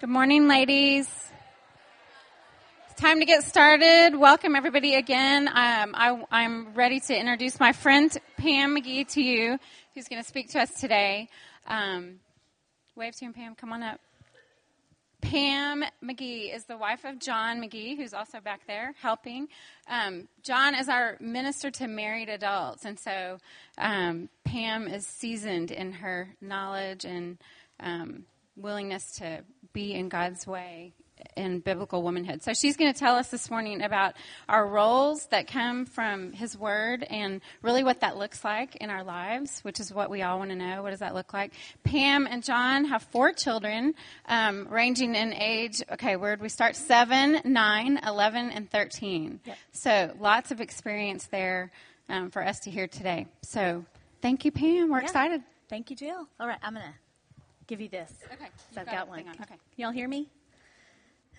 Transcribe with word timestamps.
Good 0.00 0.08
morning, 0.08 0.48
ladies. 0.48 1.06
It's 2.90 2.98
time 2.98 3.20
to 3.20 3.26
get 3.26 3.44
started. 3.44 4.16
Welcome, 4.16 4.56
everybody, 4.56 4.94
again. 4.94 5.46
Um, 5.46 5.94
I, 5.94 6.24
am 6.30 6.72
ready 6.72 7.00
to 7.00 7.14
introduce 7.14 7.60
my 7.60 7.72
friend 7.72 8.10
Pam 8.38 8.74
McGee 8.74 9.06
to 9.08 9.20
you, 9.22 9.58
who's 9.94 10.08
going 10.08 10.22
to 10.22 10.26
speak 10.26 10.52
to 10.52 10.62
us 10.62 10.70
today. 10.80 11.28
Um, 11.66 12.20
wave 12.96 13.14
to 13.16 13.26
him, 13.26 13.34
Pam. 13.34 13.54
Come 13.54 13.74
on 13.74 13.82
up. 13.82 14.00
Pam 15.20 15.84
McGee 16.02 16.56
is 16.56 16.64
the 16.64 16.78
wife 16.78 17.04
of 17.04 17.18
John 17.18 17.60
McGee, 17.60 17.94
who's 17.94 18.14
also 18.14 18.40
back 18.40 18.62
there 18.66 18.94
helping. 19.02 19.48
Um, 19.86 20.28
John 20.42 20.74
is 20.74 20.88
our 20.88 21.18
minister 21.20 21.70
to 21.72 21.86
married 21.86 22.30
adults, 22.30 22.86
and 22.86 22.98
so 22.98 23.36
um, 23.76 24.30
Pam 24.44 24.88
is 24.88 25.06
seasoned 25.06 25.70
in 25.70 25.92
her 25.92 26.30
knowledge 26.40 27.04
and 27.04 27.36
um, 27.80 28.24
willingness 28.60 29.16
to 29.18 29.42
be 29.72 29.94
in 29.94 30.08
God's 30.08 30.46
way 30.46 30.92
in 31.36 31.60
biblical 31.60 32.02
womanhood. 32.02 32.42
So 32.42 32.52
she's 32.54 32.76
going 32.76 32.92
to 32.92 32.98
tell 32.98 33.16
us 33.16 33.28
this 33.28 33.50
morning 33.50 33.82
about 33.82 34.14
our 34.48 34.66
roles 34.66 35.26
that 35.26 35.46
come 35.46 35.86
from 35.86 36.32
His 36.32 36.56
Word 36.56 37.04
and 37.08 37.40
really 37.62 37.84
what 37.84 38.00
that 38.00 38.16
looks 38.16 38.44
like 38.44 38.76
in 38.76 38.90
our 38.90 39.04
lives, 39.04 39.60
which 39.60 39.80
is 39.80 39.92
what 39.92 40.10
we 40.10 40.22
all 40.22 40.38
want 40.38 40.50
to 40.50 40.56
know. 40.56 40.82
What 40.82 40.90
does 40.90 41.00
that 41.00 41.14
look 41.14 41.32
like? 41.32 41.52
Pam 41.84 42.26
and 42.26 42.42
John 42.42 42.86
have 42.86 43.02
four 43.04 43.32
children, 43.32 43.94
um, 44.26 44.66
ranging 44.70 45.14
in 45.14 45.32
age. 45.34 45.82
Okay, 45.92 46.16
where 46.16 46.36
did 46.36 46.42
we 46.42 46.48
start? 46.48 46.76
Seven, 46.76 47.40
nine, 47.44 48.00
eleven, 48.06 48.50
and 48.50 48.70
thirteen. 48.70 49.40
Yep. 49.44 49.56
So 49.72 50.14
lots 50.18 50.50
of 50.50 50.60
experience 50.60 51.26
there 51.26 51.70
um, 52.08 52.30
for 52.30 52.44
us 52.44 52.60
to 52.60 52.70
hear 52.70 52.86
today. 52.86 53.26
So 53.42 53.84
thank 54.22 54.44
you, 54.44 54.52
Pam. 54.52 54.90
We're 54.90 54.98
yeah. 54.98 55.04
excited. 55.04 55.42
Thank 55.68 55.90
you, 55.90 55.96
Jill. 55.96 56.26
All 56.38 56.46
right, 56.46 56.58
I'm 56.62 56.74
gonna 56.74 56.94
give 57.70 57.80
you 57.80 57.88
this. 57.88 58.12
Okay. 58.32 58.50
So 58.74 58.80
I've 58.80 58.86
got, 58.86 58.94
got 58.94 59.08
one. 59.08 59.20
On. 59.20 59.34
Okay. 59.42 59.54
Y'all 59.76 59.92
hear 59.92 60.08
me? 60.08 60.28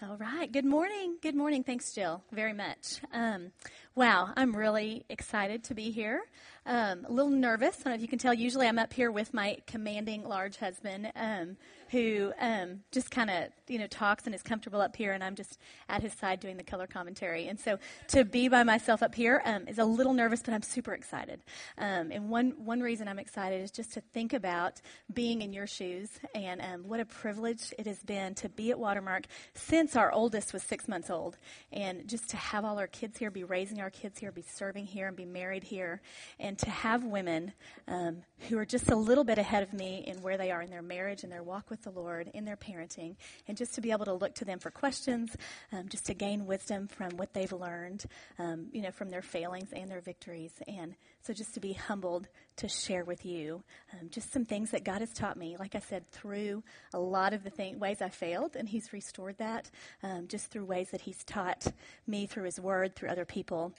All 0.02 0.16
right. 0.16 0.49
Good 0.49 0.63
morning. 0.63 1.17
Good 1.22 1.35
morning. 1.35 1.62
Thanks, 1.62 1.94
Jill, 1.94 2.23
very 2.31 2.53
much. 2.53 3.02
Um, 3.14 3.52
wow, 3.95 4.31
I'm 4.38 4.56
really 4.56 5.03
excited 5.09 5.66
to 5.66 5.75
be 5.75 5.91
here. 5.91 6.22
Um, 6.66 7.06
a 7.06 7.12
little 7.12 7.31
nervous. 7.31 7.78
I 7.81 7.84
don't 7.84 7.92
know 7.92 7.95
if 7.95 8.02
you 8.02 8.08
can 8.08 8.20
tell. 8.20 8.34
Usually, 8.34 8.67
I'm 8.67 8.78
up 8.78 8.94
here 8.94 9.12
with 9.12 9.34
my 9.34 9.58
commanding 9.66 10.23
large 10.23 10.58
husband. 10.58 11.12
Um, 11.16 11.58
who 11.92 12.31
um, 12.40 12.80
just 12.92 13.12
kind 13.12 13.30
of 13.30 13.50
you 13.68 13.78
know 13.78 13.88
talks 13.88 14.26
and 14.26 14.34
is 14.34 14.42
comfortable 14.42 14.80
up 14.81 14.95
here, 14.95 15.12
and 15.12 15.23
I'm 15.23 15.36
just 15.36 15.59
at 15.90 16.02
his 16.02 16.14
side 16.14 16.40
doing 16.40 16.58
the 16.58 16.64
color 16.64 16.88
commentary. 16.88 17.48
And 17.48 17.59
so 17.59 17.78
to 18.09 18.23
be 18.23 18.48
by 18.48 18.64
myself 18.64 19.03
up 19.03 19.14
here 19.14 19.42
um, 19.45 19.68
is 19.68 19.78
a 19.78 19.84
little 19.84 20.14
nervous, 20.14 20.42
but 20.42 20.53
I'm 20.53 20.62
super 20.62 20.94
excited. 20.94 21.42
Um, 21.78 22.12
and 22.12 22.30
one 22.30 22.53
one 22.64 22.80
reason 22.80 23.08
I'm 23.08 23.20
excited 23.20 23.62
is 23.62 23.72
just 23.72 23.94
to 23.94 24.02
think 24.14 24.31
about 24.34 24.81
being 25.14 25.42
in 25.42 25.52
your 25.52 25.68
shoes 25.68 26.09
and 26.34 26.62
um, 26.62 26.88
what 26.88 27.02
a 27.02 27.06
privilege 27.06 27.73
it 27.78 27.86
has 27.86 28.02
been 28.03 28.36
to 28.36 28.50
be 28.50 28.72
at 28.72 28.80
Watermark 28.80 29.25
since 29.53 29.96
our 29.96 30.12
oldest 30.14 30.53
was 30.53 30.64
six 30.64 30.88
months 30.88 31.09
old, 31.09 31.38
and 31.73 32.08
just 32.08 32.30
to 32.30 32.38
have 32.38 32.64
all 32.64 32.80
our 32.80 32.88
kids 32.88 33.18
here, 33.18 33.30
be 33.30 33.44
raising 33.44 33.81
our 33.81 33.90
kids 33.90 34.18
here, 34.18 34.31
be 34.31 34.44
serving 34.44 34.86
here, 34.86 35.08
and 35.08 35.18
be 35.18 35.25
married 35.25 35.64
here, 35.64 36.02
and 36.40 36.50
to 36.57 36.69
have 36.69 37.03
women 37.03 37.53
um, 37.88 38.23
who 38.49 38.57
are 38.57 38.66
just 38.66 38.89
a 38.89 38.95
little 38.95 39.23
bit 39.23 39.38
ahead 39.38 39.63
of 39.63 39.73
me 39.73 40.03
in 40.05 40.21
where 40.21 40.38
they 40.38 40.52
are 40.52 40.61
in 40.61 40.69
their 40.69 40.81
marriage 40.81 41.23
and 41.23 41.31
their 41.31 41.44
walk 41.44 41.69
with 41.69 41.81
the 41.83 41.91
Lord 41.91 42.30
in 42.33 42.45
their 42.45 42.57
parenting, 42.57 43.16
and 43.47 43.57
just 43.57 43.75
to 43.75 43.81
be 43.81 43.91
able 43.91 44.05
to 44.05 44.13
look 44.13 44.35
to 44.35 44.45
them 44.45 44.59
for 44.59 44.72
questions, 44.72 45.35
um, 45.72 45.88
just 45.89 46.05
to 46.07 46.13
gain 46.13 46.45
wisdom 46.45 46.88
from 46.88 47.11
what 47.17 47.33
they've 47.33 47.52
learned, 47.52 48.05
um, 48.39 48.67
you 48.72 48.81
know, 48.81 48.91
from 48.91 49.09
their 49.09 49.22
failings 49.22 49.72
and 49.73 49.89
their 49.89 50.02
victories. 50.02 50.53
And 50.67 50.95
so 51.23 51.33
just 51.33 51.53
to 51.53 51.59
be 51.59 51.73
humbled 51.73 52.27
to 52.57 52.67
share 52.67 53.03
with 53.03 53.25
you 53.25 53.63
um, 53.94 54.09
just 54.09 54.33
some 54.33 54.45
things 54.45 54.72
that 54.72 54.83
God 54.83 54.99
has 55.02 55.13
taught 55.13 55.38
me, 55.38 55.55
like 55.57 55.75
I 55.75 55.79
said, 55.79 56.09
through 56.11 56.63
a 56.94 56.99
lot 56.99 57.33
of 57.33 57.44
the 57.44 57.49
thing, 57.49 57.79
ways 57.79 58.02
I 58.02 58.09
failed, 58.09 58.55
and 58.55 58.67
He's 58.67 58.94
restored 58.94 59.38
that, 59.38 59.69
um, 60.03 60.27
just 60.27 60.52
through 60.52 60.66
ways 60.66 60.89
that 60.91 61.02
He's 61.02 61.23
taught 61.23 61.67
me 62.07 62.25
through 62.25 62.45
His 62.45 62.59
Word, 62.59 62.95
through 62.95 63.09
other 63.09 63.25
people. 63.25 63.73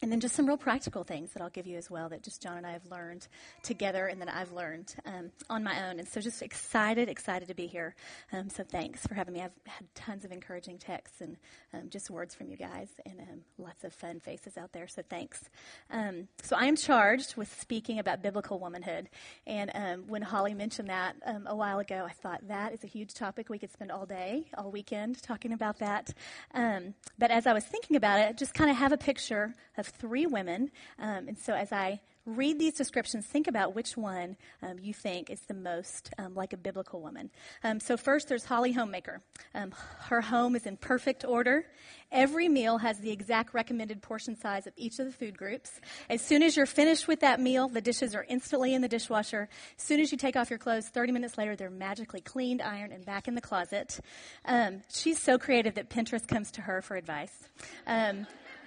And 0.00 0.12
then 0.12 0.20
just 0.20 0.36
some 0.36 0.46
real 0.46 0.56
practical 0.56 1.02
things 1.02 1.32
that 1.32 1.42
I'll 1.42 1.50
give 1.50 1.66
you 1.66 1.76
as 1.76 1.90
well 1.90 2.08
that 2.10 2.22
just 2.22 2.40
John 2.40 2.56
and 2.56 2.64
I 2.64 2.70
have 2.70 2.86
learned 2.88 3.26
together 3.64 4.06
and 4.06 4.20
that 4.20 4.32
I've 4.32 4.52
learned 4.52 4.94
um, 5.04 5.32
on 5.50 5.64
my 5.64 5.88
own. 5.88 5.98
And 5.98 6.06
so 6.06 6.20
just 6.20 6.40
excited, 6.40 7.08
excited 7.08 7.48
to 7.48 7.54
be 7.54 7.66
here. 7.66 7.96
Um, 8.32 8.48
so 8.48 8.62
thanks 8.62 9.04
for 9.08 9.14
having 9.14 9.34
me. 9.34 9.40
I've 9.40 9.50
had 9.66 9.92
tons 9.96 10.24
of 10.24 10.30
encouraging 10.30 10.78
texts 10.78 11.20
and 11.20 11.36
um, 11.74 11.90
just 11.90 12.10
words 12.10 12.32
from 12.32 12.48
you 12.48 12.56
guys 12.56 12.88
and 13.06 13.18
um, 13.18 13.40
lots 13.58 13.82
of 13.82 13.92
fun 13.92 14.20
faces 14.20 14.56
out 14.56 14.70
there. 14.72 14.86
So 14.86 15.02
thanks. 15.08 15.50
Um, 15.90 16.28
so 16.44 16.54
I 16.56 16.66
am 16.66 16.76
charged 16.76 17.34
with 17.34 17.52
speaking 17.60 17.98
about 17.98 18.22
biblical 18.22 18.60
womanhood. 18.60 19.08
And 19.48 19.68
um, 19.74 20.04
when 20.06 20.22
Holly 20.22 20.54
mentioned 20.54 20.90
that 20.90 21.16
a 21.46 21.56
while 21.56 21.80
ago, 21.80 22.06
I 22.08 22.12
thought 22.12 22.46
that 22.46 22.72
is 22.72 22.84
a 22.84 22.88
huge 22.88 23.14
topic. 23.14 23.48
We 23.48 23.58
could 23.58 23.72
spend 23.72 23.90
all 23.90 24.06
day, 24.06 24.44
all 24.56 24.70
weekend 24.70 25.20
talking 25.24 25.52
about 25.52 25.80
that. 25.80 26.14
but 26.54 27.32
as 27.32 27.48
I 27.48 27.52
was 27.52 27.64
thinking 27.64 27.96
about 27.96 28.20
it, 28.20 28.38
just 28.38 28.54
kind 28.54 28.70
of 28.70 28.76
have 28.76 28.92
a 28.92 28.96
picture 28.96 29.54
of 29.76 29.87
three 29.88 30.26
women. 30.26 30.70
Um, 30.98 31.28
and 31.28 31.38
so 31.38 31.54
as 31.54 31.72
I 31.72 32.00
read 32.28 32.58
these 32.58 32.74
descriptions, 32.74 33.26
think 33.26 33.48
about 33.48 33.74
which 33.74 33.96
one 33.96 34.36
um, 34.62 34.78
you 34.80 34.92
think 34.92 35.30
is 35.30 35.40
the 35.40 35.54
most 35.54 36.10
um, 36.18 36.34
like 36.34 36.52
a 36.52 36.56
biblical 36.56 37.00
woman. 37.00 37.30
Um, 37.64 37.80
so, 37.80 37.96
first, 37.96 38.28
there's 38.28 38.44
Holly 38.44 38.72
Homemaker. 38.72 39.20
Um, 39.54 39.72
her 40.00 40.20
home 40.20 40.54
is 40.54 40.66
in 40.66 40.76
perfect 40.76 41.24
order. 41.24 41.64
Every 42.10 42.48
meal 42.48 42.78
has 42.78 42.98
the 42.98 43.10
exact 43.10 43.54
recommended 43.54 44.02
portion 44.02 44.36
size 44.36 44.66
of 44.66 44.72
each 44.76 44.98
of 44.98 45.06
the 45.06 45.12
food 45.12 45.36
groups. 45.36 45.80
As 46.08 46.22
soon 46.22 46.42
as 46.42 46.56
you're 46.56 46.66
finished 46.66 47.08
with 47.08 47.20
that 47.20 47.40
meal, 47.40 47.68
the 47.68 47.80
dishes 47.80 48.14
are 48.14 48.24
instantly 48.28 48.74
in 48.74 48.82
the 48.82 48.88
dishwasher. 48.88 49.48
As 49.76 49.84
soon 49.84 50.00
as 50.00 50.12
you 50.12 50.18
take 50.18 50.36
off 50.36 50.50
your 50.50 50.58
clothes, 50.58 50.88
30 50.88 51.12
minutes 51.12 51.36
later, 51.36 51.56
they're 51.56 51.70
magically 51.70 52.20
cleaned, 52.20 52.62
ironed, 52.62 52.92
and 52.92 53.04
back 53.04 53.28
in 53.28 53.34
the 53.34 53.40
closet. 53.40 54.00
Um, 54.44 54.82
she's 54.90 55.20
so 55.20 55.38
creative 55.38 55.74
that 55.74 55.90
Pinterest 55.90 56.26
comes 56.26 56.50
to 56.52 56.62
her 56.62 56.82
for 56.82 56.96
advice. 56.96 57.48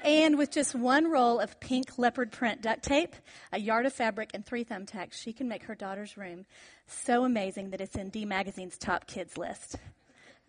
And 0.04 0.38
with 0.38 0.50
just 0.50 0.74
one 0.74 1.12
roll 1.12 1.40
of 1.40 1.60
pink 1.60 1.98
leopard 2.00 2.32
print 2.32 2.62
duct 2.62 2.84
tape, 2.84 3.16
a 3.52 3.60
yard 3.60 3.86
of 3.86 3.94
fabric, 3.94 4.32
and 4.34 4.46
three 4.46 4.66
thumbtacks, 4.66 5.14
she 5.14 5.32
can 5.32 5.48
make 5.48 5.64
her 5.64 5.76
daughter's 5.76 6.18
room 6.18 6.46
so 6.88 7.24
amazing 7.24 7.70
that 7.70 7.82
it's 7.82 7.96
in 7.96 8.10
D 8.10 8.26
Magazine's 8.26 8.78
top 8.78 9.06
kids 9.06 9.38
list. 9.38 9.76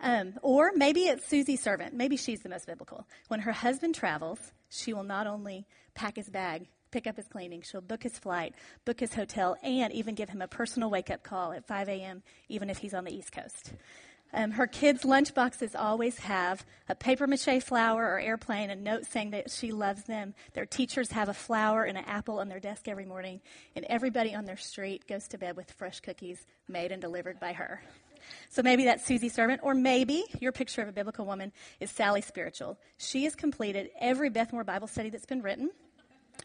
Um, 0.00 0.34
or 0.42 0.72
maybe 0.74 1.02
it's 1.02 1.26
Susie 1.28 1.56
Servant. 1.56 1.94
Maybe 1.94 2.16
she's 2.16 2.40
the 2.40 2.48
most 2.48 2.66
biblical. 2.66 3.06
When 3.28 3.40
her 3.40 3.52
husband 3.52 3.94
travels, 3.94 4.52
she 4.68 4.92
will 4.92 5.04
not 5.04 5.26
only 5.26 5.66
pack 5.94 6.16
his 6.16 6.28
bag, 6.28 6.66
pick 6.90 7.06
up 7.06 7.16
his 7.16 7.28
cleaning, 7.28 7.62
she'll 7.62 7.80
book 7.80 8.02
his 8.02 8.19
flight, 8.19 8.54
book 8.84 9.00
his 9.00 9.14
hotel, 9.14 9.56
and 9.62 9.92
even 9.92 10.14
give 10.14 10.30
him 10.30 10.42
a 10.42 10.48
personal 10.48 10.90
wake 10.90 11.10
up 11.10 11.22
call 11.22 11.52
at 11.52 11.66
5 11.66 11.88
a.m., 11.88 12.22
even 12.48 12.69
if 12.69 12.78
he's 12.78 12.94
on 12.94 13.04
the 13.04 13.14
East 13.14 13.32
Coast. 13.32 13.74
Um, 14.34 14.53
her 14.53 14.66
kids' 14.66 15.03
lunchboxes 15.03 15.75
always 15.78 16.19
have 16.20 16.65
a 16.88 16.94
paper 16.94 17.26
mache 17.26 17.62
flower 17.62 18.03
or 18.03 18.19
airplane, 18.19 18.70
a 18.70 18.76
note 18.76 19.04
saying 19.04 19.31
that 19.31 19.50
she 19.50 19.72
loves 19.72 20.04
them. 20.04 20.34
Their 20.54 20.66
teachers 20.66 21.10
have 21.12 21.28
a 21.28 21.34
flower 21.34 21.84
and 21.84 21.98
an 21.98 22.04
apple 22.06 22.38
on 22.38 22.48
their 22.48 22.60
desk 22.60 22.88
every 22.88 23.04
morning, 23.04 23.41
and 23.76 23.84
everybody 23.88 24.34
on 24.34 24.47
their 24.47 24.56
street 24.56 25.06
goes 25.06 25.28
to 25.28 25.38
bed 25.38 25.56
with 25.56 25.70
fresh 25.72 26.00
cookies 26.00 26.47
made 26.66 26.93
and 26.93 27.03
delivered 27.03 27.38
by 27.38 27.53
her. 27.53 27.82
So 28.48 28.62
maybe 28.62 28.84
that's 28.84 29.04
Susie 29.04 29.28
Servant, 29.28 29.60
or 29.62 29.75
maybe 29.75 30.25
your 30.41 30.53
picture 30.53 30.81
of 30.81 30.88
a 30.88 30.93
biblical 30.93 31.26
woman 31.26 31.53
is 31.81 31.91
Sally 31.91 32.20
Spiritual. 32.20 32.78
She 32.97 33.25
has 33.25 33.34
completed 33.34 33.91
every 34.00 34.31
Beth 34.31 34.53
Moore 34.53 34.64
Bible 34.64 34.87
study 34.87 35.10
that's 35.10 35.26
been 35.26 35.43
written. 35.43 35.70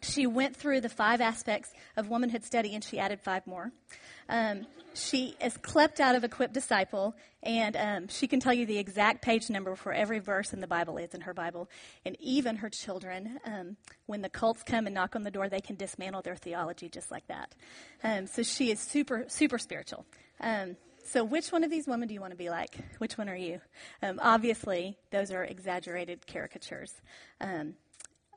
She 0.02 0.28
went 0.28 0.56
through 0.56 0.82
the 0.82 0.90
five 0.90 1.22
aspects 1.22 1.74
of 1.96 2.10
womanhood 2.10 2.44
study 2.44 2.76
and 2.76 2.84
she 2.84 3.00
added 3.00 3.20
five 3.22 3.46
more. 3.48 3.72
Um, 4.30 4.68
she 4.94 5.36
is 5.42 5.56
clept 5.58 6.00
out 6.00 6.16
of 6.16 6.24
Equipped 6.24 6.54
Disciple, 6.54 7.16
and 7.44 7.78
um, 7.78 8.08
she 8.08 8.28
can 8.28 8.40
tell 8.40 8.54
you 8.54 8.66
the 8.66 8.80
exact 8.80 9.22
page 9.22 9.50
number 9.50 9.76
for 9.76 9.94
every 9.94 10.20
verse 10.20 10.54
in 10.54 10.60
the 10.60 10.68
Bible 10.68 10.98
is 10.98 11.14
in 11.14 11.22
her 11.22 11.34
Bible. 11.34 11.70
And 12.04 12.18
even 12.20 12.58
her 12.58 12.70
children, 12.70 13.40
um, 13.46 13.78
when 14.08 14.22
the 14.22 14.30
cults 14.30 14.64
come 14.64 14.88
and 14.88 14.96
knock 14.96 15.16
on 15.16 15.22
the 15.22 15.32
door, 15.32 15.50
they 15.50 15.62
can 15.62 15.76
dismantle 15.76 16.24
their 16.24 16.36
theology 16.36 16.90
just 16.90 17.12
like 17.12 17.28
that. 17.28 17.54
Um, 18.04 18.26
so 18.26 18.42
she 18.42 18.72
is 18.72 18.80
super, 18.80 19.26
super 19.28 19.60
spiritual. 19.60 20.06
Um, 20.42 20.78
so, 21.06 21.24
which 21.24 21.54
one 21.54 21.64
of 21.64 21.70
these 21.70 21.88
women 21.88 22.10
do 22.10 22.14
you 22.14 22.20
want 22.20 22.32
to 22.32 22.38
be 22.38 22.50
like? 22.50 22.76
Which 22.98 23.18
one 23.18 23.30
are 23.30 23.36
you? 23.36 23.62
Um, 24.04 24.20
obviously, 24.22 24.98
those 25.12 25.32
are 25.32 25.44
exaggerated 25.44 26.28
caricatures 26.28 26.94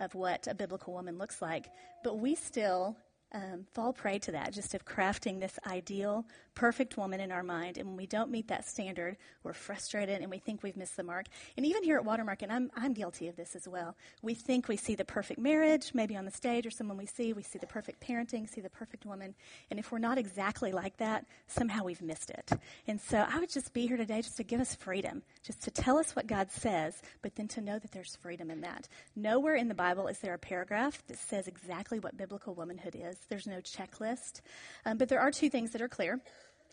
of 0.01 0.15
what 0.15 0.47
a 0.47 0.55
biblical 0.55 0.93
woman 0.93 1.19
looks 1.19 1.41
like, 1.41 1.71
but 2.03 2.19
we 2.19 2.35
still 2.35 2.97
um, 3.33 3.67
fall 3.73 3.93
prey 3.93 4.19
to 4.21 4.33
that, 4.33 4.53
just 4.53 4.75
of 4.75 4.85
crafting 4.85 5.41
this 5.41 5.59
ideal, 5.67 6.27
perfect 6.55 6.97
woman 6.97 7.21
in 7.21 7.31
our 7.31 7.43
mind. 7.43 7.79
And 7.79 7.87
when 7.89 7.97
we 7.97 8.07
don't 8.07 8.31
meet 8.31 8.49
that 8.49 8.69
standard, 8.69 9.17
we're 9.45 9.53
frustrated 9.53 10.21
and 10.21 10.31
we 10.31 10.39
think 10.39 10.63
we've 10.63 10.77
missed 10.77 10.97
the 10.97 11.03
mark. 11.03 11.27
And 11.57 11.65
even 11.65 11.83
here 11.83 11.97
at 11.97 12.05
Watermark, 12.05 12.43
and 12.43 12.53
I'm, 12.53 12.71
I'm 12.77 12.93
guilty 12.93 13.29
of 13.29 13.37
this 13.37 13.55
as 13.55 13.69
well, 13.69 13.97
we 14.23 14.35
think 14.35 14.69
we 14.69 14.77
see 14.77 14.95
the 14.95 15.05
perfect 15.05 15.39
marriage, 15.39 15.93
maybe 15.95 16.17
on 16.17 16.25
the 16.25 16.31
stage 16.31 16.67
or 16.67 16.71
someone 16.71 16.97
we 16.97 17.07
see, 17.07 17.33
we 17.33 17.43
see 17.43 17.59
the 17.59 17.67
perfect 17.67 18.01
parenting, 18.01 18.49
see 18.49 18.61
the 18.61 18.71
perfect 18.71 19.07
woman. 19.07 19.35
And 19.71 19.79
if 19.79 19.93
we're 19.93 19.99
not 19.99 20.19
exactly 20.19 20.73
like 20.73 20.97
that, 20.97 21.25
somehow 21.47 21.85
we've 21.85 22.03
missed 22.03 22.31
it. 22.31 22.51
And 22.89 23.01
so 23.01 23.25
I 23.29 23.39
would 23.39 23.51
just 23.51 23.73
be 23.73 23.87
here 23.87 23.97
today 23.97 24.23
just 24.23 24.37
to 24.39 24.45
give 24.45 24.61
us 24.61 24.75
freedom, 24.75 25.23
just 25.43 25.63
to 25.63 25.71
tell 25.71 25.99
us 25.99 26.17
what 26.17 26.27
God 26.27 26.51
says, 26.51 27.01
but 27.23 27.37
then 27.37 27.49
to 27.49 27.61
know 27.61 27.79
that 27.79 27.93
there's 27.93 28.17
freedom 28.17 28.51
in 28.51 28.63
that. 28.63 28.89
Nowhere 29.15 29.55
in 29.55 29.69
the 29.69 29.75
Bible 29.75 30.09
is 30.09 30.19
there 30.19 30.35
a 30.35 30.39
paragraph 30.39 31.03
that 31.07 31.19
says 31.19 31.47
exactly 31.47 32.01
what 32.01 32.17
biblical 32.17 32.55
womanhood 32.55 32.97
is. 32.99 33.20
There's 33.29 33.47
no 33.47 33.59
checklist. 33.59 34.41
Um, 34.85 34.99
but 34.99 35.09
there 35.09 35.21
are 35.21 35.31
two 35.31 35.51
things 35.51 35.73
that 35.73 35.83
are 35.83 35.89
clear. 35.89 36.21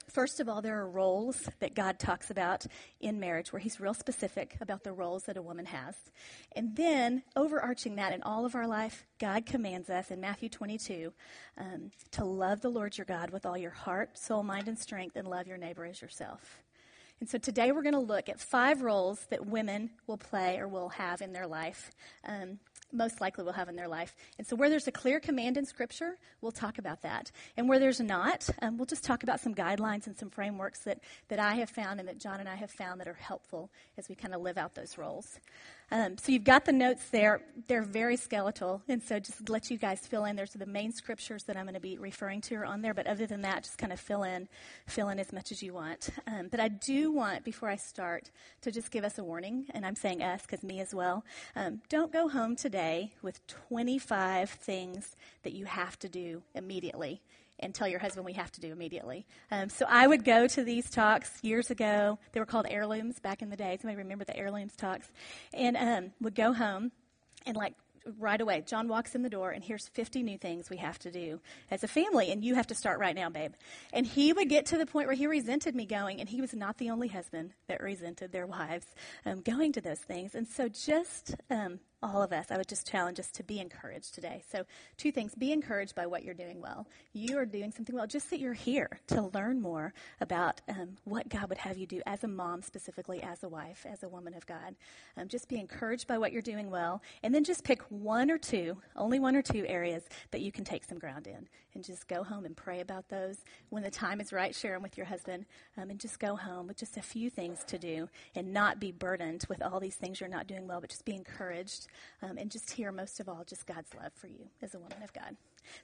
First 0.10 0.40
of 0.40 0.48
all, 0.48 0.62
there 0.62 0.80
are 0.80 0.90
roles 0.90 1.50
that 1.60 1.76
God 1.76 2.00
talks 2.00 2.32
about 2.32 2.66
in 3.02 3.20
marriage 3.20 3.52
where 3.52 3.60
He's 3.60 3.80
real 3.80 3.94
specific 3.94 4.56
about 4.62 4.84
the 4.84 4.94
roles 4.94 5.24
that 5.24 5.36
a 5.36 5.42
woman 5.42 5.66
has. 5.66 5.96
And 6.56 6.76
then, 6.78 7.24
overarching 7.36 7.96
that 7.98 8.14
in 8.14 8.24
all 8.24 8.46
of 8.46 8.56
our 8.56 8.68
life, 8.68 9.06
God 9.20 9.46
commands 9.46 9.90
us 9.90 10.10
in 10.10 10.22
Matthew 10.22 10.48
22 10.48 11.12
um, 11.58 11.92
to 12.12 12.24
love 12.24 12.62
the 12.62 12.70
Lord 12.70 12.98
your 12.98 13.06
God 13.06 13.32
with 13.32 13.46
all 13.46 13.58
your 13.58 13.72
heart, 13.72 14.18
soul, 14.18 14.44
mind, 14.44 14.70
and 14.70 14.80
strength, 14.80 15.18
and 15.18 15.28
love 15.28 15.46
your 15.46 15.58
neighbor 15.58 15.86
as 15.86 16.02
yourself. 16.02 16.62
And 17.20 17.28
so 17.28 17.38
today 17.40 17.72
we're 17.72 17.82
going 17.82 17.94
to 17.94 18.00
look 18.00 18.30
at 18.30 18.40
five 18.40 18.84
roles 18.84 19.26
that 19.32 19.48
women 19.48 19.90
will 20.06 20.18
play 20.18 20.60
or 20.60 20.68
will 20.68 20.90
have 20.90 21.22
in 21.22 21.34
their 21.34 21.48
life. 21.48 21.92
Um, 22.24 22.60
most 22.92 23.22
likely 23.22 23.44
will 23.44 23.54
have 23.54 23.70
in 23.70 23.76
their 23.76 23.88
life. 23.88 24.16
And 24.38 24.48
so, 24.48 24.56
where 24.56 24.70
there's 24.70 24.88
a 24.88 24.92
clear 24.92 25.20
command 25.20 25.58
in 25.58 25.66
Scripture, 25.66 26.18
we'll 26.42 26.52
talk 26.52 26.78
about 26.78 27.02
that. 27.02 27.32
And 27.56 27.68
where 27.68 27.80
there's 27.80 28.00
not, 28.00 28.50
um, 28.62 28.78
we'll 28.78 28.86
just 28.86 29.04
talk 29.04 29.24
about 29.24 29.40
some 29.40 29.54
guidelines 29.54 30.08
and 30.08 30.18
some 30.18 30.30
frameworks 30.30 30.80
that, 30.82 31.00
that 31.30 31.40
I 31.40 31.56
have 31.56 31.70
found 31.70 32.00
and 32.00 32.08
that 32.08 32.20
John 32.20 32.40
and 32.40 32.50
I 32.50 32.56
have 32.56 32.72
found 32.72 33.00
that 33.00 33.08
are 33.08 33.14
helpful 33.14 33.70
as 33.98 34.10
we 34.10 34.16
kind 34.16 34.34
of 34.34 34.42
live 34.42 34.58
out 34.58 34.76
those 34.76 34.98
roles. 34.98 35.40
Um, 35.90 36.18
so 36.18 36.34
you've 36.34 36.44
got 36.44 36.66
the 36.66 36.74
notes 36.74 37.10
there. 37.12 37.42
They're 37.68 37.82
very 37.82 38.18
skeletal, 38.18 38.82
and 38.90 39.02
so 39.02 39.20
just 39.20 39.50
let 39.50 39.72
you 39.72 39.78
guys 39.78 40.06
fill 40.06 40.26
in. 40.26 40.36
There's 40.36 40.52
the 40.52 40.66
main 40.66 40.92
scriptures 40.92 41.44
that 41.44 41.56
I'm 41.56 41.64
going 41.64 41.76
to 41.76 41.80
be 41.80 41.98
referring 41.98 42.42
to 42.42 42.56
are 42.56 42.66
on 42.66 42.82
there, 42.82 42.94
but 42.94 43.08
other 43.08 43.26
than 43.26 43.42
that, 43.44 43.64
just 43.64 43.78
kind 43.78 43.94
of 43.94 44.00
fill 44.00 44.24
in, 44.24 44.50
fill 44.86 45.08
in 45.08 45.18
as 45.18 45.32
much 45.32 45.52
as 45.52 45.64
you 45.64 45.74
want. 45.74 46.10
Um, 46.28 46.50
but 46.52 46.60
I 46.60 46.68
do 46.68 47.12
want, 47.12 47.46
before 47.46 47.70
I 47.70 47.78
start, 47.78 48.32
to 48.62 48.72
just 48.72 48.92
give 48.92 49.06
us 49.06 49.18
a 49.18 49.24
warning, 49.24 49.68
and 49.74 49.86
I'm 49.86 49.96
saying 49.96 50.22
us 50.22 50.42
because 50.42 50.62
me 50.62 50.82
as 50.82 50.94
well. 50.94 51.24
Um, 51.56 51.82
don't 51.88 52.12
go 52.12 52.28
home 52.28 52.58
today 52.58 53.14
with 53.22 53.46
25 53.48 54.50
things 54.50 55.16
that 55.44 55.54
you 55.54 55.66
have 55.66 55.98
to 56.00 56.10
do 56.10 56.44
immediately 56.54 57.22
and 57.60 57.74
tell 57.74 57.88
your 57.88 58.00
husband 58.00 58.26
we 58.26 58.34
have 58.34 58.52
to 58.54 58.62
do 58.62 58.72
immediately. 58.72 59.26
Um, 59.52 59.70
so 59.70 59.86
I 59.88 60.08
would 60.08 60.24
go 60.24 60.48
to 60.48 60.64
these 60.64 60.90
talks 60.90 61.44
years 61.44 61.70
ago. 61.70 62.20
They 62.32 62.40
were 62.40 62.46
called 62.46 62.68
heirlooms 62.70 63.20
back 63.20 63.42
in 63.42 63.50
the 63.50 63.56
day. 63.56 63.78
Somebody 63.82 63.98
remember 63.98 64.26
the 64.26 64.38
heirlooms 64.38 64.76
talks? 64.76 65.08
And 65.54 65.78
um, 65.78 66.12
would 66.22 66.36
go 66.36 66.54
home 66.54 66.92
and 67.46 67.56
like 67.56 67.74
right 68.20 68.40
away. 68.40 68.64
John 68.66 68.88
walks 68.88 69.16
in 69.16 69.22
the 69.22 69.30
door, 69.30 69.52
and 69.52 69.64
here's 69.64 69.88
50 69.90 70.24
new 70.24 70.38
things 70.38 70.70
we 70.70 70.78
have 70.78 71.00
to 71.00 71.12
do 71.12 71.40
as 71.70 71.84
a 71.84 71.88
family, 71.88 72.32
and 72.32 72.44
you 72.44 72.56
have 72.56 72.68
to 72.68 72.76
start 72.76 73.00
right 73.00 73.16
now, 73.16 73.30
babe. 73.30 73.54
And 73.94 74.06
he 74.06 74.34
would 74.34 74.50
get 74.50 74.66
to 74.68 74.78
the 74.78 74.86
point 74.86 75.08
where 75.08 75.16
he 75.16 75.28
resented 75.28 75.76
me 75.76 75.86
going, 75.86 76.20
and 76.20 76.30
he 76.30 76.42
was 76.42 76.54
not 76.54 76.78
the 76.78 76.90
only 76.90 77.08
husband 77.08 77.52
that 77.68 77.82
resented 77.82 78.32
their 78.32 78.48
wives 78.48 78.86
um, 79.26 79.42
going 79.42 79.74
to 79.74 79.82
those 79.82 80.00
things. 80.00 80.36
And 80.36 80.48
so 80.48 80.68
just 80.70 81.36
um, 81.50 81.80
all 82.04 82.22
of 82.22 82.32
us, 82.32 82.52
I 82.52 82.58
would 82.58 82.68
just 82.68 82.88
challenge 82.88 83.20
us 83.20 83.32
to 83.32 83.44
be 83.44 83.60
encouraged 83.60 84.14
today. 84.14 84.44
So, 84.52 84.66
two 84.98 85.12
things 85.12 85.34
be 85.34 85.52
encouraged 85.52 85.96
by 85.96 86.06
what 86.06 86.24
you're 86.24 86.36
doing 86.36 86.62
well. 86.62 86.88
You 87.14 87.40
are 87.40 87.46
doing 87.46 87.72
something 87.72 87.96
well, 87.96 88.06
just 88.06 88.30
that 88.30 88.40
you're 88.40 88.54
here 88.54 89.00
to 89.08 89.32
learn 89.34 89.62
more 89.62 89.94
about 90.22 90.62
um, 90.70 90.98
what 91.06 91.28
God 91.28 91.50
would 91.50 91.58
have 91.58 91.78
you 91.78 91.88
do 91.88 92.02
as 92.06 92.24
a 92.24 92.28
mom, 92.28 92.62
specifically 92.62 93.24
as 93.24 93.44
a 93.44 93.50
wife, 93.50 93.86
as 93.90 94.04
a 94.04 94.10
woman 94.10 94.36
of 94.36 94.46
God. 94.46 94.76
Um, 95.18 95.28
just 95.28 95.50
be 95.50 95.60
encouraged 95.60 96.08
by 96.08 96.20
what 96.20 96.32
you're 96.32 96.42
doing 96.44 96.70
well, 96.70 97.02
and 97.24 97.34
then 97.34 97.44
just 97.44 97.64
pick 97.64 97.82
one 97.90 98.30
or 98.30 98.38
two, 98.38 98.78
only 98.96 99.20
one 99.20 99.36
or 99.36 99.42
two 99.42 99.66
areas 99.66 100.04
that 100.32 100.42
you 100.42 100.52
can 100.52 100.64
take 100.64 100.86
some 100.86 101.00
ground 101.00 101.26
in, 101.26 101.48
and 101.74 101.84
just 101.84 102.08
go 102.08 102.24
home 102.24 102.46
and 102.46 102.56
pray 102.56 102.80
about 102.80 103.10
those. 103.10 103.44
When 103.70 103.82
the 103.82 103.90
time 103.90 104.22
is 104.22 104.32
right, 104.32 104.54
share 104.54 104.74
them 104.74 104.84
with 104.84 104.98
your 104.98 105.08
husband, 105.08 105.46
um, 105.78 105.90
and 105.90 106.00
just 106.00 106.20
go 106.20 106.36
home 106.36 106.68
with 106.68 106.78
just 106.78 106.98
a 106.98 107.02
few 107.02 107.32
things 107.32 107.64
to 107.66 107.80
do 107.80 108.08
and 108.36 108.54
not 108.54 108.80
be 108.80 108.92
burdened 108.92 109.46
with 109.50 109.64
all 109.64 109.80
these 109.80 109.96
things 109.96 110.20
you're 110.20 110.30
not 110.30 110.46
doing 110.46 110.68
well, 110.68 110.80
but 110.80 110.92
just 110.92 111.04
be 111.04 111.16
encouraged 111.16 111.87
um, 112.22 112.38
and 112.38 112.52
just 112.52 112.72
hear, 112.72 112.92
most 112.92 113.20
of 113.20 113.30
all, 113.30 113.44
just 113.48 113.66
God's 113.66 113.94
love 113.94 114.14
for 114.14 114.28
you 114.28 114.48
as 114.62 114.76
a 114.76 114.80
woman 114.80 115.02
of 115.04 115.14
God. 115.14 115.36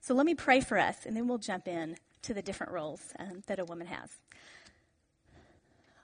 So 0.01 0.13
let 0.13 0.25
me 0.25 0.35
pray 0.35 0.61
for 0.61 0.77
us, 0.77 1.05
and 1.05 1.15
then 1.15 1.27
we'll 1.27 1.37
jump 1.37 1.67
in 1.67 1.97
to 2.23 2.33
the 2.33 2.41
different 2.41 2.71
roles 2.71 3.13
um, 3.19 3.43
that 3.47 3.59
a 3.59 3.65
woman 3.65 3.87
has. 3.87 4.09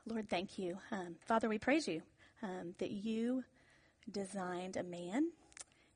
Lord, 0.05 0.29
thank 0.29 0.57
you. 0.57 0.77
Um, 0.91 1.15
Father, 1.25 1.47
we 1.47 1.59
praise 1.59 1.87
you 1.87 2.01
um, 2.41 2.73
that 2.79 2.91
you 2.91 3.43
designed 4.11 4.75
a 4.75 4.83
man 4.83 5.31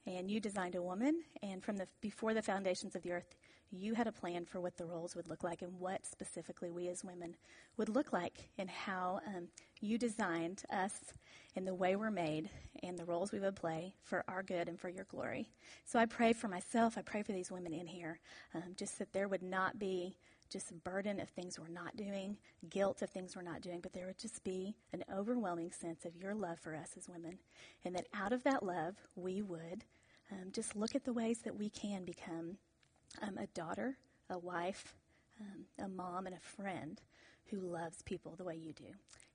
and 0.05 0.29
you 0.29 0.39
designed 0.39 0.75
a 0.75 0.81
woman, 0.81 1.23
and 1.41 1.63
from 1.63 1.77
the 1.77 1.87
before 2.01 2.33
the 2.33 2.41
foundations 2.41 2.95
of 2.95 3.03
the 3.03 3.11
earth, 3.13 3.35
you 3.73 3.93
had 3.93 4.07
a 4.07 4.11
plan 4.11 4.45
for 4.45 4.61
what 4.61 4.77
the 4.77 4.85
roles 4.85 5.15
would 5.15 5.27
look 5.27 5.43
like 5.43 5.61
and 5.61 5.79
what 5.79 6.05
specifically 6.05 6.69
we 6.69 6.87
as 6.89 7.03
women 7.03 7.35
would 7.77 7.89
look 7.89 8.13
like 8.13 8.49
and 8.57 8.69
how 8.69 9.19
um, 9.27 9.47
you 9.81 9.97
designed 9.97 10.63
us 10.71 11.13
in 11.55 11.65
the 11.65 11.73
way 11.73 11.95
we're 11.95 12.11
made 12.11 12.49
and 12.83 12.97
the 12.97 13.05
roles 13.05 13.31
we 13.31 13.39
would 13.39 13.55
play 13.55 13.93
for 14.03 14.23
our 14.27 14.43
good 14.43 14.69
and 14.69 14.79
for 14.79 14.89
your 14.89 15.05
glory. 15.05 15.49
So 15.85 15.99
I 15.99 16.05
pray 16.05 16.33
for 16.33 16.47
myself. 16.47 16.97
I 16.97 17.01
pray 17.01 17.23
for 17.23 17.31
these 17.31 17.51
women 17.51 17.73
in 17.73 17.87
here, 17.87 18.19
um, 18.53 18.73
just 18.77 18.99
that 18.99 19.11
there 19.11 19.27
would 19.27 19.43
not 19.43 19.79
be 19.79 20.17
just 20.49 20.69
a 20.69 20.75
burden 20.75 21.19
of 21.19 21.29
things 21.29 21.59
we're 21.59 21.67
not 21.67 21.97
doing, 21.97 22.37
guilt 22.69 23.01
of 23.01 23.09
things 23.09 23.35
we're 23.35 23.41
not 23.41 23.61
doing, 23.61 23.79
but 23.81 23.91
there 23.91 24.05
would 24.05 24.19
just 24.19 24.43
be 24.43 24.75
an 24.93 25.03
overwhelming 25.11 25.71
sense 25.71 26.05
of 26.05 26.15
your 26.15 26.35
love 26.35 26.59
for 26.59 26.75
us 26.75 26.91
as 26.95 27.09
women. 27.09 27.39
And 27.83 27.95
that 27.95 28.05
out 28.13 28.33
of 28.33 28.43
that 28.43 28.61
love, 28.61 28.95
we 29.15 29.41
would 29.41 29.83
um, 30.31 30.51
just 30.51 30.75
look 30.75 30.93
at 30.95 31.05
the 31.05 31.13
ways 31.13 31.39
that 31.39 31.55
we 31.55 31.69
can 31.69 32.05
become 32.05 32.57
um, 33.21 33.37
a 33.37 33.47
daughter, 33.47 33.97
a 34.29 34.37
wife, 34.37 34.95
um, 35.39 35.65
a 35.85 35.87
mom, 35.87 36.25
and 36.25 36.35
a 36.35 36.39
friend 36.39 37.01
who 37.47 37.59
loves 37.59 38.01
people 38.03 38.35
the 38.35 38.43
way 38.43 38.55
you 38.55 38.73
do. 38.73 38.85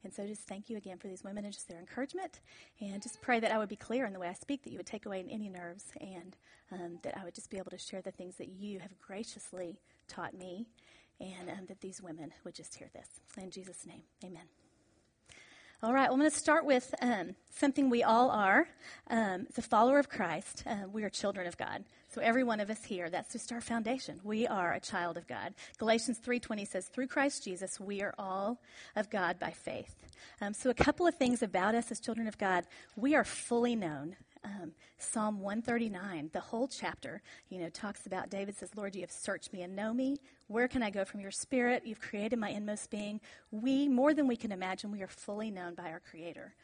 And 0.05 0.13
so 0.13 0.27
just 0.27 0.43
thank 0.43 0.71
you 0.71 0.77
again 0.77 0.99
for 0.99 1.09
these 1.09 1.25
women 1.25 1.45
and 1.45 1.53
just 1.53 1.69
their 1.69 1.79
encouragement. 1.79 2.41
And 2.81 3.03
just 3.03 3.21
pray 3.21 3.41
that 3.41 3.53
I 3.53 3.59
would 3.59 3.69
be 3.69 3.77
clear 3.77 4.07
in 4.07 4.13
the 4.13 4.19
way 4.19 4.29
I 4.29 4.33
speak, 4.33 4.63
that 4.63 4.71
you 4.71 4.79
would 4.79 4.87
take 4.87 5.07
away 5.07 5.25
any 5.29 5.49
nerves, 5.49 5.85
and 6.01 6.37
um, 6.73 6.99
that 7.03 7.17
I 7.17 7.25
would 7.25 7.35
just 7.35 7.51
be 7.51 7.59
able 7.59 7.71
to 7.71 7.79
share 7.79 8.03
the 8.03 8.11
things 8.13 8.37
that 8.37 8.49
you 8.49 8.79
have 8.81 8.99
graciously 8.99 9.81
taught 10.07 10.35
me, 10.35 10.67
and 11.21 11.51
um, 11.51 11.67
that 11.69 11.81
these 11.81 12.03
women 12.03 12.33
would 12.45 12.55
just 12.55 12.75
hear 12.75 12.89
this. 12.95 13.09
In 13.37 13.51
Jesus' 13.51 13.87
name, 13.87 14.03
amen. 14.25 14.58
All 15.81 15.93
right, 15.93 16.07
well, 16.07 16.15
I'm 16.15 16.19
going 16.19 16.29
to 16.29 16.37
start 16.37 16.65
with 16.65 16.93
um, 17.01 17.37
something 17.55 17.89
we 17.89 18.03
all 18.03 18.31
are. 18.31 18.67
Um, 19.11 19.47
as 19.49 19.59
a 19.59 19.63
follower 19.63 20.01
of 20.01 20.09
Christ, 20.09 20.65
uh, 20.67 20.89
we 20.93 21.05
are 21.05 21.09
children 21.09 21.47
of 21.47 21.57
God. 21.57 21.85
So 22.09 22.21
every 22.21 22.43
one 22.43 22.59
of 22.59 22.69
us 22.69 22.83
here, 22.85 23.09
that's 23.11 23.33
just 23.33 23.53
our 23.53 23.61
foundation. 23.61 24.19
We 24.25 24.45
are 24.49 24.73
a 24.73 24.81
child 24.81 25.17
of 25.17 25.29
God. 25.29 25.55
Galatians 25.79 26.19
3:20 26.19 26.65
says, 26.65 26.89
"Through 26.89 27.07
Christ 27.07 27.45
Jesus, 27.45 27.79
we 27.79 28.03
are 28.03 28.13
all 28.19 28.61
of 28.97 29.09
God 29.09 29.39
by 29.39 29.53
faith." 29.53 29.95
Um, 30.41 30.53
so 30.53 30.69
a 30.69 30.75
couple 30.75 31.07
of 31.07 31.15
things 31.15 31.45
about 31.45 31.77
us 31.77 31.93
as 31.93 32.01
children 32.01 32.27
of 32.27 32.39
God: 32.39 32.67
we 32.97 33.15
are 33.15 33.23
fully 33.23 33.77
known. 33.77 34.17
Um, 34.45 34.73
Psalm 34.99 35.41
139, 35.41 36.31
the 36.33 36.41
whole 36.41 36.69
chapter, 36.69 37.23
you 37.49 37.59
know, 37.59 37.69
talks 37.69 38.07
about 38.07 38.31
David 38.31 38.57
says, 38.57 38.71
Lord, 38.77 38.95
you 38.95 39.01
have 39.03 39.11
searched 39.11 39.53
me 39.53 39.63
and 39.63 39.75
know 39.75 39.93
me. 39.93 40.19
Where 40.47 40.69
can 40.69 40.83
I 40.83 40.91
go 40.91 41.05
from 41.05 41.21
your 41.21 41.31
spirit? 41.31 41.83
You've 41.85 42.01
created 42.01 42.39
my 42.39 42.51
inmost 42.51 42.91
being. 42.91 43.21
We, 43.51 43.89
more 43.89 44.15
than 44.15 44.27
we 44.27 44.37
can 44.37 44.53
imagine, 44.53 44.91
we 44.91 45.03
are 45.03 45.09
fully 45.09 45.51
known 45.51 45.75
by 45.75 45.91
our 45.91 46.01
Creator. 46.01 46.55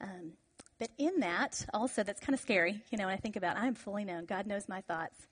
Um, 0.00 0.32
but 0.78 0.90
in 0.98 1.20
that, 1.20 1.66
also, 1.74 2.02
that's 2.02 2.20
kind 2.20 2.34
of 2.34 2.40
scary, 2.40 2.82
you 2.90 2.98
know, 2.98 3.06
when 3.06 3.14
I 3.14 3.18
think 3.18 3.36
about 3.36 3.56
I 3.56 3.66
am 3.66 3.74
fully 3.74 4.04
known. 4.04 4.26
God 4.26 4.46
knows 4.46 4.68
my 4.68 4.80
thoughts 4.82 5.26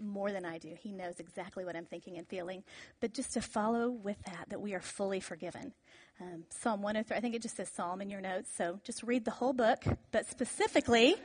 more 0.00 0.32
than 0.32 0.44
I 0.44 0.58
do. 0.58 0.74
He 0.78 0.92
knows 0.92 1.18
exactly 1.18 1.64
what 1.64 1.76
I'm 1.76 1.84
thinking 1.84 2.18
and 2.18 2.26
feeling. 2.26 2.64
But 3.00 3.14
just 3.14 3.32
to 3.34 3.40
follow 3.40 3.90
with 3.90 4.22
that, 4.24 4.46
that 4.50 4.60
we 4.60 4.74
are 4.74 4.80
fully 4.80 5.20
forgiven. 5.20 5.72
Um, 6.20 6.44
Psalm 6.50 6.82
103, 6.82 7.16
I 7.16 7.20
think 7.20 7.34
it 7.34 7.42
just 7.42 7.56
says 7.56 7.68
Psalm 7.68 8.00
in 8.00 8.10
your 8.10 8.20
notes, 8.20 8.50
so 8.56 8.78
just 8.84 9.02
read 9.02 9.24
the 9.24 9.30
whole 9.30 9.52
book, 9.52 9.82
but 10.12 10.28
specifically, 10.28 11.16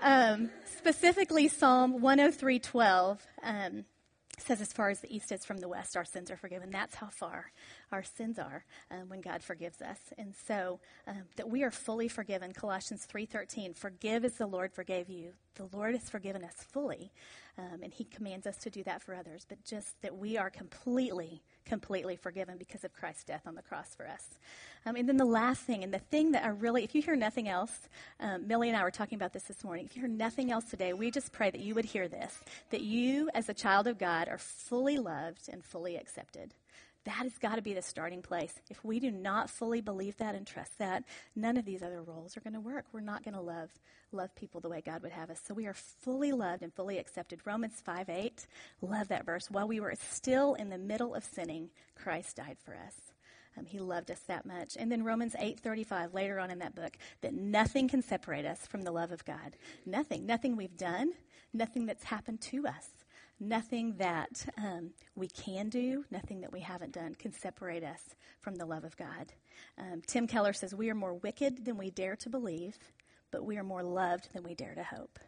um, 0.00 0.50
specifically 0.78 1.46
Psalm 1.46 2.00
103.12 2.00 3.18
um, 3.42 3.84
says, 4.40 4.60
as 4.60 4.72
far 4.72 4.90
as 4.90 5.00
the 5.00 5.14
east 5.14 5.32
is 5.32 5.44
from 5.44 5.58
the 5.58 5.68
west, 5.68 5.96
our 5.96 6.04
sins 6.04 6.30
are 6.30 6.36
forgiven. 6.36 6.70
That's 6.70 6.94
how 6.94 7.08
far 7.08 7.52
our 7.92 8.02
sins 8.02 8.38
are 8.38 8.64
um, 8.90 9.08
when 9.08 9.20
God 9.20 9.42
forgives 9.42 9.80
us. 9.82 9.98
And 10.18 10.34
so 10.46 10.80
um, 11.06 11.22
that 11.36 11.48
we 11.48 11.62
are 11.62 11.70
fully 11.70 12.08
forgiven. 12.08 12.52
Colossians 12.52 13.06
3.13, 13.12 13.76
forgive 13.76 14.24
as 14.24 14.34
the 14.34 14.46
Lord 14.46 14.72
forgave 14.72 15.08
you. 15.08 15.32
The 15.54 15.68
Lord 15.76 15.94
has 15.94 16.08
forgiven 16.08 16.44
us 16.44 16.54
fully, 16.72 17.12
um, 17.58 17.80
and 17.82 17.92
he 17.92 18.04
commands 18.04 18.46
us 18.46 18.56
to 18.58 18.70
do 18.70 18.82
that 18.84 19.02
for 19.02 19.14
others. 19.14 19.44
But 19.48 19.64
just 19.64 20.00
that 20.02 20.16
we 20.16 20.36
are 20.36 20.50
completely, 20.50 21.42
completely 21.64 22.16
forgiven 22.16 22.56
because 22.58 22.84
of 22.84 22.92
Christ's 22.92 23.24
death 23.24 23.42
on 23.46 23.54
the 23.54 23.62
cross 23.62 23.94
for 23.94 24.06
us. 24.06 24.24
Um, 24.86 24.96
and 24.96 25.08
then 25.08 25.16
the 25.16 25.24
last 25.24 25.62
thing, 25.62 25.84
and 25.84 25.92
the 25.92 25.98
thing 25.98 26.32
that 26.32 26.44
I 26.44 26.48
really, 26.48 26.84
if 26.84 26.94
you 26.94 27.02
hear 27.02 27.16
nothing 27.16 27.48
else, 27.48 27.88
um, 28.18 28.46
Millie 28.46 28.68
and 28.68 28.76
I 28.76 28.82
were 28.82 28.90
talking 28.90 29.16
about 29.16 29.32
this 29.32 29.44
this 29.44 29.62
morning. 29.62 29.84
If 29.84 29.96
you 29.96 30.02
hear 30.02 30.10
nothing 30.10 30.50
else 30.50 30.64
today, 30.64 30.92
we 30.92 31.10
just 31.10 31.32
pray 31.32 31.50
that 31.50 31.60
you 31.60 31.74
would 31.74 31.84
hear 31.84 32.08
this, 32.08 32.38
that 32.70 32.80
you 32.80 33.30
as 33.34 33.48
a 33.48 33.54
child 33.54 33.86
of 33.86 33.98
God 33.98 34.28
are 34.28 34.38
fully 34.38 34.98
loved 34.98 35.48
and 35.52 35.64
fully 35.64 35.96
accepted. 35.96 36.54
That 37.04 37.22
has 37.22 37.38
got 37.38 37.56
to 37.56 37.62
be 37.62 37.72
the 37.72 37.82
starting 37.82 38.20
place. 38.20 38.60
If 38.68 38.84
we 38.84 39.00
do 39.00 39.10
not 39.10 39.48
fully 39.48 39.80
believe 39.80 40.18
that 40.18 40.34
and 40.34 40.46
trust 40.46 40.78
that, 40.78 41.04
none 41.34 41.56
of 41.56 41.64
these 41.64 41.82
other 41.82 42.02
roles 42.02 42.36
are 42.36 42.40
going 42.40 42.54
to 42.54 42.60
work. 42.60 42.84
We're 42.92 43.00
not 43.00 43.24
going 43.24 43.34
to 43.34 43.40
love 43.40 43.70
love 44.12 44.34
people 44.34 44.60
the 44.60 44.68
way 44.68 44.82
God 44.84 45.02
would 45.02 45.12
have 45.12 45.30
us. 45.30 45.40
So 45.46 45.54
we 45.54 45.66
are 45.66 45.74
fully 45.74 46.32
loved 46.32 46.62
and 46.62 46.74
fully 46.74 46.98
accepted. 46.98 47.40
Romans 47.44 47.80
5 47.84 48.08
8, 48.08 48.46
love 48.82 49.08
that 49.08 49.24
verse. 49.24 49.50
While 49.50 49.68
we 49.68 49.80
were 49.80 49.94
still 50.10 50.54
in 50.54 50.68
the 50.68 50.78
middle 50.78 51.14
of 51.14 51.24
sinning, 51.24 51.70
Christ 51.94 52.36
died 52.36 52.58
for 52.64 52.74
us. 52.74 52.94
Um, 53.56 53.66
he 53.66 53.78
loved 53.78 54.10
us 54.10 54.20
that 54.26 54.46
much. 54.46 54.76
And 54.76 54.90
then 54.90 55.04
Romans 55.04 55.34
8:35 55.38 56.14
later 56.14 56.38
on 56.38 56.50
in 56.50 56.58
that 56.60 56.74
book 56.74 56.96
that 57.20 57.34
nothing 57.34 57.88
can 57.88 58.02
separate 58.02 58.44
us 58.44 58.66
from 58.66 58.82
the 58.82 58.92
love 58.92 59.12
of 59.12 59.24
God. 59.24 59.56
Nothing, 59.86 60.26
nothing 60.26 60.56
we've 60.56 60.76
done, 60.76 61.12
nothing 61.52 61.86
that's 61.86 62.04
happened 62.04 62.40
to 62.42 62.66
us 62.66 62.88
nothing 63.40 63.94
that 63.96 64.46
um, 64.58 64.90
we 65.16 65.26
can 65.26 65.68
do, 65.70 66.04
nothing 66.10 66.42
that 66.42 66.52
we 66.52 66.60
haven't 66.60 66.92
done 66.92 67.14
can 67.14 67.32
separate 67.32 67.82
us 67.82 68.14
from 68.40 68.54
the 68.54 68.66
love 68.66 68.84
of 68.84 68.96
God. 68.96 69.32
Um, 69.78 70.02
Tim 70.06 70.26
Keller 70.26 70.52
says, 70.52 70.74
We 70.74 70.90
are 70.90 70.94
more 70.94 71.14
wicked 71.14 71.64
than 71.64 71.78
we 71.78 71.90
dare 71.90 72.16
to 72.16 72.28
believe, 72.28 72.76
but 73.30 73.44
we 73.44 73.56
are 73.56 73.64
more 73.64 73.82
loved 73.82 74.28
than 74.32 74.42
we 74.42 74.54
dare 74.54 74.74
to 74.74 74.84
hope. 74.84 75.18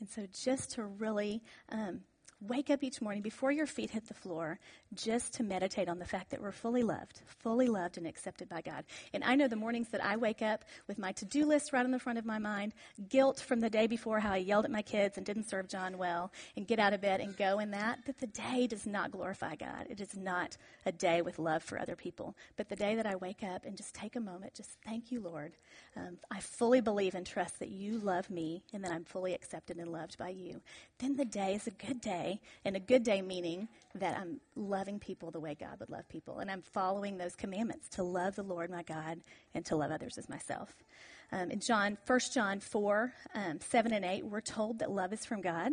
And 0.00 0.08
so, 0.08 0.26
just 0.32 0.72
to 0.72 0.84
really 0.84 1.42
um, 1.68 2.00
wake 2.48 2.70
up 2.70 2.82
each 2.82 3.00
morning 3.00 3.22
before 3.22 3.52
your 3.52 3.66
feet 3.66 3.90
hit 3.90 4.06
the 4.06 4.14
floor 4.14 4.58
just 4.94 5.34
to 5.34 5.42
meditate 5.42 5.88
on 5.88 5.98
the 5.98 6.04
fact 6.04 6.30
that 6.30 6.40
we're 6.40 6.52
fully 6.52 6.82
loved, 6.82 7.20
fully 7.26 7.66
loved 7.66 7.98
and 7.98 8.06
accepted 8.06 8.48
by 8.48 8.60
God. 8.60 8.84
And 9.12 9.24
I 9.24 9.34
know 9.34 9.48
the 9.48 9.56
mornings 9.56 9.88
that 9.88 10.04
I 10.04 10.16
wake 10.16 10.42
up 10.42 10.64
with 10.86 10.98
my 10.98 11.12
to 11.12 11.24
do 11.24 11.46
list 11.46 11.72
right 11.72 11.84
on 11.84 11.90
the 11.90 11.98
front 11.98 12.18
of 12.18 12.26
my 12.26 12.38
mind, 12.38 12.74
guilt 13.08 13.40
from 13.40 13.60
the 13.60 13.70
day 13.70 13.86
before 13.86 14.20
how 14.20 14.32
I 14.32 14.38
yelled 14.38 14.64
at 14.64 14.70
my 14.70 14.82
kids 14.82 15.16
and 15.16 15.26
didn't 15.26 15.48
serve 15.48 15.68
John 15.68 15.98
well, 15.98 16.32
and 16.56 16.66
get 16.66 16.78
out 16.78 16.92
of 16.92 17.00
bed 17.00 17.20
and 17.20 17.36
go 17.36 17.58
in 17.58 17.70
that, 17.72 18.04
that 18.06 18.18
the 18.18 18.26
day 18.26 18.66
does 18.66 18.86
not 18.86 19.10
glorify 19.10 19.56
God. 19.56 19.86
It 19.88 20.00
is 20.00 20.16
not 20.16 20.56
a 20.86 20.92
day 20.92 21.22
with 21.22 21.38
love 21.38 21.62
for 21.62 21.78
other 21.78 21.96
people. 21.96 22.36
But 22.56 22.68
the 22.68 22.76
day 22.76 22.94
that 22.96 23.06
I 23.06 23.16
wake 23.16 23.42
up 23.42 23.64
and 23.64 23.76
just 23.76 23.94
take 23.94 24.16
a 24.16 24.20
moment, 24.20 24.54
just 24.54 24.70
thank 24.84 25.10
you, 25.10 25.20
Lord. 25.20 25.52
Um, 25.96 26.18
I 26.30 26.40
fully 26.40 26.80
believe 26.80 27.14
and 27.14 27.26
trust 27.26 27.58
that 27.60 27.70
you 27.70 27.98
love 27.98 28.30
me 28.30 28.64
and 28.72 28.84
that 28.84 28.92
I'm 28.92 29.04
fully 29.04 29.34
accepted 29.34 29.78
and 29.78 29.90
loved 29.90 30.18
by 30.18 30.30
you. 30.30 30.60
Then 30.98 31.16
the 31.16 31.24
day 31.24 31.54
is 31.54 31.66
a 31.66 31.70
good 31.70 32.00
day, 32.00 32.33
and 32.64 32.76
a 32.76 32.80
good 32.80 33.02
day 33.02 33.22
meaning 33.22 33.68
that 33.94 34.18
I'm 34.18 34.40
loving 34.56 34.98
people 34.98 35.30
the 35.30 35.40
way 35.40 35.54
God 35.58 35.78
would 35.80 35.90
love 35.90 36.08
people. 36.08 36.38
And 36.40 36.50
I'm 36.50 36.62
following 36.62 37.16
those 37.16 37.36
commandments 37.36 37.88
to 37.90 38.02
love 38.02 38.36
the 38.36 38.42
Lord 38.42 38.70
my 38.70 38.82
God 38.82 39.20
and 39.54 39.64
to 39.66 39.76
love 39.76 39.90
others 39.90 40.18
as 40.18 40.28
myself. 40.28 40.74
Um, 41.32 41.50
in 41.50 41.60
John, 41.60 41.98
1 42.06 42.20
John 42.32 42.60
4, 42.60 43.12
um, 43.34 43.60
7 43.60 43.92
and 43.92 44.04
8, 44.04 44.26
we're 44.26 44.40
told 44.40 44.78
that 44.80 44.90
love 44.90 45.12
is 45.12 45.24
from 45.24 45.40
God. 45.40 45.72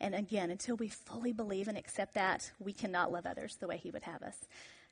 And 0.00 0.14
again, 0.14 0.50
until 0.50 0.76
we 0.76 0.88
fully 0.88 1.32
believe 1.32 1.68
and 1.68 1.78
accept 1.78 2.14
that, 2.14 2.50
we 2.58 2.72
cannot 2.72 3.12
love 3.12 3.26
others 3.26 3.56
the 3.56 3.68
way 3.68 3.76
He 3.76 3.90
would 3.90 4.02
have 4.02 4.22
us. 4.22 4.36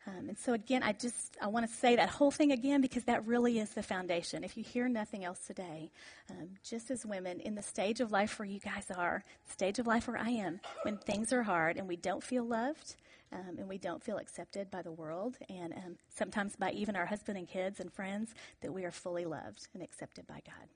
Um, 0.06 0.30
and 0.30 0.38
so 0.38 0.54
again, 0.54 0.82
I 0.82 0.92
just 0.92 1.36
I 1.42 1.48
want 1.48 1.68
to 1.68 1.72
say 1.72 1.96
that 1.96 2.08
whole 2.08 2.30
thing 2.30 2.52
again 2.52 2.80
because 2.80 3.04
that 3.04 3.26
really 3.26 3.58
is 3.58 3.70
the 3.70 3.82
foundation. 3.82 4.44
If 4.44 4.56
you 4.56 4.64
hear 4.64 4.88
nothing 4.88 5.24
else 5.24 5.40
today, 5.46 5.90
um, 6.30 6.48
just 6.62 6.90
as 6.90 7.04
women 7.04 7.40
in 7.40 7.54
the 7.54 7.62
stage 7.62 8.00
of 8.00 8.10
life 8.10 8.38
where 8.38 8.46
you 8.46 8.60
guys 8.60 8.90
are, 8.94 9.22
stage 9.50 9.78
of 9.78 9.86
life 9.86 10.08
where 10.08 10.16
I 10.16 10.30
am, 10.30 10.60
when 10.82 10.96
things 10.96 11.32
are 11.32 11.42
hard 11.42 11.76
and 11.76 11.86
we 11.86 11.96
don't 11.96 12.24
feel 12.24 12.44
loved 12.44 12.96
um, 13.32 13.58
and 13.58 13.68
we 13.68 13.76
don't 13.76 14.02
feel 14.02 14.16
accepted 14.16 14.70
by 14.70 14.82
the 14.82 14.92
world 14.92 15.36
and 15.48 15.74
um, 15.74 15.96
sometimes 16.08 16.56
by 16.56 16.70
even 16.72 16.96
our 16.96 17.06
husband 17.06 17.36
and 17.36 17.46
kids 17.46 17.78
and 17.78 17.92
friends, 17.92 18.34
that 18.62 18.72
we 18.72 18.84
are 18.84 18.90
fully 18.90 19.26
loved 19.26 19.68
and 19.74 19.82
accepted 19.82 20.26
by 20.26 20.40
God. 20.46 20.68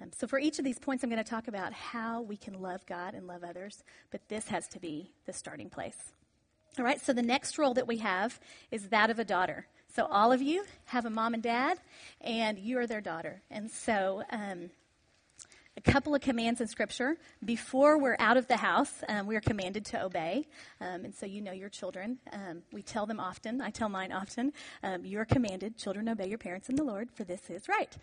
Um, 0.00 0.10
so, 0.16 0.26
for 0.26 0.38
each 0.38 0.58
of 0.58 0.64
these 0.64 0.78
points, 0.78 1.02
I'm 1.02 1.10
going 1.10 1.22
to 1.22 1.28
talk 1.28 1.48
about 1.48 1.72
how 1.72 2.22
we 2.22 2.36
can 2.36 2.60
love 2.60 2.84
God 2.86 3.14
and 3.14 3.26
love 3.26 3.44
others, 3.44 3.84
but 4.10 4.28
this 4.28 4.48
has 4.48 4.68
to 4.68 4.80
be 4.80 5.12
the 5.26 5.32
starting 5.32 5.68
place. 5.70 6.12
All 6.78 6.84
right, 6.84 7.00
so 7.00 7.14
the 7.14 7.22
next 7.22 7.56
role 7.56 7.72
that 7.74 7.86
we 7.86 7.98
have 7.98 8.38
is 8.70 8.88
that 8.90 9.08
of 9.08 9.18
a 9.18 9.24
daughter. 9.24 9.66
So 9.94 10.04
all 10.04 10.30
of 10.30 10.42
you 10.42 10.62
have 10.86 11.06
a 11.06 11.10
mom 11.10 11.32
and 11.32 11.42
dad, 11.42 11.78
and 12.20 12.58
you 12.58 12.78
are 12.78 12.86
their 12.86 13.00
daughter. 13.00 13.40
And 13.50 13.70
so, 13.70 14.22
um, 14.30 14.68
a 15.78 15.80
couple 15.80 16.14
of 16.14 16.20
commands 16.20 16.60
in 16.60 16.68
Scripture. 16.68 17.16
Before 17.44 17.98
we're 17.98 18.16
out 18.18 18.36
of 18.36 18.46
the 18.46 18.58
house, 18.58 18.92
um, 19.08 19.26
we 19.26 19.36
are 19.36 19.40
commanded 19.40 19.86
to 19.86 20.04
obey. 20.04 20.48
Um, 20.80 21.04
and 21.04 21.14
so 21.14 21.24
you 21.24 21.40
know 21.40 21.52
your 21.52 21.68
children. 21.68 22.18
Um, 22.32 22.62
we 22.72 22.82
tell 22.82 23.06
them 23.06 23.20
often, 23.20 23.60
I 23.60 23.70
tell 23.70 23.88
mine 23.88 24.12
often, 24.12 24.52
um, 24.82 25.04
you 25.04 25.18
are 25.18 25.24
commanded, 25.24 25.76
children, 25.78 26.08
obey 26.08 26.28
your 26.28 26.38
parents 26.38 26.68
in 26.68 26.76
the 26.76 26.84
Lord, 26.84 27.10
for 27.10 27.24
this 27.24 27.48
is 27.50 27.68
right. 27.68 27.94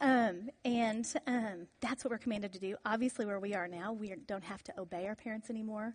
Um, 0.00 0.50
and 0.64 1.06
um, 1.26 1.66
that's 1.80 2.04
what 2.04 2.10
we're 2.10 2.18
commanded 2.18 2.52
to 2.54 2.58
do. 2.60 2.76
Obviously, 2.84 3.26
where 3.26 3.40
we 3.40 3.54
are 3.54 3.68
now, 3.68 3.92
we 3.92 4.14
don't 4.26 4.44
have 4.44 4.62
to 4.64 4.80
obey 4.80 5.06
our 5.06 5.16
parents 5.16 5.50
anymore 5.50 5.94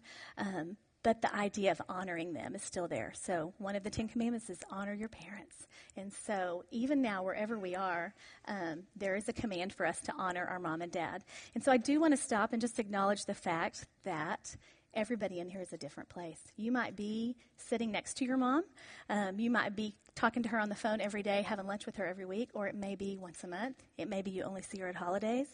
but 1.07 1.21
the 1.21 1.33
idea 1.33 1.71
of 1.71 1.81
honoring 1.87 2.33
them 2.33 2.53
is 2.53 2.61
still 2.61 2.85
there. 2.85 3.13
So, 3.15 3.53
one 3.59 3.77
of 3.77 3.83
the 3.85 3.89
Ten 3.89 4.09
Commandments 4.09 4.49
is 4.49 4.59
honor 4.69 4.93
your 4.93 5.07
parents. 5.07 5.65
And 5.95 6.11
so, 6.11 6.65
even 6.69 7.01
now, 7.01 7.23
wherever 7.23 7.57
we 7.57 7.77
are, 7.77 8.13
um, 8.45 8.83
there 8.93 9.15
is 9.15 9.29
a 9.29 9.31
command 9.31 9.71
for 9.71 9.85
us 9.85 10.01
to 10.01 10.13
honor 10.17 10.43
our 10.43 10.59
mom 10.59 10.81
and 10.81 10.91
dad. 10.91 11.23
And 11.55 11.63
so, 11.63 11.71
I 11.71 11.77
do 11.77 12.01
want 12.01 12.11
to 12.11 12.21
stop 12.21 12.51
and 12.51 12.59
just 12.61 12.77
acknowledge 12.77 13.23
the 13.23 13.33
fact 13.33 13.85
that 14.03 14.57
everybody 14.93 15.39
in 15.39 15.47
here 15.47 15.61
is 15.61 15.71
a 15.71 15.77
different 15.77 16.09
place. 16.09 16.41
You 16.57 16.73
might 16.73 16.97
be 16.97 17.37
sitting 17.55 17.89
next 17.89 18.15
to 18.17 18.25
your 18.25 18.35
mom. 18.35 18.65
Um, 19.09 19.39
you 19.39 19.49
might 19.49 19.77
be 19.77 19.93
talking 20.13 20.43
to 20.43 20.49
her 20.49 20.59
on 20.59 20.67
the 20.67 20.75
phone 20.75 20.99
every 20.99 21.23
day, 21.23 21.41
having 21.41 21.67
lunch 21.67 21.85
with 21.85 21.95
her 21.95 22.05
every 22.05 22.25
week, 22.25 22.49
or 22.53 22.67
it 22.67 22.75
may 22.75 22.95
be 22.95 23.17
once 23.17 23.45
a 23.45 23.47
month. 23.47 23.81
It 23.97 24.09
may 24.09 24.21
be 24.21 24.31
you 24.31 24.43
only 24.43 24.61
see 24.61 24.79
her 24.79 24.89
at 24.89 24.95
holidays. 24.95 25.47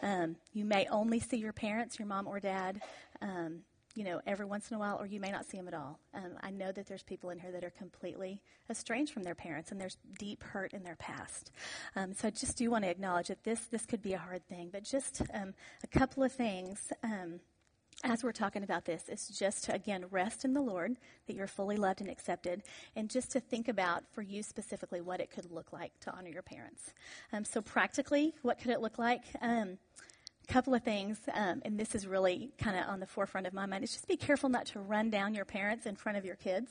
Um, 0.00 0.36
you 0.54 0.64
may 0.64 0.86
only 0.86 1.20
see 1.20 1.36
your 1.36 1.52
parents, 1.52 1.98
your 1.98 2.08
mom 2.08 2.26
or 2.26 2.40
dad, 2.40 2.80
um, 3.20 3.64
you 3.94 4.04
know, 4.04 4.20
every 4.26 4.44
once 4.44 4.70
in 4.70 4.76
a 4.76 4.78
while, 4.78 4.96
or 5.00 5.06
you 5.06 5.20
may 5.20 5.30
not 5.30 5.46
see 5.46 5.56
them 5.56 5.68
at 5.68 5.74
all. 5.74 5.98
Um, 6.14 6.32
I 6.42 6.50
know 6.50 6.72
that 6.72 6.86
there's 6.86 7.02
people 7.02 7.30
in 7.30 7.38
here 7.38 7.52
that 7.52 7.62
are 7.62 7.70
completely 7.70 8.40
estranged 8.68 9.12
from 9.12 9.22
their 9.22 9.34
parents, 9.34 9.70
and 9.70 9.80
there's 9.80 9.96
deep 10.18 10.42
hurt 10.42 10.72
in 10.72 10.82
their 10.82 10.96
past. 10.96 11.52
Um, 11.94 12.12
so 12.12 12.28
I 12.28 12.30
just 12.30 12.56
do 12.56 12.70
want 12.70 12.84
to 12.84 12.90
acknowledge 12.90 13.28
that 13.28 13.44
this 13.44 13.60
this 13.66 13.86
could 13.86 14.02
be 14.02 14.12
a 14.12 14.18
hard 14.18 14.46
thing, 14.48 14.70
but 14.72 14.84
just 14.84 15.22
um, 15.32 15.54
a 15.82 15.86
couple 15.86 16.22
of 16.22 16.32
things. 16.32 16.92
Um, 17.02 17.40
as 18.02 18.24
we're 18.24 18.32
talking 18.32 18.64
about 18.64 18.84
this, 18.84 19.08
is 19.08 19.28
just 19.28 19.64
to 19.64 19.74
again 19.74 20.04
rest 20.10 20.44
in 20.44 20.52
the 20.52 20.60
Lord, 20.60 20.96
that 21.26 21.36
you're 21.36 21.46
fully 21.46 21.76
loved 21.76 22.00
and 22.00 22.10
accepted, 22.10 22.62
and 22.96 23.08
just 23.08 23.30
to 23.30 23.40
think 23.40 23.68
about 23.68 24.02
for 24.12 24.22
you 24.22 24.42
specifically 24.42 25.00
what 25.00 25.20
it 25.20 25.30
could 25.30 25.50
look 25.52 25.72
like 25.72 25.92
to 26.00 26.12
honor 26.12 26.28
your 26.28 26.42
parents. 26.42 26.92
Um, 27.32 27.44
so, 27.44 27.62
practically, 27.62 28.34
what 28.42 28.58
could 28.58 28.72
it 28.72 28.80
look 28.80 28.98
like? 28.98 29.22
Couple 30.46 30.74
of 30.74 30.82
things, 30.82 31.18
um, 31.32 31.62
and 31.64 31.80
this 31.80 31.94
is 31.94 32.06
really 32.06 32.50
kind 32.58 32.76
of 32.76 32.86
on 32.88 33.00
the 33.00 33.06
forefront 33.06 33.46
of 33.46 33.54
my 33.54 33.66
mind, 33.66 33.82
is 33.82 33.92
just 33.92 34.06
be 34.06 34.16
careful 34.16 34.48
not 34.48 34.66
to 34.66 34.80
run 34.80 35.10
down 35.10 35.34
your 35.34 35.46
parents 35.46 35.86
in 35.86 35.96
front 35.96 36.18
of 36.18 36.24
your 36.24 36.36
kids. 36.36 36.70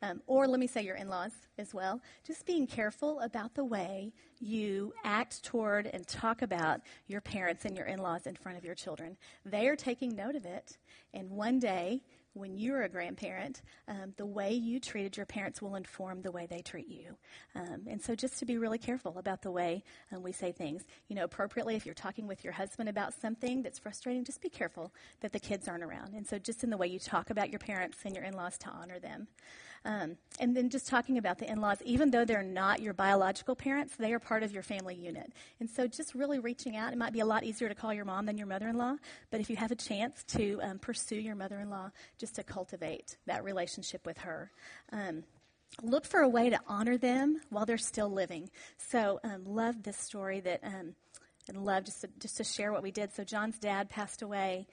Um, 0.00 0.22
or 0.28 0.46
let 0.46 0.60
me 0.60 0.68
say 0.68 0.82
your 0.82 0.94
in 0.94 1.08
laws 1.08 1.32
as 1.58 1.74
well. 1.74 2.00
Just 2.24 2.46
being 2.46 2.68
careful 2.68 3.18
about 3.18 3.54
the 3.54 3.64
way 3.64 4.12
you 4.38 4.94
act 5.02 5.42
toward 5.42 5.88
and 5.88 6.06
talk 6.06 6.42
about 6.42 6.82
your 7.08 7.20
parents 7.20 7.64
and 7.64 7.76
your 7.76 7.86
in 7.86 7.98
laws 7.98 8.28
in 8.28 8.36
front 8.36 8.56
of 8.56 8.64
your 8.64 8.76
children. 8.76 9.16
They 9.44 9.66
are 9.66 9.74
taking 9.74 10.14
note 10.14 10.36
of 10.36 10.46
it, 10.46 10.78
and 11.12 11.28
one 11.30 11.58
day 11.58 12.02
when 12.38 12.56
you're 12.56 12.82
a 12.82 12.88
grandparent, 12.88 13.62
um, 13.88 14.14
the 14.16 14.26
way 14.26 14.52
you 14.52 14.80
treated 14.80 15.16
your 15.16 15.26
parents 15.26 15.60
will 15.60 15.74
inform 15.74 16.22
the 16.22 16.30
way 16.30 16.46
they 16.46 16.60
treat 16.60 16.88
you. 16.88 17.16
Um, 17.54 17.82
and 17.86 18.02
so 18.02 18.14
just 18.14 18.38
to 18.38 18.46
be 18.46 18.58
really 18.58 18.78
careful 18.78 19.18
about 19.18 19.42
the 19.42 19.50
way 19.50 19.82
um, 20.12 20.22
we 20.22 20.32
say 20.32 20.52
things. 20.52 20.84
You 21.08 21.16
know, 21.16 21.24
appropriately, 21.24 21.76
if 21.76 21.84
you're 21.84 21.94
talking 21.94 22.26
with 22.26 22.44
your 22.44 22.52
husband 22.52 22.88
about 22.88 23.14
something 23.14 23.62
that's 23.62 23.78
frustrating, 23.78 24.24
just 24.24 24.40
be 24.40 24.48
careful 24.48 24.92
that 25.20 25.32
the 25.32 25.40
kids 25.40 25.68
aren't 25.68 25.84
around. 25.84 26.14
And 26.14 26.26
so 26.26 26.38
just 26.38 26.64
in 26.64 26.70
the 26.70 26.76
way 26.76 26.86
you 26.86 26.98
talk 26.98 27.30
about 27.30 27.50
your 27.50 27.58
parents 27.58 27.98
and 28.04 28.14
your 28.14 28.24
in 28.24 28.34
laws 28.34 28.58
to 28.58 28.68
honor 28.68 28.98
them. 28.98 29.28
Um, 29.84 30.16
and 30.40 30.56
then 30.56 30.70
just 30.70 30.88
talking 30.88 31.18
about 31.18 31.38
the 31.38 31.50
in 31.50 31.60
laws, 31.60 31.78
even 31.84 32.10
though 32.10 32.24
they're 32.24 32.42
not 32.42 32.80
your 32.80 32.94
biological 32.94 33.54
parents, 33.54 33.96
they 33.96 34.12
are 34.12 34.18
part 34.18 34.42
of 34.42 34.52
your 34.52 34.62
family 34.62 34.94
unit. 34.94 35.32
And 35.60 35.68
so 35.68 35.86
just 35.86 36.14
really 36.14 36.38
reaching 36.38 36.76
out, 36.76 36.92
it 36.92 36.98
might 36.98 37.12
be 37.12 37.20
a 37.20 37.26
lot 37.26 37.44
easier 37.44 37.68
to 37.68 37.74
call 37.74 37.94
your 37.94 38.04
mom 38.04 38.26
than 38.26 38.38
your 38.38 38.46
mother 38.46 38.68
in 38.68 38.76
law, 38.76 38.96
but 39.30 39.40
if 39.40 39.50
you 39.50 39.56
have 39.56 39.70
a 39.70 39.76
chance 39.76 40.24
to 40.28 40.60
um, 40.62 40.78
pursue 40.78 41.16
your 41.16 41.36
mother 41.36 41.58
in 41.58 41.70
law, 41.70 41.90
just 42.18 42.34
to 42.36 42.42
cultivate 42.42 43.16
that 43.26 43.44
relationship 43.44 44.04
with 44.06 44.18
her. 44.18 44.50
Um, 44.92 45.24
look 45.82 46.04
for 46.04 46.20
a 46.20 46.28
way 46.28 46.50
to 46.50 46.58
honor 46.66 46.96
them 46.96 47.40
while 47.50 47.66
they're 47.66 47.78
still 47.78 48.10
living. 48.10 48.50
So, 48.78 49.20
um, 49.24 49.44
love 49.44 49.82
this 49.82 49.96
story 49.96 50.40
that, 50.40 50.60
um, 50.64 50.94
and 51.48 51.64
love 51.64 51.84
just 51.84 52.02
to, 52.02 52.08
just 52.18 52.36
to 52.38 52.44
share 52.44 52.72
what 52.72 52.82
we 52.82 52.90
did. 52.90 53.12
So, 53.14 53.24
John's 53.24 53.58
dad 53.58 53.88
passed 53.90 54.22
away 54.22 54.66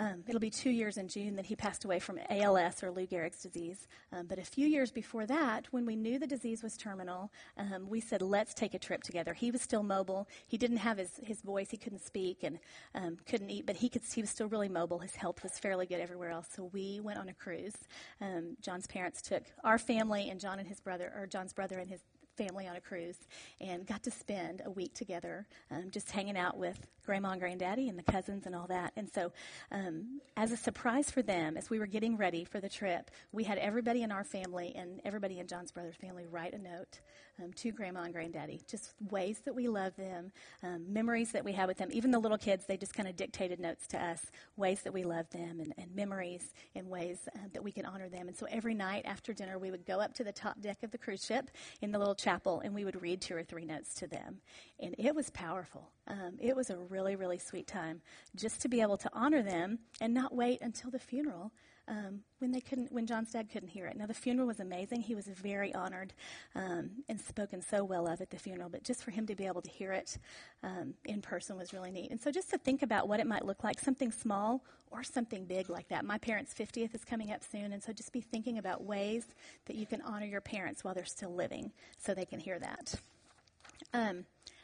um, 0.00 0.24
it'll 0.26 0.40
be 0.40 0.48
two 0.48 0.70
years 0.70 0.96
in 0.96 1.08
June 1.08 1.36
that 1.36 1.44
he 1.44 1.54
passed 1.54 1.84
away 1.84 1.98
from 1.98 2.18
ALS 2.30 2.82
or 2.82 2.90
Lou 2.90 3.06
Gehrig's 3.06 3.42
disease. 3.42 3.86
Um, 4.14 4.26
but 4.26 4.38
a 4.38 4.42
few 4.42 4.66
years 4.66 4.90
before 4.90 5.26
that, 5.26 5.66
when 5.72 5.84
we 5.84 5.94
knew 5.94 6.18
the 6.18 6.26
disease 6.26 6.62
was 6.62 6.74
terminal, 6.78 7.30
um, 7.58 7.86
we 7.86 8.00
said, 8.00 8.22
let's 8.22 8.54
take 8.54 8.72
a 8.72 8.78
trip 8.78 9.02
together. 9.02 9.34
He 9.34 9.50
was 9.50 9.60
still 9.60 9.82
mobile. 9.82 10.26
He 10.46 10.56
didn't 10.56 10.78
have 10.78 10.96
his, 10.96 11.20
his 11.22 11.42
voice. 11.42 11.70
He 11.70 11.76
couldn't 11.76 12.02
speak 12.02 12.42
and 12.42 12.58
um, 12.94 13.18
couldn't 13.26 13.50
eat, 13.50 13.66
but 13.66 13.76
he, 13.76 13.90
could, 13.90 14.00
he 14.10 14.22
was 14.22 14.30
still 14.30 14.48
really 14.48 14.70
mobile. 14.70 15.00
His 15.00 15.16
health 15.16 15.42
was 15.42 15.58
fairly 15.58 15.84
good 15.84 16.00
everywhere 16.00 16.30
else. 16.30 16.48
So 16.56 16.70
we 16.72 17.00
went 17.00 17.18
on 17.18 17.28
a 17.28 17.34
cruise. 17.34 17.76
Um, 18.22 18.56
John's 18.62 18.86
parents 18.86 19.20
took 19.20 19.42
our 19.64 19.76
family 19.76 20.30
and 20.30 20.40
John 20.40 20.58
and 20.58 20.66
his 20.66 20.80
brother, 20.80 21.12
or 21.14 21.26
John's 21.26 21.52
brother 21.52 21.78
and 21.78 21.90
his 21.90 22.00
family 22.40 22.66
on 22.66 22.74
a 22.74 22.80
cruise 22.80 23.18
and 23.60 23.86
got 23.86 24.02
to 24.02 24.10
spend 24.10 24.62
a 24.64 24.70
week 24.70 24.94
together 24.94 25.46
um, 25.70 25.90
just 25.90 26.10
hanging 26.10 26.38
out 26.38 26.56
with 26.56 26.86
grandma 27.04 27.32
and 27.32 27.40
granddaddy 27.40 27.88
and 27.88 27.98
the 27.98 28.02
cousins 28.02 28.46
and 28.46 28.54
all 28.54 28.66
that. 28.66 28.92
And 28.96 29.10
so, 29.12 29.32
um, 29.70 30.20
as 30.36 30.50
a 30.50 30.56
surprise 30.56 31.10
for 31.10 31.20
them, 31.20 31.58
as 31.58 31.68
we 31.68 31.78
were 31.78 31.86
getting 31.86 32.16
ready 32.16 32.44
for 32.44 32.58
the 32.58 32.68
trip, 32.68 33.10
we 33.30 33.44
had 33.44 33.58
everybody 33.58 34.02
in 34.02 34.10
our 34.10 34.24
family 34.24 34.72
and 34.74 35.00
everybody 35.04 35.38
in 35.38 35.46
John's 35.48 35.70
brother's 35.70 35.96
family 35.96 36.24
write 36.26 36.54
a 36.54 36.58
note 36.58 37.00
um, 37.42 37.52
to 37.54 37.72
grandma 37.72 38.02
and 38.02 38.12
granddaddy, 38.12 38.60
just 38.68 38.94
ways 39.10 39.40
that 39.44 39.54
we 39.54 39.68
love 39.68 39.94
them, 39.96 40.32
um, 40.62 40.92
memories 40.92 41.32
that 41.32 41.44
we 41.44 41.52
have 41.52 41.68
with 41.68 41.78
them. 41.78 41.88
Even 41.92 42.10
the 42.10 42.18
little 42.18 42.38
kids, 42.38 42.66
they 42.66 42.76
just 42.76 42.94
kind 42.94 43.08
of 43.08 43.16
dictated 43.16 43.60
notes 43.60 43.86
to 43.88 44.02
us, 44.02 44.26
ways 44.56 44.82
that 44.82 44.92
we 44.92 45.04
love 45.04 45.28
them 45.30 45.60
and, 45.60 45.74
and 45.78 45.94
memories 45.94 46.52
and 46.74 46.88
ways 46.88 47.28
uh, 47.34 47.38
that 47.52 47.62
we 47.62 47.72
can 47.72 47.84
honor 47.84 48.08
them. 48.08 48.28
And 48.28 48.36
so 48.36 48.46
every 48.50 48.74
night 48.74 49.02
after 49.04 49.32
dinner, 49.32 49.58
we 49.58 49.70
would 49.70 49.86
go 49.86 50.00
up 50.00 50.14
to 50.14 50.24
the 50.24 50.32
top 50.32 50.60
deck 50.60 50.82
of 50.82 50.90
the 50.90 50.98
cruise 50.98 51.24
ship 51.24 51.50
in 51.80 51.92
the 51.92 51.98
little 51.98 52.14
chapel 52.14 52.60
and 52.60 52.74
we 52.74 52.84
would 52.84 53.00
read 53.00 53.20
two 53.20 53.36
or 53.36 53.42
three 53.42 53.64
notes 53.64 53.94
to 53.94 54.06
them. 54.06 54.40
And 54.78 54.94
it 54.98 55.14
was 55.14 55.30
powerful. 55.30 55.90
Um, 56.10 56.34
it 56.40 56.56
was 56.56 56.70
a 56.70 56.76
really, 56.76 57.14
really 57.14 57.38
sweet 57.38 57.68
time 57.68 58.02
just 58.34 58.60
to 58.62 58.68
be 58.68 58.80
able 58.80 58.96
to 58.96 59.10
honor 59.12 59.42
them 59.42 59.78
and 60.00 60.12
not 60.12 60.34
wait 60.34 60.60
until 60.60 60.90
the 60.90 60.98
funeral 60.98 61.52
um, 61.86 62.20
when 62.38 62.50
they 62.50 62.60
couldn't, 62.60 62.90
when 62.90 63.06
John's 63.06 63.30
dad 63.30 63.48
couldn't 63.50 63.68
hear 63.68 63.86
it. 63.86 63.96
Now 63.96 64.06
the 64.06 64.14
funeral 64.14 64.48
was 64.48 64.58
amazing. 64.58 65.02
He 65.02 65.14
was 65.14 65.26
very 65.26 65.72
honored 65.72 66.12
um, 66.56 66.90
and 67.08 67.20
spoken 67.20 67.62
so 67.62 67.84
well 67.84 68.08
of 68.08 68.20
at 68.20 68.30
the 68.30 68.38
funeral. 68.38 68.68
But 68.68 68.82
just 68.82 69.04
for 69.04 69.12
him 69.12 69.26
to 69.26 69.36
be 69.36 69.46
able 69.46 69.62
to 69.62 69.70
hear 69.70 69.92
it 69.92 70.18
um, 70.64 70.94
in 71.04 71.22
person 71.22 71.56
was 71.56 71.72
really 71.72 71.92
neat. 71.92 72.10
And 72.10 72.20
so 72.20 72.32
just 72.32 72.50
to 72.50 72.58
think 72.58 72.82
about 72.82 73.08
what 73.08 73.20
it 73.20 73.26
might 73.26 73.44
look 73.44 73.62
like, 73.62 73.78
something 73.78 74.10
small 74.10 74.64
or 74.90 75.04
something 75.04 75.44
big 75.44 75.70
like 75.70 75.88
that. 75.88 76.04
My 76.04 76.18
parents' 76.18 76.52
50th 76.54 76.92
is 76.92 77.04
coming 77.04 77.30
up 77.30 77.42
soon, 77.44 77.72
and 77.72 77.80
so 77.80 77.92
just 77.92 78.12
be 78.12 78.20
thinking 78.20 78.58
about 78.58 78.82
ways 78.82 79.24
that 79.66 79.76
you 79.76 79.86
can 79.86 80.02
honor 80.02 80.26
your 80.26 80.40
parents 80.40 80.82
while 80.82 80.94
they're 80.94 81.04
still 81.04 81.32
living, 81.32 81.70
so 81.98 82.12
they 82.12 82.24
can 82.24 82.40
hear 82.40 82.58
that. 82.58 82.94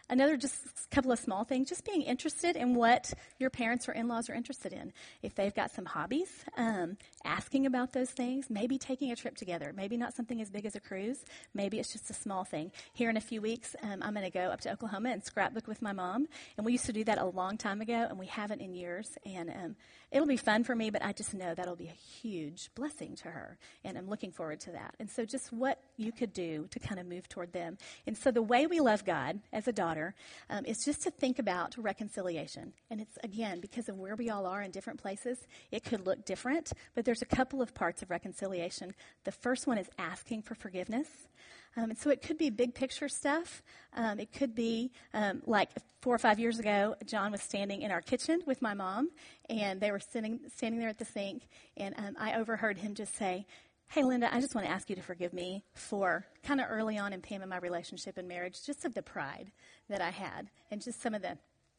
Another 0.09 0.37
just 0.37 0.55
couple 0.91 1.11
of 1.11 1.19
small 1.19 1.45
things, 1.45 1.69
just 1.69 1.85
being 1.85 2.03
interested 2.03 2.57
in 2.57 2.75
what 2.75 3.13
your 3.39 3.51
parents 3.51 3.89
or 3.89 3.93
in-laws 3.93 4.31
are 4.31 4.35
interested 4.35 4.73
in. 4.73 4.93
If 5.23 5.35
they've 5.35 5.55
got 5.55 5.73
some 5.73 5.85
hobbies, 5.85 6.29
um, 6.57 6.97
asking 7.25 7.67
about 7.67 7.93
those 7.93 8.11
things, 8.11 8.49
maybe 8.49 8.79
taking 8.79 9.11
a 9.11 9.17
trip 9.17 9.37
together. 9.37 9.73
Maybe 9.77 9.97
not 9.97 10.15
something 10.15 10.41
as 10.41 10.49
big 10.49 10.65
as 10.65 10.77
a 10.77 10.81
cruise. 10.81 11.25
Maybe 11.55 11.79
it's 11.79 11.93
just 11.93 12.09
a 12.11 12.15
small 12.15 12.45
thing. 12.45 12.71
Here 12.93 13.11
in 13.11 13.17
a 13.17 13.21
few 13.21 13.41
weeks, 13.43 13.75
um, 13.83 14.01
I'm 14.03 14.15
going 14.15 14.25
to 14.25 14.31
go 14.31 14.51
up 14.51 14.61
to 14.63 14.73
Oklahoma 14.73 15.11
and 15.11 15.25
scrapbook 15.25 15.67
with 15.67 15.83
my 15.83 15.93
mom. 15.93 16.27
And 16.57 16.65
we 16.65 16.73
used 16.73 16.87
to 16.87 16.93
do 16.93 17.05
that 17.05 17.19
a 17.19 17.27
long 17.27 17.57
time 17.57 17.81
ago, 17.81 18.07
and 18.09 18.19
we 18.19 18.27
haven't 18.27 18.61
in 18.61 18.75
years. 18.75 19.19
And 19.27 19.51
um, 19.51 19.77
it'll 20.13 20.27
be 20.27 20.37
fun 20.37 20.63
for 20.63 20.77
me, 20.77 20.91
but 20.91 21.05
I 21.05 21.13
just 21.13 21.35
know 21.35 21.55
that'll 21.55 21.77
be 21.77 21.89
a 21.89 22.21
huge 22.23 22.71
blessing 22.75 23.17
to 23.17 23.29
her. 23.29 23.59
And 23.85 23.99
I'm 23.99 24.09
looking 24.09 24.31
forward 24.31 24.61
to 24.61 24.73
that. 24.73 24.95
And 25.01 25.11
so 25.11 25.25
just 25.25 25.53
what 25.53 25.81
you 25.97 26.13
could 26.13 26.33
do 26.33 26.69
to 26.71 26.79
kind 26.79 27.01
of 27.01 27.07
move 27.07 27.29
toward 27.29 27.53
them. 27.53 27.77
And 28.07 28.17
so 28.17 28.31
the 28.31 28.43
way 28.43 28.67
we 28.67 28.81
love 28.81 29.05
God 29.05 29.41
as 29.53 29.67
a 29.67 29.73
daughter 29.73 29.96
daughter, 29.97 30.15
um, 30.51 30.65
is 30.65 30.85
just 30.85 31.03
to 31.03 31.11
think 31.11 31.39
about 31.39 31.75
reconciliation. 31.79 32.73
And 32.91 33.01
it's, 33.01 33.19
again, 33.23 33.61
because 33.61 33.89
of 33.89 33.99
where 33.99 34.17
we 34.17 34.31
all 34.31 34.47
are 34.47 34.63
in 34.63 34.71
different 34.71 35.01
places, 35.01 35.39
it 35.71 35.85
could 35.85 36.07
look 36.07 36.25
different, 36.25 36.73
but 36.95 37.05
there's 37.05 37.23
a 37.23 37.27
couple 37.27 37.63
of 37.63 37.75
parts 37.75 38.03
of 38.03 38.11
reconciliation. 38.11 38.95
The 39.25 39.33
first 39.33 39.67
one 39.67 39.79
is 39.79 39.89
asking 39.99 40.43
for 40.43 40.55
forgiveness. 40.55 41.09
Um, 41.77 41.91
and 41.91 41.99
so 41.99 42.11
it 42.11 42.23
could 42.23 42.39
be 42.39 42.49
big 42.51 42.75
picture 42.75 43.09
stuff. 43.09 43.63
Um, 43.95 44.19
it 44.19 44.33
could 44.33 44.55
be 44.55 44.93
um, 45.13 45.43
like 45.47 45.71
four 46.01 46.15
or 46.15 46.19
five 46.19 46.39
years 46.39 46.59
ago, 46.59 46.95
John 47.05 47.33
was 47.33 47.43
standing 47.43 47.83
in 47.83 47.91
our 47.91 48.01
kitchen 48.01 48.41
with 48.47 48.63
my 48.63 48.75
mom, 48.75 49.11
and 49.51 49.81
they 49.81 49.91
were 49.91 49.99
sitting 49.99 50.39
standing 50.55 50.79
there 50.79 50.89
at 50.89 50.99
the 50.99 51.05
sink, 51.05 51.49
and 51.77 51.95
um, 51.99 52.17
I 52.19 52.35
overheard 52.35 52.79
him 52.79 52.95
just 52.95 53.17
say, 53.17 53.45
Hey, 53.89 54.03
Linda, 54.05 54.33
I 54.35 54.41
just 54.41 54.55
want 54.55 54.67
to 54.67 54.73
ask 54.73 54.91
you 54.91 54.97
to 54.97 55.03
forgive 55.03 55.33
me 55.33 55.65
for 55.75 56.27
kind 56.43 56.61
of 56.61 56.67
early 56.69 56.99
on 56.99 57.13
in 57.13 57.23
Pam 57.23 57.49
my 57.49 57.59
relationship 57.59 58.19
and 58.19 58.29
marriage, 58.29 58.63
just 58.65 58.85
of 58.85 58.95
the 58.95 59.03
pride 59.03 59.53
that 59.89 60.03
I 60.03 60.11
had 60.11 60.51
and 60.71 60.83
just 60.83 61.01
some 61.01 61.15
of 61.15 61.23
the 61.23 61.39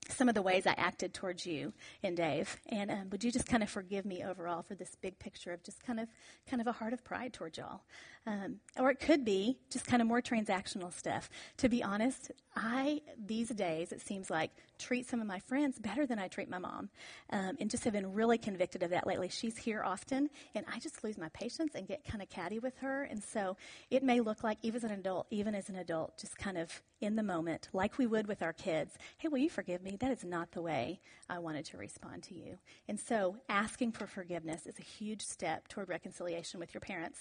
some 0.10 0.30
of 0.30 0.36
the 0.36 0.42
ways 0.42 0.66
I 0.66 0.74
acted 0.78 1.14
towards 1.14 1.46
you 1.46 1.74
and 2.02 2.16
Dave. 2.16 2.56
And 2.70 2.90
um, 2.90 3.10
would 3.12 3.26
you 3.26 3.32
just 3.32 3.46
kind 3.48 3.62
of 3.62 3.70
forgive 3.70 4.06
me 4.06 4.24
overall 4.24 4.62
for 4.62 4.74
this 4.74 4.96
big 5.02 5.20
picture 5.20 5.52
of 5.52 5.64
just 5.64 5.84
kind 5.86 6.00
of 6.00 6.08
kind 6.50 6.62
of 6.62 6.68
a 6.68 6.72
heart 6.72 6.94
of 6.94 7.04
pride 7.04 7.34
towards 7.34 7.58
y'all? 7.58 7.82
Um, 8.26 8.62
or 8.80 8.90
it 8.90 9.02
could 9.02 9.26
be 9.26 9.58
just 9.70 9.86
kind 9.86 10.02
of 10.02 10.08
more 10.08 10.22
transactional 10.22 10.94
stuff. 10.94 11.30
To 11.58 11.68
be 11.68 11.84
honest, 11.84 12.32
I 12.56 13.02
these 13.18 13.50
days 13.50 13.92
it 13.92 14.02
seems 14.02 14.30
like 14.30 14.52
treat 14.78 15.08
some 15.08 15.22
of 15.22 15.28
my 15.28 15.40
friends 15.40 15.80
better 15.80 16.06
than 16.06 16.20
I 16.20 16.28
treat 16.28 16.50
my 16.50 16.60
mom, 16.60 16.90
um, 17.32 17.58
and 17.60 17.70
just 17.70 17.84
have 17.84 17.94
been 17.94 18.14
really 18.14 18.38
convicted 18.38 18.84
of 18.84 18.92
that 18.92 19.08
lately. 19.08 19.30
She's 19.30 19.58
here 19.58 19.84
often, 19.84 20.30
and 20.56 20.66
I 20.72 20.80
just 20.80 21.04
lose 21.04 21.18
my 21.18 21.30
patience 21.30 21.76
and 21.76 21.88
get 21.88 22.06
kind 22.06 22.22
of 22.22 22.30
catty 22.30 22.60
with 22.60 22.78
her. 22.80 23.04
And 23.04 23.24
so 23.24 23.58
it 23.90 24.04
may 24.04 24.20
look 24.20 24.44
like 24.44 24.58
even 24.62 24.78
as 24.78 24.84
an 24.84 24.92
adult, 24.92 25.28
even 25.32 25.56
as 25.56 25.70
an 25.70 25.76
adult, 25.76 26.18
just 26.18 26.38
kind 26.38 26.58
of 26.58 26.82
in 27.00 27.16
the 27.16 27.24
moment, 27.24 27.70
like 27.74 27.98
we 27.98 28.08
would 28.08 28.28
with 28.28 28.42
our 28.42 28.54
kids. 28.54 28.98
Hey, 29.18 29.28
will 29.28 29.38
you 29.38 29.50
forgive 29.50 29.84
me? 29.84 29.98
That 30.00 30.12
is 30.12 30.24
not 30.24 30.52
the 30.52 30.62
way 30.62 31.00
I 31.30 31.40
wanted 31.40 31.66
to 31.66 31.78
respond 31.78 32.24
to 32.24 32.36
you. 32.36 32.58
And 32.88 33.00
so 33.00 33.38
asking 33.50 33.92
for 33.92 34.08
forgiveness 34.08 34.66
is 34.66 34.80
a 34.80 34.84
huge 34.84 35.22
step 35.22 35.68
toward 35.68 35.90
reconciliation 35.90 36.60
with 36.60 36.74
your 36.74 36.82
parents. 36.82 37.20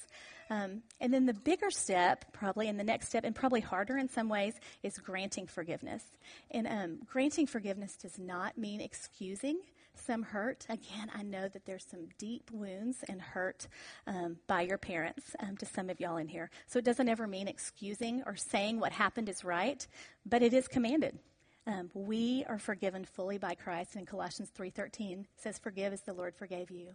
Um, 0.48 0.82
and 1.00 1.12
then 1.12 1.26
the 1.26 1.34
bigger 1.34 1.70
step, 1.70 2.32
probably, 2.32 2.68
and 2.68 2.78
the 2.78 2.84
next 2.84 3.08
step, 3.08 3.25
and 3.25 3.34
probably 3.34 3.60
harder 3.60 3.98
in 3.98 4.08
some 4.08 4.28
ways, 4.28 4.54
is 4.82 4.96
granting 4.96 5.46
forgiveness. 5.46 6.04
And 6.52 6.66
um, 6.66 6.98
granting 7.06 7.45
forgiveness 7.46 7.96
does 7.96 8.18
not 8.18 8.58
mean 8.58 8.80
excusing 8.80 9.60
some 9.98 10.22
hurt. 10.22 10.66
Again, 10.68 11.10
I 11.14 11.23
know 11.23 11.49
that 11.49 11.64
there's 11.64 11.86
some 11.88 12.08
deep 12.18 12.50
wounds 12.52 12.99
and 13.08 13.21
hurt 13.21 13.66
um, 14.06 14.36
by 14.47 14.62
your 14.62 14.78
parents 14.78 15.34
um, 15.40 15.56
to 15.56 15.66
some 15.66 15.90
of 15.90 16.00
y'all 16.00 16.18
in 16.18 16.28
here. 16.28 16.50
So 16.66 16.78
it 16.78 16.84
doesn't 16.84 17.08
ever 17.08 17.26
mean 17.26 17.49
excusing 17.49 18.23
or 18.26 18.36
saying 18.36 18.78
what 18.78 18.92
happened 18.92 19.28
is 19.28 19.44
right, 19.44 19.86
but 20.25 20.42
it 20.42 20.52
is 20.52 20.68
commanded. 20.68 21.18
Um, 21.66 21.90
we 21.94 22.44
are 22.49 22.58
forgiven 22.58 23.04
fully 23.04 23.38
by 23.38 23.54
Christ. 23.54 23.97
In 23.97 24.06
Colossians 24.06 24.50
3.13 24.56 25.25
says, 25.36 25.58
forgive 25.58 25.92
as 25.92 26.02
the 26.02 26.14
Lord 26.14 26.34
forgave 26.34 26.71
you. 26.71 26.90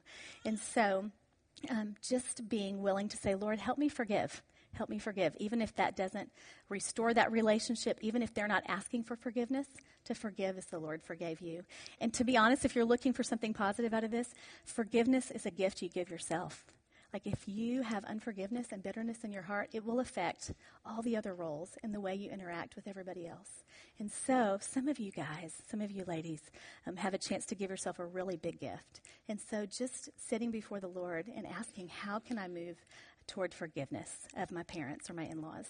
And 0.45 0.57
so 0.57 1.11
um, 1.69 1.95
just 2.01 2.47
being 2.47 2.81
willing 2.81 3.09
to 3.09 3.17
say, 3.17 3.35
Lord, 3.35 3.59
help 3.59 3.77
me 3.77 3.89
forgive. 3.89 4.41
Help 4.73 4.89
me 4.89 4.99
forgive. 4.99 5.35
Even 5.37 5.61
if 5.61 5.75
that 5.75 5.95
doesn't 5.95 6.31
restore 6.69 7.13
that 7.13 7.31
relationship, 7.31 7.97
even 8.01 8.21
if 8.21 8.33
they're 8.33 8.47
not 8.47 8.63
asking 8.67 9.03
for 9.03 9.15
forgiveness, 9.15 9.67
to 10.05 10.15
forgive 10.15 10.57
as 10.57 10.65
the 10.67 10.79
Lord 10.79 11.03
forgave 11.03 11.41
you. 11.41 11.63
And 11.99 12.13
to 12.13 12.23
be 12.23 12.37
honest, 12.37 12.65
if 12.65 12.75
you're 12.75 12.85
looking 12.85 13.13
for 13.13 13.23
something 13.23 13.53
positive 13.53 13.93
out 13.93 14.03
of 14.03 14.11
this, 14.11 14.33
forgiveness 14.63 15.31
is 15.31 15.45
a 15.45 15.51
gift 15.51 15.81
you 15.81 15.89
give 15.89 16.09
yourself. 16.09 16.65
Like 17.13 17.27
if 17.27 17.45
you 17.45 17.81
have 17.81 18.05
unforgiveness 18.05 18.67
and 18.71 18.81
bitterness 18.81 19.23
in 19.23 19.33
your 19.33 19.41
heart, 19.41 19.69
it 19.73 19.83
will 19.83 19.99
affect 19.99 20.53
all 20.85 21.01
the 21.01 21.17
other 21.17 21.33
roles 21.33 21.71
and 21.83 21.93
the 21.93 21.99
way 21.99 22.15
you 22.15 22.31
interact 22.31 22.75
with 22.75 22.87
everybody 22.87 23.27
else. 23.27 23.65
And 23.99 24.09
so, 24.09 24.57
some 24.61 24.87
of 24.87 24.97
you 24.97 25.11
guys, 25.11 25.53
some 25.69 25.81
of 25.81 25.91
you 25.91 26.05
ladies, 26.05 26.39
um, 26.87 26.95
have 26.95 27.13
a 27.13 27.17
chance 27.17 27.45
to 27.47 27.55
give 27.55 27.69
yourself 27.69 27.99
a 27.99 28.05
really 28.05 28.37
big 28.37 28.59
gift. 28.59 29.01
And 29.27 29.39
so, 29.39 29.65
just 29.65 30.09
sitting 30.17 30.51
before 30.51 30.79
the 30.79 30.87
Lord 30.87 31.27
and 31.35 31.45
asking, 31.45 31.89
How 31.89 32.19
can 32.19 32.39
I 32.39 32.47
move 32.47 32.77
toward 33.31 33.53
forgiveness 33.53 34.27
of 34.35 34.51
my 34.51 34.63
parents 34.63 35.09
or 35.09 35.13
my 35.13 35.23
in 35.23 35.41
laws. 35.41 35.67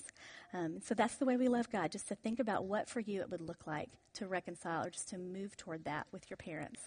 Um, 0.52 0.80
so 0.84 0.96
that's 0.96 1.18
the 1.18 1.26
way 1.26 1.38
we 1.38 1.48
love 1.48 1.70
God, 1.70 1.92
just 1.92 2.08
to 2.08 2.16
think 2.16 2.40
about 2.40 2.66
what 2.66 2.90
for 2.90 3.00
you 3.00 3.22
it 3.22 3.30
would 3.30 3.40
look 3.40 3.68
like 3.68 3.90
to 4.16 4.28
reconcile 4.28 4.84
or 4.84 4.90
just 4.90 5.10
to 5.10 5.20
move 5.20 5.56
toward 5.56 5.86
that 5.86 6.08
with 6.12 6.28
your 6.28 6.38
parents. 6.38 6.82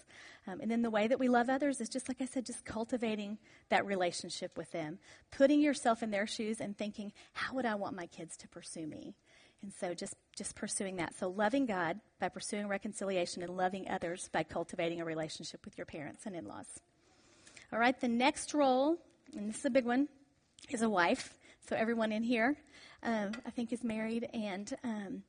Um, 0.48 0.60
and 0.60 0.68
then 0.68 0.82
the 0.82 0.90
way 0.90 1.06
that 1.06 1.20
we 1.20 1.28
love 1.28 1.48
others 1.48 1.80
is 1.80 1.88
just 1.88 2.08
like 2.08 2.20
I 2.20 2.24
said, 2.24 2.44
just 2.44 2.64
cultivating 2.64 3.38
that 3.68 3.86
relationship 3.86 4.58
with 4.58 4.72
them, 4.72 4.98
putting 5.30 5.60
yourself 5.60 6.02
in 6.02 6.10
their 6.10 6.26
shoes 6.26 6.60
and 6.60 6.76
thinking, 6.76 7.12
how 7.34 7.54
would 7.54 7.66
I 7.66 7.76
want 7.76 7.94
my 7.94 8.06
kids 8.06 8.36
to 8.38 8.48
pursue 8.48 8.88
me? 8.88 9.14
And 9.62 9.72
so 9.72 9.94
just, 9.94 10.16
just 10.36 10.56
pursuing 10.56 10.96
that. 10.96 11.14
So 11.14 11.28
loving 11.28 11.66
God 11.66 12.00
by 12.18 12.30
pursuing 12.30 12.66
reconciliation 12.66 13.44
and 13.44 13.56
loving 13.56 13.88
others 13.88 14.28
by 14.32 14.42
cultivating 14.42 15.00
a 15.00 15.04
relationship 15.04 15.64
with 15.64 15.78
your 15.78 15.86
parents 15.86 16.26
and 16.26 16.34
in 16.34 16.46
laws. 16.46 16.80
All 17.72 17.78
right, 17.78 17.98
the 17.98 18.08
next 18.08 18.54
role, 18.54 18.98
and 19.36 19.48
this 19.48 19.60
is 19.60 19.64
a 19.64 19.70
big 19.70 19.84
one, 19.84 20.08
is 20.70 20.82
a 20.82 20.88
wife. 20.88 21.34
So 21.68 21.76
everyone 21.76 22.12
in 22.12 22.22
here, 22.22 22.56
um, 23.02 23.32
I 23.46 23.50
think, 23.50 23.72
is 23.72 23.82
married, 23.82 24.28
and 24.34 24.72
um, 24.84 25.22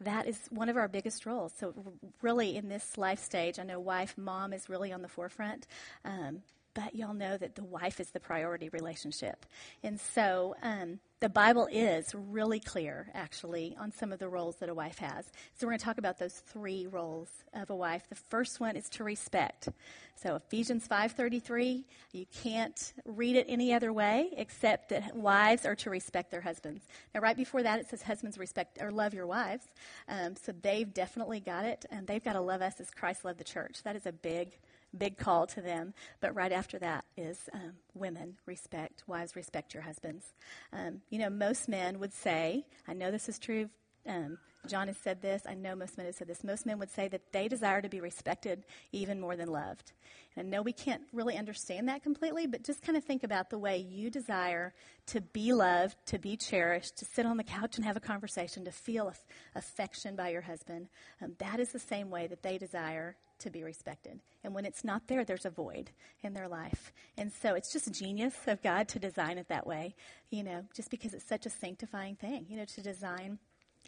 that 0.00 0.26
is 0.26 0.38
one 0.50 0.68
of 0.68 0.76
our 0.76 0.88
biggest 0.88 1.26
roles. 1.26 1.52
So 1.58 1.74
really, 2.22 2.56
in 2.56 2.68
this 2.68 2.96
life 2.96 3.18
stage, 3.18 3.58
I 3.58 3.62
know 3.62 3.78
wife, 3.78 4.16
mom 4.16 4.52
is 4.52 4.68
really 4.68 4.92
on 4.92 5.02
the 5.02 5.08
forefront. 5.08 5.66
Um, 6.04 6.42
but 6.74 6.94
y'all 6.94 7.14
know 7.14 7.36
that 7.36 7.54
the 7.54 7.64
wife 7.64 8.00
is 8.00 8.10
the 8.10 8.20
priority 8.20 8.70
relationship. 8.70 9.44
And 9.82 10.00
so 10.00 10.56
um, 10.62 11.00
the 11.22 11.28
Bible 11.28 11.68
is 11.70 12.12
really 12.16 12.58
clear, 12.58 13.06
actually, 13.14 13.76
on 13.78 13.92
some 13.92 14.10
of 14.10 14.18
the 14.18 14.28
roles 14.28 14.56
that 14.56 14.68
a 14.68 14.74
wife 14.74 14.98
has. 14.98 15.24
So 15.54 15.64
we're 15.64 15.70
going 15.70 15.78
to 15.78 15.84
talk 15.84 15.98
about 15.98 16.18
those 16.18 16.42
three 16.48 16.88
roles 16.88 17.28
of 17.54 17.70
a 17.70 17.76
wife. 17.76 18.08
The 18.08 18.16
first 18.16 18.58
one 18.58 18.74
is 18.74 18.88
to 18.88 19.04
respect. 19.04 19.68
So 20.16 20.34
Ephesians 20.34 20.88
5:33, 20.88 21.84
you 22.10 22.26
can't 22.42 22.92
read 23.04 23.36
it 23.36 23.46
any 23.48 23.72
other 23.72 23.92
way 23.92 24.30
except 24.36 24.88
that 24.88 25.14
wives 25.14 25.64
are 25.64 25.76
to 25.76 25.90
respect 25.90 26.32
their 26.32 26.40
husbands. 26.40 26.88
Now, 27.14 27.20
right 27.20 27.36
before 27.36 27.62
that, 27.62 27.78
it 27.78 27.88
says 27.88 28.02
husbands 28.02 28.36
respect 28.36 28.78
or 28.82 28.90
love 28.90 29.14
your 29.14 29.28
wives. 29.28 29.66
Um, 30.08 30.34
so 30.34 30.50
they've 30.60 30.92
definitely 30.92 31.38
got 31.38 31.64
it, 31.64 31.86
and 31.88 32.04
they've 32.04 32.24
got 32.24 32.32
to 32.32 32.40
love 32.40 32.62
us 32.62 32.80
as 32.80 32.90
Christ 32.90 33.24
loved 33.24 33.38
the 33.38 33.44
church. 33.44 33.84
That 33.84 33.94
is 33.94 34.06
a 34.06 34.12
big 34.12 34.58
big 34.96 35.16
call 35.18 35.46
to 35.48 35.60
them. 35.60 35.94
But 36.20 36.34
right 36.34 36.52
after 36.52 36.78
that 36.78 37.04
is 37.16 37.38
um, 37.52 37.72
women 37.94 38.36
respect, 38.46 39.04
wives 39.06 39.36
respect 39.36 39.74
your 39.74 39.82
husbands. 39.82 40.32
Um, 40.72 41.02
you 41.10 41.18
know, 41.18 41.30
most 41.30 41.68
men 41.68 41.98
would 41.98 42.12
say, 42.12 42.66
I 42.86 42.94
know 42.94 43.10
this 43.10 43.28
is 43.28 43.38
true. 43.38 43.68
Um, 44.06 44.38
John 44.68 44.86
has 44.86 44.96
said 44.96 45.20
this. 45.20 45.42
I 45.48 45.54
know 45.54 45.74
most 45.74 45.96
men 45.96 46.06
have 46.06 46.14
said 46.14 46.28
this. 46.28 46.44
Most 46.44 46.66
men 46.66 46.78
would 46.78 46.90
say 46.90 47.08
that 47.08 47.32
they 47.32 47.48
desire 47.48 47.82
to 47.82 47.88
be 47.88 48.00
respected 48.00 48.64
even 48.92 49.18
more 49.18 49.34
than 49.34 49.48
loved. 49.48 49.92
And 50.36 50.46
I 50.46 50.48
know 50.48 50.62
we 50.62 50.72
can't 50.72 51.02
really 51.12 51.36
understand 51.36 51.88
that 51.88 52.02
completely, 52.02 52.46
but 52.46 52.62
just 52.62 52.82
kind 52.82 52.96
of 52.96 53.02
think 53.02 53.24
about 53.24 53.50
the 53.50 53.58
way 53.58 53.78
you 53.78 54.08
desire 54.08 54.72
to 55.06 55.20
be 55.20 55.52
loved, 55.52 55.96
to 56.06 56.18
be 56.18 56.36
cherished, 56.36 56.96
to 56.98 57.04
sit 57.04 57.26
on 57.26 57.38
the 57.38 57.44
couch 57.44 57.76
and 57.76 57.84
have 57.84 57.96
a 57.96 58.00
conversation, 58.00 58.64
to 58.64 58.70
feel 58.70 59.08
af- 59.08 59.24
affection 59.56 60.14
by 60.14 60.28
your 60.28 60.42
husband. 60.42 60.88
Um, 61.20 61.34
that 61.38 61.58
is 61.58 61.70
the 61.70 61.80
same 61.80 62.10
way 62.10 62.28
that 62.28 62.42
they 62.42 62.56
desire 62.56 63.16
to 63.42 63.50
be 63.50 63.62
respected. 63.62 64.20
And 64.42 64.54
when 64.54 64.64
it's 64.64 64.84
not 64.84 65.06
there, 65.06 65.24
there's 65.24 65.44
a 65.44 65.50
void 65.50 65.90
in 66.22 66.34
their 66.34 66.48
life. 66.48 66.92
And 67.16 67.32
so 67.32 67.54
it's 67.54 67.72
just 67.72 67.92
genius 67.92 68.34
of 68.46 68.62
God 68.62 68.88
to 68.88 68.98
design 68.98 69.38
it 69.38 69.48
that 69.48 69.66
way, 69.66 69.94
you 70.30 70.42
know, 70.42 70.64
just 70.74 70.90
because 70.90 71.14
it's 71.14 71.28
such 71.28 71.46
a 71.46 71.50
sanctifying 71.50 72.16
thing, 72.16 72.46
you 72.48 72.56
know, 72.56 72.64
to 72.64 72.82
design 72.82 73.38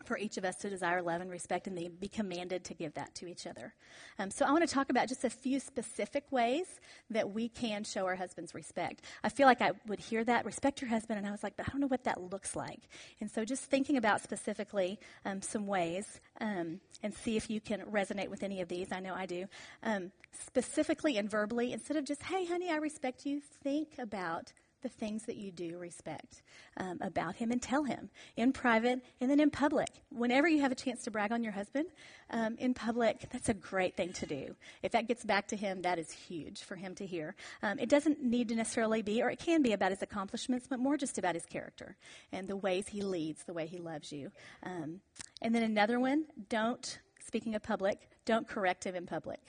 for 0.05 0.19
each 0.19 0.37
of 0.37 0.45
us 0.45 0.57
to 0.57 0.69
desire 0.69 1.03
love 1.03 1.21
and 1.21 1.31
respect 1.31 1.67
and 1.67 1.77
they 1.77 1.89
be 1.89 2.09
commanded 2.09 2.65
to 2.65 2.75
give 2.75 2.95
that 2.95 3.15
to 3.15 3.27
each 3.27 3.47
other. 3.47 3.75
Um, 4.19 4.31
so 4.31 4.45
I 4.45 4.51
want 4.53 4.67
to 4.67 4.73
talk 4.73 4.91
about 4.91 5.09
just 5.09 5.25
a 5.25 5.31
few 5.31 5.61
specific 5.61 6.25
ways 6.31 6.67
that 7.11 7.31
we 7.33 7.49
can 7.49 7.85
show 7.85 8.05
our 8.07 8.17
husbands 8.17 8.55
respect. 8.55 9.03
I 9.23 9.29
feel 9.29 9.47
like 9.47 9.63
I 9.63 9.73
would 9.87 10.01
hear 10.01 10.25
that, 10.25 10.45
respect 10.45 10.81
your 10.81 10.91
husband, 10.91 11.19
and 11.19 11.27
I 11.27 11.31
was 11.31 11.43
like, 11.43 11.57
but 11.57 11.69
I 11.69 11.73
don't 11.73 11.81
know 11.81 11.87
what 11.87 12.05
that 12.05 12.21
looks 12.21 12.57
like. 12.57 12.81
And 13.21 13.31
so 13.31 13.45
just 13.45 13.65
thinking 13.65 13.97
about 13.97 14.23
specifically 14.23 14.99
um, 15.25 15.41
some 15.43 15.67
ways 15.67 16.21
um, 16.41 16.81
and 17.03 17.15
see 17.15 17.37
if 17.37 17.49
you 17.49 17.61
can 17.61 17.81
resonate 17.83 18.29
with 18.29 18.43
any 18.43 18.61
of 18.61 18.69
these. 18.69 18.93
I 18.93 19.01
know 19.01 19.15
I 19.15 19.27
do. 19.27 19.47
Um, 19.83 20.11
specifically 20.33 21.17
and 21.17 21.31
verbally, 21.31 21.73
instead 21.73 21.97
of 21.97 22.05
just, 22.05 22.23
hey, 22.23 22.45
honey, 22.45 22.71
I 22.71 22.77
respect 22.77 23.25
you, 23.25 23.41
think 23.63 23.91
about 23.99 24.53
the 24.85 24.89
things 24.89 25.25
that 25.25 25.37
you 25.37 25.51
do 25.51 25.79
respect 25.79 26.43
um, 26.77 26.99
about 27.01 27.35
him 27.35 27.51
and 27.51 27.61
tell 27.61 27.83
him 27.83 28.11
in 28.37 28.53
private 28.53 29.01
and 29.21 29.31
then 29.31 29.41
in 29.41 29.51
public. 29.51 29.89
Whenever 30.11 30.47
you 30.47 30.61
have 30.61 30.71
a 30.71 30.77
chance 30.77 31.03
to 31.05 31.11
brag 31.11 31.33
on 31.33 31.43
your 31.43 31.53
husband 31.53 31.87
um, 32.31 32.55
in 32.59 32.75
public, 32.75 33.27
that's 33.33 33.49
a 33.49 33.55
great 33.55 33.97
thing 33.97 34.13
to 34.13 34.27
do. 34.27 34.55
If 34.83 34.93
that 34.93 35.09
gets 35.09 35.25
back 35.25 35.49
to 35.49 35.57
him, 35.57 35.83
that 35.83 35.99
is 35.99 36.13
huge 36.13 36.63
for 36.63 36.77
him 36.77 36.95
to 36.97 37.07
hear. 37.07 37.35
Um, 37.63 37.79
it 37.79 37.89
doesn't 37.89 38.23
need 38.23 38.49
to 38.51 38.55
necessarily 38.55 39.01
be, 39.01 39.23
or 39.23 39.31
it 39.31 39.39
can 39.39 39.63
be 39.63 39.73
about 39.73 39.91
his 39.91 40.03
accomplishments, 40.03 40.67
but 40.69 40.79
more 40.79 40.99
just 40.99 41.17
about 41.17 41.35
his 41.35 41.47
character 41.47 41.97
and 42.31 42.47
the 42.47 42.57
ways 42.57 42.87
he 42.89 43.01
leads, 43.01 43.45
the 43.45 43.55
way 43.55 43.67
he 43.67 43.79
loves 43.79 44.13
you. 44.13 44.31
Um, 44.63 45.01
and 45.41 45.55
then 45.55 45.63
another 45.63 45.99
one, 45.99 46.27
don't, 46.51 46.99
speaking 47.27 47.55
of 47.55 47.63
public, 47.63 47.99
don't 48.27 48.47
correct 48.47 48.85
him 48.85 48.95
in 48.95 49.07
public. 49.07 49.41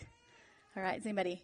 All 0.77 0.83
right, 0.83 0.97
is 0.97 1.05
anybody 1.05 1.43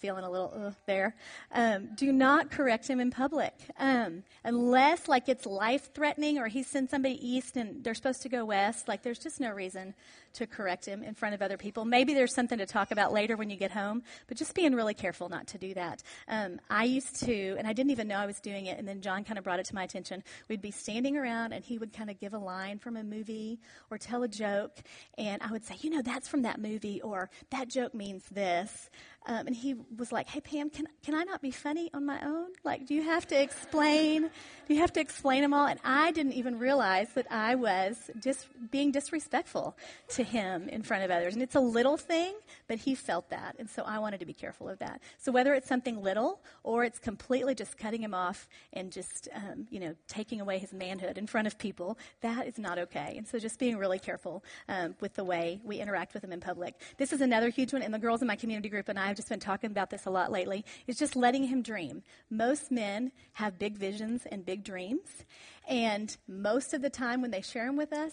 feeling 0.00 0.24
a 0.24 0.30
little 0.30 0.52
uh, 0.54 0.72
there. 0.86 1.14
Um, 1.52 1.90
do 1.94 2.12
not 2.12 2.50
correct 2.50 2.88
him 2.88 3.00
in 3.00 3.10
public. 3.10 3.54
Um, 3.78 4.24
unless, 4.44 5.08
like, 5.08 5.28
it's 5.28 5.46
life 5.46 5.90
threatening 5.94 6.38
or 6.38 6.48
he 6.48 6.62
sends 6.62 6.90
somebody 6.90 7.18
east 7.26 7.56
and 7.56 7.84
they're 7.84 7.94
supposed 7.94 8.22
to 8.22 8.28
go 8.28 8.44
west, 8.44 8.88
like, 8.88 9.02
there's 9.02 9.18
just 9.18 9.40
no 9.40 9.50
reason 9.50 9.94
to 10.32 10.46
correct 10.46 10.86
him 10.86 11.02
in 11.02 11.14
front 11.14 11.34
of 11.34 11.42
other 11.42 11.56
people. 11.56 11.84
Maybe 11.84 12.14
there's 12.14 12.34
something 12.34 12.58
to 12.58 12.66
talk 12.66 12.92
about 12.92 13.12
later 13.12 13.36
when 13.36 13.50
you 13.50 13.56
get 13.56 13.72
home, 13.72 14.02
but 14.28 14.36
just 14.36 14.54
being 14.54 14.74
really 14.74 14.94
careful 14.94 15.28
not 15.28 15.48
to 15.48 15.58
do 15.58 15.74
that. 15.74 16.02
Um, 16.28 16.60
I 16.70 16.84
used 16.84 17.20
to, 17.24 17.56
and 17.58 17.66
I 17.66 17.72
didn't 17.72 17.90
even 17.90 18.06
know 18.06 18.16
I 18.16 18.26
was 18.26 18.40
doing 18.40 18.66
it, 18.66 18.78
and 18.78 18.86
then 18.86 19.00
John 19.00 19.24
kind 19.24 19.38
of 19.38 19.44
brought 19.44 19.58
it 19.58 19.66
to 19.66 19.74
my 19.74 19.82
attention. 19.82 20.22
We'd 20.48 20.62
be 20.62 20.70
standing 20.70 21.16
around 21.16 21.52
and 21.52 21.64
he 21.64 21.78
would 21.78 21.92
kind 21.92 22.10
of 22.10 22.20
give 22.20 22.32
a 22.32 22.38
line 22.38 22.78
from 22.78 22.96
a 22.96 23.02
movie 23.02 23.58
or 23.90 23.98
tell 23.98 24.22
a 24.22 24.28
joke, 24.28 24.78
and 25.18 25.42
I 25.42 25.50
would 25.50 25.64
say, 25.64 25.74
you 25.80 25.90
know, 25.90 26.02
that's 26.02 26.28
from 26.28 26.42
that 26.42 26.60
movie, 26.60 27.02
or 27.02 27.28
that 27.50 27.68
joke 27.68 27.94
means 27.94 28.24
this. 28.30 28.88
Um, 29.26 29.46
and 29.46 29.54
he 29.54 29.74
was 29.96 30.12
like, 30.12 30.28
"Hey 30.28 30.40
Pam, 30.40 30.70
can 30.70 30.86
can 31.04 31.14
I 31.14 31.24
not 31.24 31.42
be 31.42 31.50
funny 31.50 31.90
on 31.92 32.06
my 32.06 32.24
own? 32.24 32.48
Like, 32.64 32.86
do 32.86 32.94
you 32.94 33.02
have 33.02 33.26
to 33.28 33.40
explain? 33.40 34.22
Do 34.66 34.74
you 34.74 34.80
have 34.80 34.92
to 34.94 35.00
explain 35.00 35.42
them 35.42 35.52
all?" 35.52 35.66
And 35.66 35.78
I 35.84 36.10
didn't 36.12 36.32
even 36.32 36.58
realize 36.58 37.08
that 37.14 37.26
I 37.30 37.54
was 37.54 38.10
just 38.18 38.46
being 38.70 38.92
disrespectful 38.92 39.76
to 40.10 40.22
him 40.22 40.68
in 40.70 40.82
front 40.82 41.04
of 41.04 41.10
others. 41.10 41.34
And 41.34 41.42
it's 41.42 41.54
a 41.54 41.60
little 41.60 41.98
thing, 41.98 42.34
but 42.66 42.78
he 42.78 42.94
felt 42.94 43.28
that, 43.28 43.56
and 43.58 43.68
so 43.68 43.82
I 43.82 43.98
wanted 43.98 44.20
to 44.20 44.26
be 44.26 44.32
careful 44.32 44.68
of 44.70 44.78
that. 44.78 45.02
So 45.18 45.32
whether 45.32 45.52
it's 45.52 45.68
something 45.68 46.02
little 46.02 46.40
or 46.62 46.84
it's 46.84 46.98
completely 46.98 47.54
just 47.54 47.76
cutting 47.76 48.02
him 48.02 48.14
off 48.14 48.48
and 48.72 48.90
just 48.90 49.28
um, 49.34 49.66
you 49.70 49.80
know 49.80 49.94
taking 50.08 50.40
away 50.40 50.58
his 50.58 50.72
manhood 50.72 51.18
in 51.18 51.26
front 51.26 51.46
of 51.46 51.58
people, 51.58 51.98
that 52.22 52.46
is 52.46 52.58
not 52.58 52.78
okay. 52.78 53.14
And 53.18 53.28
so 53.28 53.38
just 53.38 53.58
being 53.58 53.76
really 53.76 53.98
careful 53.98 54.42
um, 54.66 54.94
with 55.00 55.12
the 55.14 55.24
way 55.24 55.60
we 55.62 55.78
interact 55.78 56.14
with 56.14 56.24
him 56.24 56.32
in 56.32 56.40
public. 56.40 56.74
This 56.96 57.12
is 57.12 57.20
another 57.20 57.50
huge 57.50 57.74
one, 57.74 57.82
and 57.82 57.92
the 57.92 57.98
girls 57.98 58.22
in 58.22 58.26
my 58.26 58.36
community 58.36 58.70
group 58.70 58.88
and 58.88 58.98
I 58.98 59.09
I've 59.10 59.16
just 59.16 59.28
been 59.28 59.40
talking 59.40 59.72
about 59.72 59.90
this 59.90 60.06
a 60.06 60.10
lot 60.10 60.30
lately, 60.30 60.64
is 60.86 60.96
just 60.96 61.16
letting 61.16 61.44
him 61.44 61.62
dream. 61.62 62.04
Most 62.30 62.70
men 62.70 63.10
have 63.34 63.58
big 63.58 63.76
visions 63.76 64.24
and 64.30 64.46
big 64.46 64.62
dreams, 64.62 65.24
and 65.68 66.16
most 66.28 66.72
of 66.72 66.80
the 66.80 66.90
time 66.90 67.20
when 67.20 67.32
they 67.32 67.42
share 67.42 67.66
them 67.66 67.76
with 67.76 67.92
us, 67.92 68.12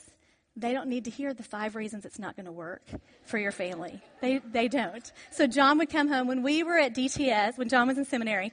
they 0.55 0.73
don't 0.73 0.89
need 0.89 1.03
to 1.03 1.11
hear 1.11 1.35
the 1.35 1.43
five 1.43 1.75
reasons 1.75 2.03
it's 2.03 2.17
not 2.17 2.35
going 2.35 2.47
to 2.47 2.51
work 2.51 2.81
for 3.25 3.37
your 3.37 3.51
family. 3.51 4.01
They, 4.21 4.39
they 4.39 4.67
don't. 4.67 5.11
So 5.29 5.45
John 5.45 5.77
would 5.77 5.91
come 5.91 6.07
home 6.07 6.27
when 6.27 6.41
we 6.41 6.63
were 6.63 6.79
at 6.79 6.95
DTS, 6.95 7.59
when 7.59 7.69
John 7.69 7.87
was 7.87 7.99
in 7.99 8.05
seminary, 8.05 8.51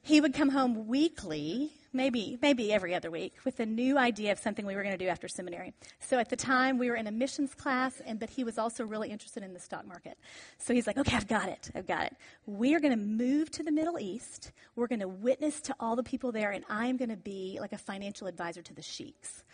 he 0.00 0.20
would 0.20 0.32
come 0.32 0.50
home 0.50 0.86
weekly 0.86 1.72
maybe 1.92 2.38
maybe 2.40 2.72
every 2.72 2.94
other 2.94 3.10
week 3.10 3.34
with 3.44 3.60
a 3.60 3.66
new 3.66 3.98
idea 3.98 4.32
of 4.32 4.38
something 4.38 4.66
we 4.66 4.76
were 4.76 4.82
going 4.82 4.96
to 4.96 5.04
do 5.04 5.08
after 5.08 5.28
seminary. 5.28 5.72
So 5.98 6.18
at 6.18 6.28
the 6.28 6.36
time 6.36 6.78
we 6.78 6.88
were 6.90 6.96
in 6.96 7.06
a 7.06 7.10
missions 7.10 7.54
class 7.54 8.00
and 8.04 8.18
but 8.18 8.30
he 8.30 8.44
was 8.44 8.58
also 8.58 8.84
really 8.84 9.10
interested 9.10 9.42
in 9.42 9.52
the 9.54 9.60
stock 9.60 9.86
market. 9.86 10.18
So 10.58 10.74
he's 10.74 10.86
like, 10.86 10.98
"Okay, 10.98 11.16
I've 11.16 11.28
got 11.28 11.48
it. 11.48 11.70
I've 11.74 11.86
got 11.86 12.06
it. 12.06 12.16
We 12.46 12.74
are 12.74 12.80
going 12.80 12.96
to 12.96 13.04
move 13.04 13.50
to 13.52 13.62
the 13.62 13.72
Middle 13.72 13.98
East. 13.98 14.52
We're 14.76 14.86
going 14.86 15.00
to 15.00 15.08
witness 15.08 15.60
to 15.62 15.74
all 15.80 15.96
the 15.96 16.02
people 16.02 16.32
there 16.32 16.50
and 16.50 16.64
I'm 16.68 16.96
going 16.96 17.10
to 17.10 17.16
be 17.16 17.58
like 17.60 17.72
a 17.72 17.78
financial 17.78 18.26
advisor 18.26 18.62
to 18.62 18.74
the 18.74 18.82
sheiks." 18.82 19.44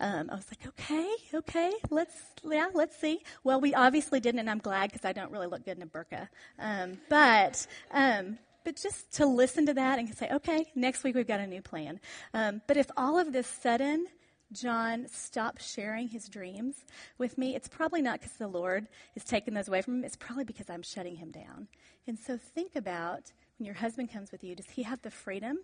Um, 0.00 0.30
I 0.30 0.34
was 0.34 0.46
like, 0.50 0.66
"Okay, 0.66 1.08
okay. 1.34 1.72
Let's 1.90 2.16
yeah, 2.44 2.68
let's 2.74 2.96
see." 2.98 3.20
Well, 3.44 3.60
we 3.60 3.74
obviously 3.74 4.20
didn't 4.20 4.40
and 4.40 4.50
I'm 4.50 4.58
glad 4.58 4.90
because 4.90 5.04
I 5.04 5.12
don't 5.12 5.30
really 5.30 5.46
look 5.46 5.64
good 5.64 5.76
in 5.76 5.82
a 5.82 5.86
burqa. 5.86 6.28
Um, 6.58 6.98
but 7.08 7.66
um, 7.90 8.38
but 8.64 8.76
just 8.76 9.12
to 9.14 9.26
listen 9.26 9.66
to 9.66 9.74
that 9.74 9.98
and 9.98 10.14
say, 10.14 10.28
okay, 10.30 10.66
next 10.74 11.04
week 11.04 11.14
we've 11.14 11.26
got 11.26 11.40
a 11.40 11.46
new 11.46 11.62
plan. 11.62 12.00
Um, 12.34 12.62
but 12.66 12.76
if 12.76 12.90
all 12.96 13.18
of 13.18 13.32
this 13.32 13.46
sudden 13.46 14.06
John 14.52 15.06
stopped 15.08 15.62
sharing 15.62 16.08
his 16.08 16.28
dreams 16.28 16.76
with 17.18 17.38
me, 17.38 17.56
it's 17.56 17.68
probably 17.68 18.02
not 18.02 18.20
because 18.20 18.36
the 18.36 18.48
Lord 18.48 18.86
is 19.14 19.24
taking 19.24 19.54
those 19.54 19.68
away 19.68 19.82
from 19.82 19.94
him. 19.94 20.04
It's 20.04 20.16
probably 20.16 20.44
because 20.44 20.68
I'm 20.68 20.82
shutting 20.82 21.16
him 21.16 21.30
down. 21.30 21.68
And 22.06 22.18
so 22.18 22.36
think 22.36 22.76
about 22.76 23.32
when 23.58 23.66
your 23.66 23.74
husband 23.74 24.12
comes 24.12 24.32
with 24.32 24.42
you, 24.42 24.54
does 24.54 24.68
he 24.68 24.82
have 24.82 25.00
the 25.02 25.10
freedom 25.10 25.58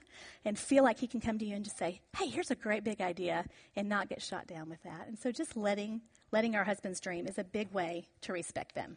and 0.44 0.58
feel 0.58 0.84
like 0.84 0.98
he 0.98 1.06
can 1.06 1.20
come 1.20 1.38
to 1.38 1.44
you 1.44 1.56
and 1.56 1.64
just 1.64 1.78
say, 1.78 2.00
hey, 2.16 2.28
here's 2.28 2.50
a 2.50 2.54
great 2.54 2.84
big 2.84 3.00
idea 3.00 3.44
and 3.76 3.88
not 3.88 4.08
get 4.08 4.22
shot 4.22 4.46
down 4.46 4.68
with 4.68 4.82
that? 4.84 5.06
And 5.08 5.18
so 5.18 5.32
just 5.32 5.56
letting, 5.56 6.00
letting 6.32 6.54
our 6.54 6.64
husbands 6.64 7.00
dream 7.00 7.26
is 7.26 7.38
a 7.38 7.44
big 7.44 7.72
way 7.72 8.06
to 8.22 8.32
respect 8.32 8.74
them. 8.74 8.96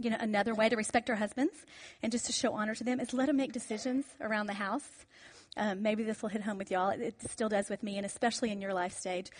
You 0.00 0.10
know, 0.10 0.16
another 0.18 0.54
way 0.54 0.68
to 0.68 0.76
respect 0.76 1.10
our 1.10 1.16
husbands 1.16 1.54
and 2.02 2.10
just 2.10 2.26
to 2.26 2.32
show 2.32 2.52
honor 2.54 2.74
to 2.74 2.84
them 2.84 3.00
is 3.00 3.12
let 3.12 3.26
them 3.26 3.36
make 3.36 3.52
decisions 3.52 4.04
around 4.20 4.46
the 4.46 4.54
house. 4.54 4.88
Um, 5.56 5.82
maybe 5.82 6.04
this 6.04 6.22
will 6.22 6.28
hit 6.28 6.42
home 6.42 6.58
with 6.58 6.70
y'all. 6.70 6.90
It, 6.90 7.00
it 7.00 7.30
still 7.30 7.48
does 7.48 7.68
with 7.68 7.82
me, 7.82 7.96
and 7.96 8.06
especially 8.06 8.50
in 8.50 8.60
your 8.60 8.72
life 8.72 8.96
stage. 8.96 9.30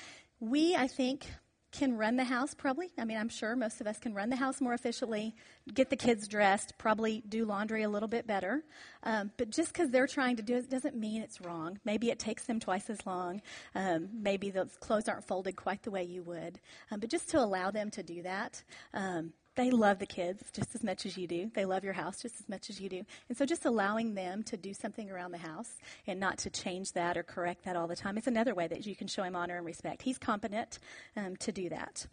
We, 0.40 0.74
I 0.74 0.86
think, 0.88 1.26
can 1.72 1.96
run 1.96 2.16
the 2.16 2.24
house 2.24 2.52
probably. 2.54 2.90
I 2.98 3.04
mean, 3.04 3.16
I'm 3.16 3.28
sure 3.28 3.54
most 3.54 3.80
of 3.80 3.86
us 3.86 3.98
can 3.98 4.12
run 4.12 4.30
the 4.30 4.36
house 4.36 4.60
more 4.60 4.74
efficiently, 4.74 5.34
get 5.72 5.88
the 5.88 5.96
kids 5.96 6.26
dressed, 6.26 6.74
probably 6.78 7.22
do 7.28 7.44
laundry 7.44 7.82
a 7.82 7.88
little 7.88 8.08
bit 8.08 8.26
better. 8.26 8.64
Um, 9.04 9.30
but 9.36 9.50
just 9.50 9.72
because 9.72 9.90
they're 9.90 10.08
trying 10.08 10.36
to 10.36 10.42
do 10.42 10.56
it 10.56 10.68
doesn't 10.68 10.96
mean 10.96 11.22
it's 11.22 11.40
wrong. 11.40 11.78
Maybe 11.84 12.10
it 12.10 12.18
takes 12.18 12.44
them 12.44 12.58
twice 12.58 12.90
as 12.90 13.04
long. 13.06 13.40
Um, 13.74 14.08
maybe 14.12 14.50
the 14.50 14.68
clothes 14.80 15.08
aren't 15.08 15.26
folded 15.26 15.56
quite 15.56 15.82
the 15.82 15.90
way 15.90 16.02
you 16.02 16.22
would. 16.24 16.58
Um, 16.90 17.00
but 17.00 17.08
just 17.08 17.28
to 17.30 17.38
allow 17.38 17.70
them 17.70 17.90
to 17.92 18.02
do 18.02 18.22
that, 18.22 18.62
um, 18.92 19.32
they 19.56 19.70
love 19.70 19.98
the 19.98 20.06
kids 20.06 20.44
just 20.52 20.74
as 20.74 20.84
much 20.84 21.04
as 21.04 21.16
you 21.16 21.26
do. 21.26 21.50
They 21.54 21.64
love 21.64 21.84
your 21.84 21.92
house 21.92 22.22
just 22.22 22.40
as 22.40 22.48
much 22.48 22.70
as 22.70 22.80
you 22.80 22.88
do. 22.88 23.04
And 23.28 23.36
so 23.36 23.44
just 23.44 23.64
allowing 23.64 24.14
them 24.14 24.42
to 24.44 24.56
do 24.56 24.72
something 24.72 25.10
around 25.10 25.32
the 25.32 25.38
house 25.38 25.76
and 26.06 26.20
not 26.20 26.38
to 26.38 26.50
change 26.50 26.92
that 26.92 27.16
or 27.16 27.22
correct 27.22 27.64
that 27.64 27.76
all 27.76 27.86
the 27.86 27.96
time 27.96 28.16
is 28.16 28.26
another 28.26 28.54
way 28.54 28.68
that 28.68 28.86
you 28.86 28.94
can 28.94 29.08
show 29.08 29.22
him 29.22 29.34
honor 29.34 29.56
and 29.56 29.66
respect. 29.66 30.02
He's 30.02 30.18
competent 30.18 30.78
um, 31.16 31.36
to 31.36 31.52
do 31.52 31.68
that. 31.70 32.06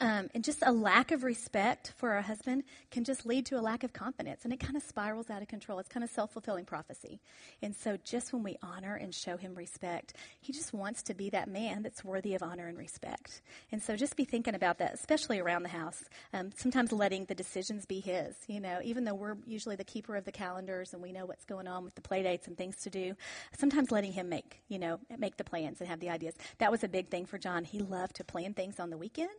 Um, 0.00 0.28
and 0.34 0.42
just 0.42 0.62
a 0.64 0.72
lack 0.72 1.10
of 1.12 1.22
respect 1.22 1.92
for 1.96 2.16
a 2.16 2.22
husband 2.22 2.64
can 2.90 3.04
just 3.04 3.26
lead 3.26 3.46
to 3.46 3.58
a 3.58 3.62
lack 3.62 3.84
of 3.84 3.92
confidence, 3.92 4.44
and 4.44 4.52
it 4.52 4.60
kind 4.60 4.76
of 4.76 4.82
spirals 4.82 5.30
out 5.30 5.42
of 5.42 5.48
control. 5.48 5.78
It's 5.78 5.88
kind 5.88 6.02
of 6.02 6.10
self 6.10 6.32
fulfilling 6.32 6.64
prophecy. 6.64 7.20
And 7.62 7.74
so, 7.74 7.98
just 8.04 8.32
when 8.32 8.42
we 8.42 8.56
honor 8.62 8.94
and 8.94 9.14
show 9.14 9.36
him 9.36 9.54
respect, 9.54 10.14
he 10.40 10.52
just 10.52 10.72
wants 10.72 11.02
to 11.04 11.14
be 11.14 11.30
that 11.30 11.48
man 11.48 11.82
that's 11.82 12.04
worthy 12.04 12.34
of 12.34 12.42
honor 12.42 12.68
and 12.68 12.78
respect. 12.78 13.42
And 13.70 13.82
so, 13.82 13.96
just 13.96 14.16
be 14.16 14.24
thinking 14.24 14.54
about 14.54 14.78
that, 14.78 14.94
especially 14.94 15.38
around 15.38 15.62
the 15.62 15.68
house. 15.68 16.04
Um, 16.32 16.50
sometimes 16.56 16.92
letting 16.92 17.26
the 17.26 17.34
decisions 17.34 17.86
be 17.86 18.00
his, 18.00 18.34
you 18.46 18.60
know, 18.60 18.80
even 18.82 19.04
though 19.04 19.14
we're 19.14 19.36
usually 19.46 19.76
the 19.76 19.84
keeper 19.84 20.16
of 20.16 20.24
the 20.24 20.32
calendars 20.32 20.92
and 20.92 21.02
we 21.02 21.12
know 21.12 21.26
what's 21.26 21.44
going 21.44 21.68
on 21.68 21.84
with 21.84 21.94
the 21.94 22.02
play 22.02 22.22
dates 22.22 22.46
and 22.46 22.56
things 22.56 22.76
to 22.82 22.90
do, 22.90 23.14
sometimes 23.58 23.90
letting 23.90 24.12
him 24.12 24.28
make, 24.28 24.62
you 24.68 24.78
know, 24.78 24.98
make 25.18 25.36
the 25.36 25.44
plans 25.44 25.80
and 25.80 25.88
have 25.88 26.00
the 26.00 26.10
ideas. 26.10 26.34
That 26.58 26.70
was 26.70 26.84
a 26.84 26.88
big 26.88 27.08
thing 27.08 27.26
for 27.26 27.38
John. 27.38 27.64
He 27.64 27.80
loved 27.80 28.16
to 28.16 28.24
plan 28.24 28.54
things 28.54 28.80
on 28.80 28.90
the 28.90 28.98
weekend 28.98 29.30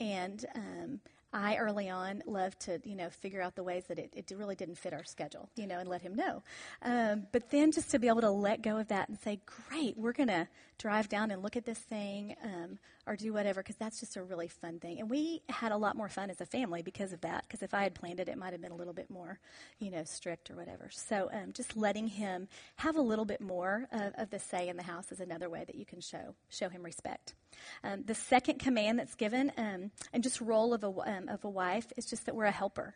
and 0.00 0.44
um, 0.54 1.00
I 1.32 1.56
early 1.56 1.88
on 1.88 2.22
loved 2.26 2.60
to, 2.60 2.80
you 2.84 2.96
know, 2.96 3.08
figure 3.08 3.40
out 3.40 3.54
the 3.54 3.62
ways 3.62 3.84
that 3.86 3.98
it, 3.98 4.12
it 4.16 4.32
really 4.36 4.56
didn't 4.56 4.78
fit 4.78 4.92
our 4.92 5.04
schedule, 5.04 5.48
you 5.54 5.66
know, 5.66 5.78
and 5.78 5.88
let 5.88 6.02
him 6.02 6.16
know. 6.16 6.42
Um, 6.82 7.26
but 7.30 7.50
then 7.50 7.70
just 7.70 7.90
to 7.92 8.00
be 8.00 8.08
able 8.08 8.22
to 8.22 8.30
let 8.30 8.62
go 8.62 8.78
of 8.78 8.88
that 8.88 9.08
and 9.08 9.18
say, 9.18 9.40
great, 9.46 9.96
we're 9.96 10.12
going 10.12 10.28
to 10.28 10.48
drive 10.78 11.08
down 11.08 11.30
and 11.30 11.40
look 11.42 11.56
at 11.56 11.64
this 11.64 11.78
thing 11.78 12.34
um, 12.42 12.78
or 13.06 13.14
do 13.14 13.32
whatever, 13.32 13.62
because 13.62 13.76
that's 13.76 14.00
just 14.00 14.16
a 14.16 14.22
really 14.22 14.48
fun 14.48 14.80
thing. 14.80 14.98
And 14.98 15.08
we 15.08 15.42
had 15.48 15.70
a 15.70 15.76
lot 15.76 15.96
more 15.96 16.08
fun 16.08 16.30
as 16.30 16.40
a 16.40 16.46
family 16.46 16.82
because 16.82 17.12
of 17.12 17.20
that, 17.20 17.44
because 17.46 17.62
if 17.62 17.74
I 17.74 17.84
had 17.84 17.94
planned 17.94 18.18
it, 18.18 18.28
it 18.28 18.36
might 18.36 18.52
have 18.52 18.62
been 18.62 18.72
a 18.72 18.76
little 18.76 18.94
bit 18.94 19.08
more, 19.08 19.38
you 19.78 19.90
know, 19.90 20.02
strict 20.02 20.50
or 20.50 20.56
whatever. 20.56 20.88
So 20.90 21.30
um, 21.32 21.52
just 21.52 21.76
letting 21.76 22.08
him 22.08 22.48
have 22.76 22.96
a 22.96 23.02
little 23.02 23.24
bit 23.24 23.40
more 23.40 23.86
of, 23.92 24.14
of, 24.16 24.30
the 24.30 24.38
say 24.38 24.68
in 24.68 24.76
the 24.76 24.82
house 24.82 25.12
is 25.12 25.20
another 25.20 25.48
way 25.48 25.64
that 25.64 25.76
you 25.76 25.84
can 25.84 26.00
show, 26.00 26.34
show 26.48 26.68
him 26.68 26.82
respect. 26.82 27.34
Um, 27.82 28.04
the 28.04 28.14
second 28.14 28.58
command 28.58 28.98
that's 28.98 29.14
given, 29.14 29.52
um, 29.56 29.90
and 30.12 30.22
just 30.22 30.40
role 30.40 30.74
of 30.74 30.84
a, 30.84 30.88
um, 30.88 31.28
of 31.28 31.44
a 31.44 31.48
wife, 31.48 31.92
is 31.96 32.06
just 32.06 32.26
that 32.26 32.34
we're 32.34 32.44
a 32.44 32.50
helper. 32.50 32.94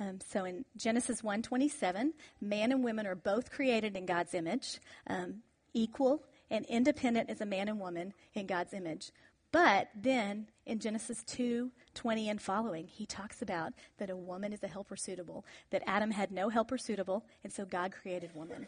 Um, 0.00 0.18
so 0.26 0.44
in 0.44 0.64
Genesis 0.76 1.22
1:27, 1.22 2.12
man 2.40 2.72
and 2.72 2.84
women 2.84 3.06
are 3.06 3.14
both 3.14 3.50
created 3.50 3.96
in 3.96 4.06
God's 4.06 4.34
image, 4.34 4.80
um, 5.06 5.42
equal 5.74 6.24
and 6.50 6.66
independent 6.66 7.30
as 7.30 7.40
a 7.40 7.46
man 7.46 7.68
and 7.68 7.80
woman 7.80 8.12
in 8.34 8.46
God's 8.46 8.74
image. 8.74 9.10
But 9.52 9.90
then 9.94 10.48
in 10.64 10.78
Genesis 10.78 11.22
2 11.24 11.70
20 11.94 12.28
and 12.28 12.40
following, 12.40 12.86
he 12.86 13.04
talks 13.04 13.42
about 13.42 13.74
that 13.98 14.10
a 14.10 14.16
woman 14.16 14.52
is 14.52 14.62
a 14.62 14.68
helper 14.68 14.96
suitable, 14.96 15.44
that 15.70 15.82
Adam 15.86 16.10
had 16.10 16.32
no 16.32 16.48
helper 16.48 16.78
suitable, 16.78 17.26
and 17.44 17.52
so 17.52 17.64
God 17.64 17.92
created 17.92 18.34
woman. 18.34 18.66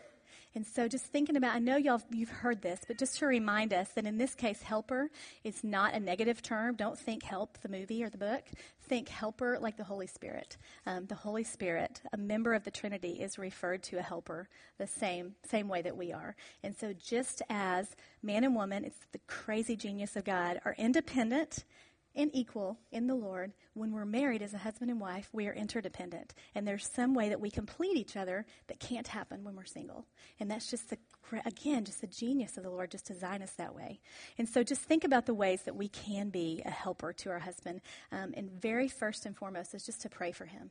And 0.54 0.64
so 0.66 0.86
just 0.86 1.06
thinking 1.06 1.36
about, 1.36 1.56
I 1.56 1.58
know 1.58 1.76
y'all, 1.76 2.02
you've 2.10 2.30
heard 2.30 2.62
this, 2.62 2.80
but 2.86 2.96
just 2.96 3.18
to 3.18 3.26
remind 3.26 3.72
us 3.72 3.88
that 3.90 4.06
in 4.06 4.18
this 4.18 4.34
case, 4.34 4.62
helper 4.62 5.10
is 5.42 5.64
not 5.64 5.94
a 5.94 6.00
negative 6.00 6.42
term. 6.42 6.76
Don't 6.76 6.98
think 6.98 7.24
help, 7.24 7.58
the 7.60 7.68
movie 7.68 8.04
or 8.04 8.08
the 8.08 8.18
book. 8.18 8.44
Think 8.86 9.08
helper 9.08 9.58
like 9.60 9.76
the 9.76 9.84
Holy 9.84 10.06
Spirit. 10.06 10.56
Um, 10.86 11.06
the 11.06 11.16
Holy 11.16 11.42
Spirit, 11.42 12.02
a 12.12 12.16
member 12.16 12.54
of 12.54 12.62
the 12.62 12.70
Trinity, 12.70 13.14
is 13.14 13.36
referred 13.36 13.82
to 13.84 13.98
a 13.98 14.02
helper 14.02 14.48
the 14.78 14.86
same, 14.86 15.34
same 15.44 15.68
way 15.68 15.82
that 15.82 15.96
we 15.96 16.12
are. 16.12 16.36
And 16.62 16.76
so 16.76 16.92
just 16.92 17.42
as 17.50 17.96
man 18.22 18.44
and 18.44 18.54
woman, 18.54 18.84
it's 18.84 19.06
the 19.10 19.20
crazy 19.26 19.74
genius 19.74 20.14
of 20.14 20.24
God, 20.24 20.60
are 20.64 20.76
independent 20.78 21.64
and 22.16 22.30
equal 22.32 22.78
in 22.92 23.06
the 23.06 23.14
Lord, 23.14 23.52
when 23.74 23.92
we're 23.92 24.04
married 24.04 24.42
as 24.42 24.54
a 24.54 24.58
husband 24.58 24.90
and 24.90 25.00
wife, 25.00 25.28
we 25.32 25.48
are 25.48 25.52
interdependent. 25.52 26.34
And 26.54 26.66
there's 26.66 26.88
some 26.88 27.14
way 27.14 27.28
that 27.28 27.40
we 27.40 27.50
complete 27.50 27.96
each 27.96 28.16
other 28.16 28.46
that 28.68 28.80
can't 28.80 29.08
happen 29.08 29.42
when 29.42 29.56
we're 29.56 29.64
single. 29.64 30.06
And 30.38 30.50
that's 30.50 30.70
just 30.70 30.90
the, 30.90 30.98
again, 31.44 31.84
just 31.84 32.00
the 32.00 32.06
genius 32.06 32.56
of 32.56 32.62
the 32.62 32.70
Lord 32.70 32.90
just 32.90 33.06
design 33.06 33.42
us 33.42 33.52
that 33.52 33.74
way. 33.74 34.00
And 34.38 34.48
so 34.48 34.62
just 34.62 34.82
think 34.82 35.04
about 35.04 35.26
the 35.26 35.34
ways 35.34 35.62
that 35.62 35.76
we 35.76 35.88
can 35.88 36.30
be 36.30 36.62
a 36.64 36.70
helper 36.70 37.12
to 37.12 37.30
our 37.30 37.40
husband. 37.40 37.80
Um, 38.12 38.32
and 38.36 38.50
very 38.50 38.88
first 38.88 39.26
and 39.26 39.36
foremost 39.36 39.74
is 39.74 39.84
just 39.84 40.02
to 40.02 40.08
pray 40.08 40.32
for 40.32 40.46
him. 40.46 40.70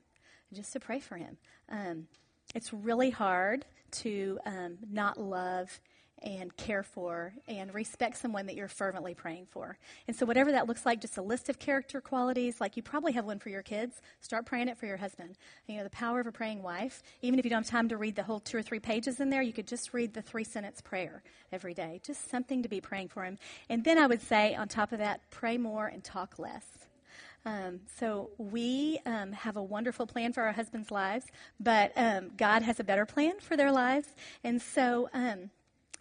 Just 0.53 0.73
to 0.73 0.79
pray 0.79 0.99
for 0.99 1.17
him. 1.17 1.37
Um, 1.69 2.07
it's 2.55 2.71
really 2.71 3.09
hard 3.09 3.65
to 3.91 4.39
um, 4.45 4.77
not 4.89 5.17
love 5.19 5.81
and 6.23 6.55
care 6.57 6.83
for 6.83 7.33
and 7.47 7.73
respect 7.73 8.17
someone 8.17 8.45
that 8.45 8.55
you're 8.55 8.67
fervently 8.67 9.13
praying 9.13 9.47
for. 9.49 9.77
And 10.07 10.15
so, 10.15 10.25
whatever 10.25 10.51
that 10.51 10.67
looks 10.67 10.85
like, 10.85 11.01
just 11.01 11.17
a 11.17 11.21
list 11.21 11.49
of 11.49 11.59
character 11.59 12.01
qualities, 12.01 12.61
like 12.61 12.77
you 12.77 12.83
probably 12.83 13.11
have 13.13 13.25
one 13.25 13.39
for 13.39 13.49
your 13.49 13.61
kids, 13.61 14.01
start 14.21 14.45
praying 14.45 14.69
it 14.69 14.77
for 14.77 14.85
your 14.85 14.97
husband. 14.97 15.37
You 15.67 15.77
know, 15.77 15.83
the 15.83 15.89
power 15.89 16.19
of 16.19 16.27
a 16.27 16.31
praying 16.31 16.63
wife, 16.63 17.03
even 17.21 17.39
if 17.39 17.45
you 17.45 17.51
don't 17.51 17.63
have 17.63 17.71
time 17.71 17.89
to 17.89 17.97
read 17.97 18.15
the 18.15 18.23
whole 18.23 18.39
two 18.39 18.57
or 18.57 18.61
three 18.61 18.79
pages 18.79 19.19
in 19.19 19.29
there, 19.29 19.41
you 19.41 19.53
could 19.53 19.67
just 19.67 19.93
read 19.93 20.13
the 20.13 20.21
three 20.21 20.43
sentence 20.43 20.81
prayer 20.81 21.23
every 21.51 21.73
day. 21.73 21.99
Just 22.03 22.29
something 22.29 22.63
to 22.63 22.69
be 22.69 22.81
praying 22.81 23.09
for 23.09 23.23
him. 23.23 23.37
And 23.69 23.83
then 23.83 23.97
I 23.97 24.07
would 24.07 24.21
say, 24.21 24.55
on 24.55 24.67
top 24.67 24.91
of 24.91 24.99
that, 24.99 25.21
pray 25.29 25.57
more 25.57 25.87
and 25.87 26.03
talk 26.03 26.39
less. 26.39 26.65
Um, 27.45 27.81
so 27.99 28.29
we 28.37 28.99
um, 29.05 29.33
have 29.33 29.57
a 29.57 29.63
wonderful 29.63 30.07
plan 30.07 30.31
for 30.31 30.43
our 30.43 30.53
husbands' 30.53 30.91
lives, 30.91 31.25
but 31.59 31.91
um, 31.97 32.31
God 32.37 32.61
has 32.61 32.79
a 32.79 32.83
better 32.83 33.05
plan 33.05 33.39
for 33.39 33.57
their 33.57 33.71
lives. 33.71 34.07
And 34.43 34.61
so 34.61 35.09
um, 35.13 35.49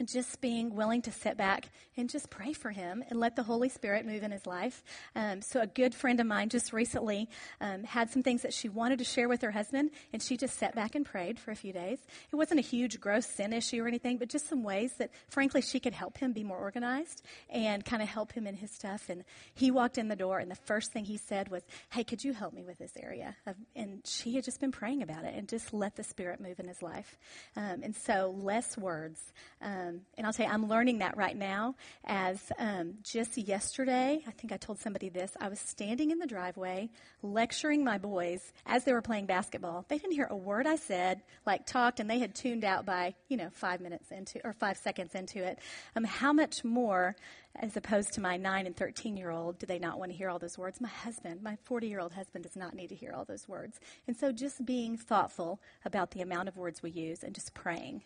just 0.04 0.40
being 0.40 0.74
willing 0.74 1.02
to 1.02 1.12
sit 1.12 1.36
back 1.36 1.70
and 1.96 2.08
just 2.08 2.30
pray 2.30 2.52
for 2.52 2.70
him 2.70 3.04
and 3.08 3.20
let 3.20 3.36
the 3.36 3.42
Holy 3.42 3.68
Spirit 3.68 4.06
move 4.06 4.22
in 4.22 4.30
his 4.30 4.46
life. 4.46 4.82
Um, 5.14 5.42
so, 5.42 5.60
a 5.60 5.66
good 5.66 5.94
friend 5.94 6.18
of 6.20 6.26
mine 6.26 6.48
just 6.48 6.72
recently 6.72 7.28
um, 7.60 7.84
had 7.84 8.10
some 8.10 8.22
things 8.22 8.42
that 8.42 8.54
she 8.54 8.68
wanted 8.68 8.98
to 8.98 9.04
share 9.04 9.28
with 9.28 9.42
her 9.42 9.50
husband, 9.50 9.90
and 10.12 10.22
she 10.22 10.36
just 10.36 10.58
sat 10.58 10.74
back 10.74 10.94
and 10.94 11.04
prayed 11.04 11.38
for 11.38 11.50
a 11.50 11.56
few 11.56 11.72
days. 11.72 11.98
It 12.32 12.36
wasn't 12.36 12.60
a 12.60 12.62
huge, 12.62 13.00
gross 13.00 13.26
sin 13.26 13.52
issue 13.52 13.84
or 13.84 13.88
anything, 13.88 14.18
but 14.18 14.28
just 14.28 14.48
some 14.48 14.62
ways 14.62 14.94
that, 14.98 15.10
frankly, 15.28 15.60
she 15.60 15.78
could 15.78 15.92
help 15.92 16.18
him 16.18 16.32
be 16.32 16.44
more 16.44 16.58
organized 16.58 17.22
and 17.50 17.84
kind 17.84 18.02
of 18.02 18.08
help 18.08 18.32
him 18.32 18.46
in 18.46 18.56
his 18.56 18.70
stuff. 18.70 19.08
And 19.08 19.24
he 19.54 19.70
walked 19.70 19.98
in 19.98 20.08
the 20.08 20.16
door, 20.16 20.38
and 20.38 20.50
the 20.50 20.56
first 20.56 20.92
thing 20.92 21.04
he 21.04 21.18
said 21.18 21.48
was, 21.48 21.62
Hey, 21.90 22.04
could 22.04 22.24
you 22.24 22.32
help 22.32 22.54
me 22.54 22.64
with 22.64 22.78
this 22.78 22.92
area? 23.00 23.36
And 23.76 24.00
she 24.04 24.34
had 24.34 24.44
just 24.44 24.60
been 24.60 24.72
praying 24.72 25.02
about 25.02 25.24
it 25.24 25.34
and 25.36 25.48
just 25.48 25.72
let 25.72 25.96
the 25.96 26.04
Spirit 26.04 26.40
move 26.40 26.58
in 26.58 26.66
his 26.66 26.82
life. 26.82 27.18
Um, 27.56 27.82
and 27.82 27.94
so, 27.94 28.34
less 28.36 28.76
words. 28.78 29.20
Um, 29.60 29.81
um, 29.82 30.00
and 30.16 30.26
I'll 30.26 30.32
tell 30.32 30.46
you, 30.46 30.52
I'm 30.52 30.68
learning 30.68 30.98
that 30.98 31.16
right 31.16 31.36
now. 31.36 31.74
As 32.04 32.38
um, 32.58 32.94
just 33.02 33.36
yesterday, 33.36 34.22
I 34.26 34.30
think 34.32 34.52
I 34.52 34.56
told 34.56 34.78
somebody 34.78 35.08
this. 35.08 35.32
I 35.40 35.48
was 35.48 35.60
standing 35.60 36.10
in 36.10 36.18
the 36.18 36.26
driveway 36.26 36.90
lecturing 37.22 37.84
my 37.84 37.98
boys 37.98 38.52
as 38.66 38.84
they 38.84 38.92
were 38.92 39.02
playing 39.02 39.26
basketball. 39.26 39.84
They 39.88 39.98
didn't 39.98 40.12
hear 40.12 40.28
a 40.30 40.36
word 40.36 40.66
I 40.66 40.76
said, 40.76 41.22
like 41.46 41.66
talked, 41.66 42.00
and 42.00 42.08
they 42.08 42.18
had 42.18 42.34
tuned 42.34 42.64
out 42.64 42.86
by 42.86 43.14
you 43.28 43.36
know 43.36 43.48
five 43.52 43.80
minutes 43.80 44.10
into 44.10 44.40
or 44.44 44.52
five 44.52 44.76
seconds 44.76 45.14
into 45.14 45.42
it. 45.42 45.58
Um, 45.96 46.04
how 46.04 46.32
much 46.32 46.64
more, 46.64 47.16
as 47.56 47.76
opposed 47.76 48.12
to 48.14 48.20
my 48.20 48.36
nine 48.36 48.66
and 48.66 48.76
thirteen 48.76 49.16
year 49.16 49.30
old, 49.30 49.58
do 49.58 49.66
they 49.66 49.78
not 49.78 49.98
want 49.98 50.10
to 50.10 50.16
hear 50.16 50.28
all 50.28 50.38
those 50.38 50.58
words? 50.58 50.80
My 50.80 50.88
husband, 50.88 51.42
my 51.42 51.56
40 51.64 51.88
year 51.88 52.00
old 52.00 52.12
husband, 52.12 52.44
does 52.44 52.56
not 52.56 52.74
need 52.74 52.88
to 52.88 52.94
hear 52.94 53.12
all 53.12 53.24
those 53.24 53.48
words. 53.48 53.80
And 54.06 54.16
so, 54.16 54.32
just 54.32 54.64
being 54.64 54.96
thoughtful 54.96 55.60
about 55.84 56.12
the 56.12 56.20
amount 56.20 56.48
of 56.48 56.56
words 56.56 56.82
we 56.82 56.90
use 56.90 57.22
and 57.22 57.34
just 57.34 57.54
praying. 57.54 58.02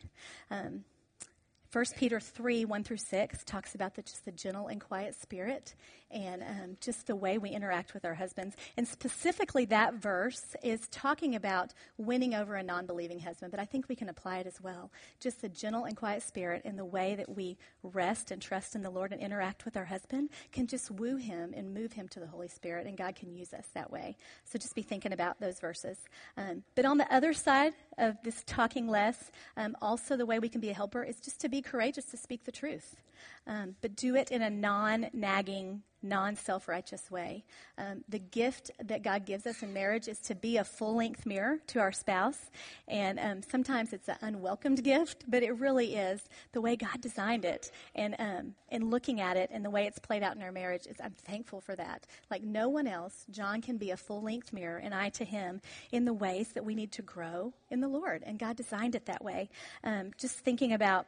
Um, 0.50 0.84
1 1.76 1.84
Peter 1.94 2.18
3, 2.18 2.64
1 2.64 2.84
through 2.84 2.96
6 2.96 3.44
talks 3.44 3.74
about 3.74 3.94
the, 3.96 4.00
just 4.00 4.24
the 4.24 4.32
gentle 4.32 4.68
and 4.68 4.80
quiet 4.80 5.14
spirit 5.14 5.74
and 6.10 6.42
um, 6.42 6.76
just 6.80 7.06
the 7.06 7.16
way 7.16 7.38
we 7.38 7.50
interact 7.50 7.94
with 7.94 8.04
our 8.04 8.14
husbands. 8.14 8.56
And 8.76 8.86
specifically, 8.86 9.64
that 9.66 9.94
verse 9.94 10.54
is 10.62 10.88
talking 10.88 11.34
about 11.34 11.72
winning 11.98 12.34
over 12.34 12.54
a 12.54 12.62
non 12.62 12.86
believing 12.86 13.20
husband, 13.20 13.50
but 13.50 13.60
I 13.60 13.64
think 13.64 13.88
we 13.88 13.96
can 13.96 14.08
apply 14.08 14.38
it 14.38 14.46
as 14.46 14.60
well. 14.60 14.90
Just 15.20 15.42
the 15.42 15.48
gentle 15.48 15.84
and 15.84 15.96
quiet 15.96 16.22
spirit 16.22 16.62
and 16.64 16.78
the 16.78 16.84
way 16.84 17.14
that 17.16 17.34
we 17.34 17.56
rest 17.82 18.30
and 18.30 18.40
trust 18.40 18.74
in 18.74 18.82
the 18.82 18.90
Lord 18.90 19.12
and 19.12 19.20
interact 19.20 19.64
with 19.64 19.76
our 19.76 19.84
husband 19.84 20.30
can 20.52 20.66
just 20.66 20.90
woo 20.90 21.16
him 21.16 21.52
and 21.56 21.74
move 21.74 21.92
him 21.92 22.08
to 22.08 22.20
the 22.20 22.26
Holy 22.26 22.48
Spirit, 22.48 22.86
and 22.86 22.96
God 22.96 23.16
can 23.16 23.30
use 23.30 23.52
us 23.52 23.66
that 23.74 23.90
way. 23.90 24.16
So 24.44 24.58
just 24.58 24.74
be 24.74 24.82
thinking 24.82 25.12
about 25.12 25.40
those 25.40 25.58
verses. 25.58 25.98
Um, 26.36 26.62
but 26.74 26.84
on 26.84 26.98
the 26.98 27.12
other 27.12 27.32
side 27.32 27.74
of 27.98 28.16
this 28.22 28.42
talking 28.46 28.88
less, 28.88 29.30
um, 29.56 29.76
also 29.82 30.16
the 30.16 30.26
way 30.26 30.38
we 30.38 30.48
can 30.48 30.60
be 30.60 30.70
a 30.70 30.74
helper 30.74 31.02
is 31.02 31.20
just 31.20 31.40
to 31.40 31.48
be 31.48 31.62
courageous 31.62 32.04
to 32.06 32.16
speak 32.16 32.44
the 32.44 32.52
truth 32.52 32.96
um, 33.46 33.76
but 33.80 33.96
do 33.96 34.16
it 34.16 34.30
in 34.30 34.42
a 34.42 34.50
non 34.50 35.08
nagging, 35.12 35.82
non 36.08 36.36
self 36.36 36.68
righteous 36.68 37.10
way. 37.10 37.44
Um, 37.78 38.04
the 38.08 38.18
gift 38.18 38.70
that 38.82 39.02
God 39.02 39.26
gives 39.26 39.46
us 39.46 39.62
in 39.62 39.72
marriage 39.72 40.08
is 40.08 40.18
to 40.20 40.34
be 40.34 40.56
a 40.56 40.64
full 40.64 40.96
length 40.96 41.26
mirror 41.26 41.58
to 41.68 41.80
our 41.80 41.92
spouse. 41.92 42.50
And 42.88 43.18
um, 43.18 43.42
sometimes 43.42 43.92
it's 43.92 44.08
an 44.08 44.16
unwelcomed 44.22 44.82
gift, 44.84 45.24
but 45.28 45.42
it 45.42 45.52
really 45.52 45.94
is 45.94 46.22
the 46.52 46.60
way 46.60 46.76
God 46.76 47.00
designed 47.00 47.44
it. 47.44 47.70
And, 47.94 48.16
um, 48.18 48.54
and 48.70 48.90
looking 48.90 49.20
at 49.20 49.36
it 49.36 49.50
and 49.52 49.64
the 49.64 49.70
way 49.70 49.86
it's 49.86 49.98
played 49.98 50.22
out 50.22 50.36
in 50.36 50.42
our 50.42 50.52
marriage, 50.52 50.86
is 50.86 50.96
I'm 51.02 51.14
thankful 51.24 51.60
for 51.60 51.76
that. 51.76 52.06
Like 52.30 52.42
no 52.42 52.68
one 52.68 52.86
else, 52.86 53.26
John 53.30 53.60
can 53.60 53.76
be 53.76 53.90
a 53.90 53.96
full 53.96 54.22
length 54.22 54.52
mirror, 54.52 54.78
and 54.78 54.94
I 54.94 55.10
to 55.10 55.24
him 55.24 55.60
in 55.92 56.04
the 56.04 56.14
ways 56.14 56.48
that 56.54 56.64
we 56.64 56.74
need 56.74 56.92
to 56.92 57.02
grow 57.02 57.52
in 57.70 57.80
the 57.80 57.88
Lord. 57.88 58.22
And 58.26 58.38
God 58.38 58.56
designed 58.56 58.94
it 58.94 59.06
that 59.06 59.24
way. 59.24 59.50
Um, 59.84 60.10
just 60.18 60.36
thinking 60.36 60.72
about 60.72 61.06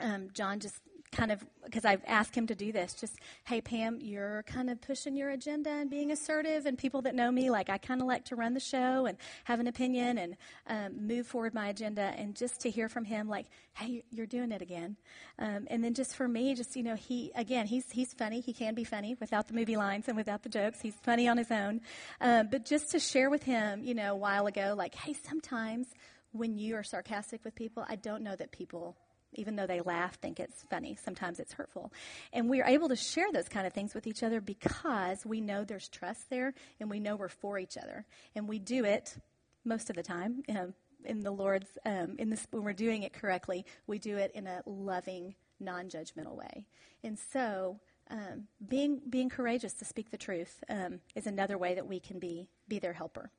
um, 0.00 0.28
John 0.32 0.60
just 0.60 0.80
kind 1.12 1.32
of 1.32 1.44
because 1.64 1.84
I've 1.84 2.02
asked 2.06 2.34
him 2.34 2.46
to 2.48 2.54
do 2.54 2.72
this. 2.72 2.94
Just, 2.94 3.14
hey, 3.44 3.60
Pam, 3.60 3.98
you're 4.00 4.42
kind 4.44 4.70
of 4.70 4.80
pushing 4.80 5.16
your 5.16 5.30
agenda 5.30 5.70
and 5.70 5.90
being 5.90 6.10
assertive. 6.10 6.66
And 6.66 6.76
people 6.76 7.02
that 7.02 7.14
know 7.14 7.30
me, 7.30 7.50
like 7.50 7.68
I 7.68 7.78
kind 7.78 8.00
of 8.00 8.06
like 8.06 8.24
to 8.26 8.36
run 8.36 8.54
the 8.54 8.60
show 8.60 9.06
and 9.06 9.16
have 9.44 9.60
an 9.60 9.66
opinion 9.66 10.18
and 10.18 10.36
um, 10.66 11.06
move 11.06 11.26
forward 11.26 11.54
my 11.54 11.68
agenda. 11.68 12.12
And 12.16 12.34
just 12.34 12.60
to 12.62 12.70
hear 12.70 12.88
from 12.88 13.04
him, 13.04 13.28
like, 13.28 13.46
hey, 13.74 14.02
you're 14.10 14.26
doing 14.26 14.52
it 14.52 14.62
again. 14.62 14.96
Um, 15.38 15.66
and 15.68 15.82
then 15.82 15.94
just 15.94 16.16
for 16.16 16.28
me, 16.28 16.54
just 16.54 16.76
you 16.76 16.82
know, 16.82 16.96
he 16.96 17.32
again, 17.34 17.66
he's 17.66 17.90
he's 17.90 18.12
funny. 18.14 18.40
He 18.40 18.52
can 18.52 18.74
be 18.74 18.84
funny 18.84 19.16
without 19.20 19.48
the 19.48 19.54
movie 19.54 19.76
lines 19.76 20.08
and 20.08 20.16
without 20.16 20.42
the 20.42 20.48
jokes. 20.48 20.80
He's 20.80 20.96
funny 21.02 21.28
on 21.28 21.36
his 21.38 21.50
own. 21.50 21.80
Um, 22.20 22.48
but 22.50 22.64
just 22.64 22.90
to 22.92 23.00
share 23.00 23.30
with 23.30 23.42
him, 23.42 23.82
you 23.84 23.94
know, 23.94 24.12
a 24.12 24.16
while 24.16 24.46
ago, 24.46 24.74
like, 24.76 24.94
hey, 24.94 25.14
sometimes 25.28 25.86
when 26.32 26.56
you 26.56 26.76
are 26.76 26.84
sarcastic 26.84 27.44
with 27.44 27.54
people, 27.54 27.84
I 27.88 27.96
don't 27.96 28.22
know 28.22 28.36
that 28.36 28.52
people 28.52 28.96
even 29.34 29.56
though 29.56 29.66
they 29.66 29.80
laugh, 29.80 30.16
think 30.16 30.40
it's 30.40 30.64
funny. 30.70 30.96
Sometimes 31.02 31.38
it's 31.38 31.52
hurtful. 31.52 31.92
And 32.32 32.48
we 32.48 32.60
are 32.60 32.66
able 32.66 32.88
to 32.88 32.96
share 32.96 33.30
those 33.32 33.48
kind 33.48 33.66
of 33.66 33.72
things 33.72 33.94
with 33.94 34.06
each 34.06 34.22
other 34.22 34.40
because 34.40 35.24
we 35.24 35.40
know 35.40 35.64
there's 35.64 35.88
trust 35.88 36.30
there 36.30 36.52
and 36.80 36.90
we 36.90 37.00
know 37.00 37.16
we're 37.16 37.28
for 37.28 37.58
each 37.58 37.76
other. 37.76 38.04
And 38.34 38.48
we 38.48 38.58
do 38.58 38.84
it 38.84 39.16
most 39.64 39.90
of 39.90 39.96
the 39.96 40.02
time 40.02 40.42
um, 40.48 40.74
in 41.04 41.20
the 41.20 41.30
Lord's, 41.30 41.68
um, 41.84 42.16
in 42.18 42.30
this, 42.30 42.46
when 42.50 42.64
we're 42.64 42.72
doing 42.72 43.02
it 43.02 43.12
correctly, 43.12 43.64
we 43.86 43.98
do 43.98 44.16
it 44.16 44.32
in 44.34 44.46
a 44.46 44.62
loving, 44.66 45.34
non 45.58 45.88
judgmental 45.88 46.36
way. 46.36 46.66
And 47.04 47.18
so, 47.32 47.78
um, 48.10 48.48
being, 48.66 49.00
being 49.08 49.28
courageous 49.28 49.72
to 49.74 49.84
speak 49.84 50.10
the 50.10 50.16
truth 50.16 50.64
um, 50.68 50.98
is 51.14 51.28
another 51.28 51.56
way 51.56 51.76
that 51.76 51.86
we 51.86 52.00
can 52.00 52.18
be, 52.18 52.48
be 52.66 52.80
their 52.80 52.92
helper. 52.92 53.30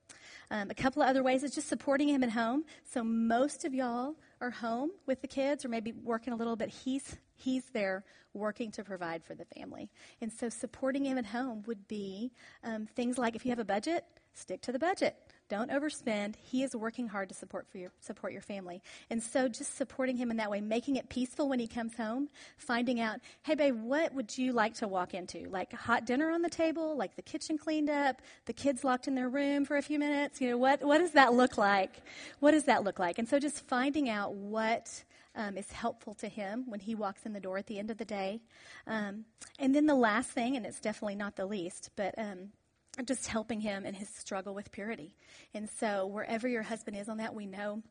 Um, 0.49 0.69
a 0.69 0.73
couple 0.73 1.01
of 1.01 1.09
other 1.09 1.23
ways 1.23 1.43
is 1.43 1.53
just 1.53 1.67
supporting 1.67 2.07
him 2.07 2.23
at 2.23 2.31
home. 2.31 2.63
So 2.89 3.03
most 3.03 3.65
of 3.65 3.73
y'all 3.73 4.15
are 4.41 4.49
home 4.49 4.89
with 5.05 5.21
the 5.21 5.27
kids 5.27 5.63
or 5.63 5.69
maybe 5.69 5.93
working 5.93 6.33
a 6.33 6.35
little 6.35 6.55
bit. 6.55 6.69
He's 6.69 7.17
he's 7.35 7.65
there 7.71 8.03
working 8.33 8.71
to 8.71 8.83
provide 8.83 9.23
for 9.23 9.35
the 9.35 9.45
family. 9.45 9.89
And 10.19 10.31
so 10.31 10.49
supporting 10.49 11.05
him 11.05 11.17
at 11.17 11.25
home 11.25 11.63
would 11.67 11.87
be 11.87 12.31
um, 12.63 12.87
things 12.87 13.17
like 13.17 13.35
if 13.35 13.45
you 13.45 13.51
have 13.51 13.59
a 13.59 13.65
budget, 13.65 14.05
stick 14.33 14.61
to 14.61 14.71
the 14.71 14.79
budget. 14.79 15.15
Don't 15.51 15.69
overspend. 15.69 16.35
He 16.37 16.63
is 16.63 16.73
working 16.77 17.09
hard 17.09 17.27
to 17.27 17.35
support 17.35 17.67
for 17.69 17.77
your 17.77 17.91
support 17.99 18.31
your 18.31 18.41
family. 18.41 18.81
And 19.09 19.21
so 19.21 19.49
just 19.49 19.75
supporting 19.75 20.15
him 20.15 20.31
in 20.31 20.37
that 20.37 20.49
way, 20.49 20.61
making 20.61 20.95
it 20.95 21.09
peaceful 21.09 21.49
when 21.49 21.59
he 21.59 21.67
comes 21.67 21.93
home, 21.93 22.29
finding 22.55 23.01
out, 23.01 23.19
hey 23.43 23.55
babe, 23.55 23.75
what 23.75 24.13
would 24.13 24.37
you 24.37 24.53
like 24.53 24.75
to 24.75 24.87
walk 24.87 25.13
into? 25.13 25.49
Like 25.49 25.73
hot 25.73 26.05
dinner 26.05 26.31
on 26.31 26.41
the 26.41 26.49
table, 26.49 26.95
like 26.95 27.17
the 27.17 27.21
kitchen 27.21 27.57
cleaned 27.57 27.89
up, 27.89 28.21
the 28.45 28.53
kids 28.53 28.85
locked 28.85 29.09
in 29.09 29.15
their 29.15 29.27
room 29.27 29.65
for 29.65 29.75
a 29.75 29.81
few 29.81 29.99
minutes. 29.99 30.39
You 30.39 30.51
know, 30.51 30.57
what 30.57 30.85
what 30.85 30.99
does 30.99 31.11
that 31.11 31.33
look 31.33 31.57
like? 31.57 32.01
What 32.39 32.51
does 32.51 32.63
that 32.63 32.85
look 32.85 32.97
like? 32.97 33.19
And 33.19 33.27
so 33.27 33.37
just 33.37 33.67
finding 33.67 34.09
out 34.09 34.33
what 34.33 35.03
um, 35.35 35.57
is 35.57 35.69
helpful 35.73 36.13
to 36.13 36.29
him 36.29 36.63
when 36.69 36.79
he 36.79 36.95
walks 36.95 37.25
in 37.25 37.33
the 37.33 37.41
door 37.41 37.57
at 37.57 37.67
the 37.67 37.77
end 37.77 37.91
of 37.91 37.97
the 37.97 38.05
day. 38.05 38.39
Um, 38.87 39.25
and 39.59 39.75
then 39.75 39.85
the 39.85 39.95
last 39.95 40.29
thing, 40.29 40.55
and 40.55 40.65
it's 40.65 40.79
definitely 40.79 41.15
not 41.15 41.35
the 41.35 41.45
least, 41.45 41.89
but 41.97 42.15
um, 42.17 42.51
just 43.05 43.27
helping 43.27 43.61
him 43.61 43.85
in 43.85 43.93
his 43.93 44.09
struggle 44.09 44.53
with 44.53 44.71
purity. 44.71 45.15
And 45.53 45.69
so, 45.69 46.07
wherever 46.07 46.47
your 46.47 46.63
husband 46.63 46.97
is 46.97 47.09
on 47.09 47.17
that, 47.17 47.33
we 47.33 47.45
know 47.45 47.81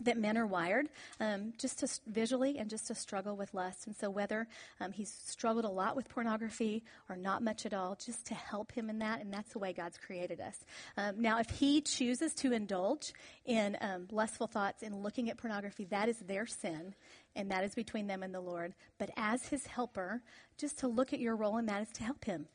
that 0.00 0.16
men 0.16 0.38
are 0.38 0.46
wired 0.46 0.88
um, 1.20 1.52
just 1.58 1.78
to 1.80 2.00
visually 2.06 2.58
and 2.58 2.70
just 2.70 2.86
to 2.86 2.94
struggle 2.94 3.36
with 3.36 3.52
lust. 3.54 3.86
And 3.86 3.94
so, 3.94 4.10
whether 4.10 4.48
um, 4.80 4.92
he's 4.92 5.12
struggled 5.12 5.64
a 5.64 5.70
lot 5.70 5.96
with 5.96 6.08
pornography 6.08 6.82
or 7.08 7.16
not 7.16 7.42
much 7.42 7.66
at 7.66 7.74
all, 7.74 7.96
just 8.04 8.26
to 8.26 8.34
help 8.34 8.72
him 8.72 8.90
in 8.90 8.98
that, 8.98 9.20
and 9.20 9.32
that's 9.32 9.52
the 9.52 9.58
way 9.58 9.72
God's 9.72 9.98
created 9.98 10.40
us. 10.40 10.58
Um, 10.96 11.20
now, 11.20 11.38
if 11.38 11.48
he 11.50 11.80
chooses 11.80 12.34
to 12.34 12.52
indulge 12.52 13.12
in 13.44 13.76
um, 13.80 14.08
lustful 14.10 14.46
thoughts 14.46 14.82
and 14.82 15.02
looking 15.02 15.30
at 15.30 15.36
pornography, 15.36 15.84
that 15.86 16.08
is 16.08 16.18
their 16.18 16.46
sin, 16.46 16.94
and 17.36 17.50
that 17.50 17.64
is 17.64 17.74
between 17.74 18.06
them 18.06 18.22
and 18.22 18.34
the 18.34 18.40
Lord. 18.40 18.74
But 18.98 19.10
as 19.16 19.46
his 19.48 19.66
helper, 19.66 20.22
just 20.58 20.78
to 20.80 20.88
look 20.88 21.12
at 21.12 21.20
your 21.20 21.36
role 21.36 21.58
in 21.58 21.66
that 21.66 21.82
is 21.82 21.90
to 21.94 22.04
help 22.04 22.24
him. 22.24 22.46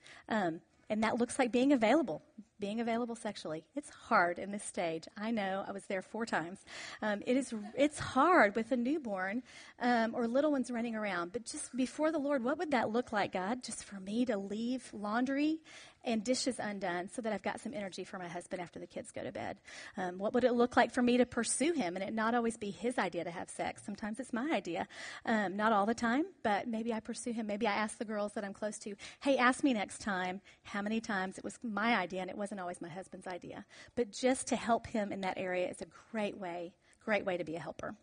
And 0.89 1.04
that 1.04 1.17
looks 1.17 1.38
like 1.38 1.52
being 1.52 1.73
available, 1.73 2.21
being 2.60 2.80
available 2.80 3.15
sexually. 3.15 3.65
It's 3.76 3.89
hard 3.89 4.39
in 4.39 4.52
this 4.52 4.63
stage. 4.63 5.06
I 5.17 5.32
know. 5.32 5.65
I 5.67 5.71
was 5.73 5.84
there 5.86 6.02
four 6.02 6.26
times. 6.26 6.63
Um, 7.02 7.21
it 7.26 7.36
is. 7.36 7.54
It's 7.76 8.00
hard 8.00 8.56
with 8.56 8.71
a 8.71 8.78
newborn 8.78 9.43
um, 9.80 10.15
or 10.15 10.28
little 10.28 10.52
ones 10.52 10.71
running 10.71 10.95
around. 10.95 11.34
But 11.34 11.45
just 11.45 11.76
before 11.76 12.12
the 12.12 12.19
Lord, 12.19 12.43
what 12.43 12.58
would 12.58 12.71
that 12.71 12.89
look 12.89 13.12
like, 13.12 13.34
God? 13.34 13.63
Just 13.63 13.84
for 13.84 14.00
me 14.00 14.26
to 14.26 14.38
leave 14.38 14.89
laundry 14.93 15.60
and 16.08 16.24
dishes 16.24 16.56
undone 16.58 17.10
so 17.10 17.22
that 17.22 17.34
I've 17.34 17.43
got 17.43 17.60
some 17.60 17.74
energy 17.74 18.04
for 18.04 18.17
my 18.17 18.28
husband 18.28 18.62
after 18.62 18.80
the 18.80 18.88
kids 18.88 19.12
go 19.12 19.24
to 19.24 19.32
bed? 19.32 19.58
Um, 19.98 20.17
what 20.17 20.34
would 20.34 20.43
it 20.43 20.54
look 20.54 20.78
like 20.78 20.93
for 20.93 21.02
me 21.02 21.17
to 21.17 21.26
pursue 21.26 21.74
him 21.74 21.96
and 21.96 22.04
it 22.04 22.13
not 22.13 22.34
always 22.34 22.58
be 22.58 22.72
his 22.72 22.98
idea 22.98 23.26
to 23.26 23.30
have 23.30 23.50
sex? 23.50 23.84
Sometimes 23.86 24.20
it's 24.20 24.34
my 24.34 24.50
idea. 24.52 24.88
Um, 25.26 25.58
not 25.58 25.74
all 25.74 25.86
the 25.86 25.93
time, 25.93 26.26
but 26.43 26.67
maybe 26.67 26.93
I 26.93 27.02
pursue 27.02 27.34
him. 27.34 27.46
Maybe 27.46 27.67
I 27.67 27.74
ask 27.74 27.98
the 27.98 28.06
girls 28.06 28.34
that 28.34 28.46
I'm 28.46 28.54
close 28.54 28.78
to, 28.80 28.96
hey, 29.20 29.38
ask 29.38 29.63
me 29.63 29.74
next 29.74 30.00
time 30.00 30.41
how 30.63 30.82
many 30.82 31.02
times 31.02 31.38
it 31.38 31.43
was 31.43 31.60
my 31.62 31.96
idea 31.96 32.22
and 32.22 32.30
it 32.30 32.38
wasn't 32.38 32.62
always 32.62 32.82
my 32.82 32.89
husband's 32.89 33.28
idea. 33.28 33.65
But 33.96 34.12
just 34.12 34.48
to 34.48 34.56
help 34.56 34.88
him 34.88 35.12
in 35.12 35.22
that 35.22 35.38
area 35.38 35.67
is 35.70 35.82
a 35.82 35.88
great 36.12 36.38
way, 36.38 36.74
great 37.04 37.26
way 37.26 37.38
to 37.38 37.43
be 37.43 37.56
a 37.56 37.60
helper. 37.60 37.96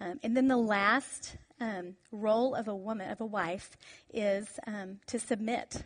Um, 0.00 0.20
and 0.22 0.36
then 0.36 0.48
the 0.48 0.56
last 0.56 1.36
um, 1.60 1.94
role 2.12 2.54
of 2.54 2.68
a 2.68 2.74
woman, 2.74 3.10
of 3.10 3.20
a 3.20 3.26
wife, 3.26 3.76
is 4.12 4.46
um, 4.66 5.00
to 5.06 5.18
submit. 5.18 5.82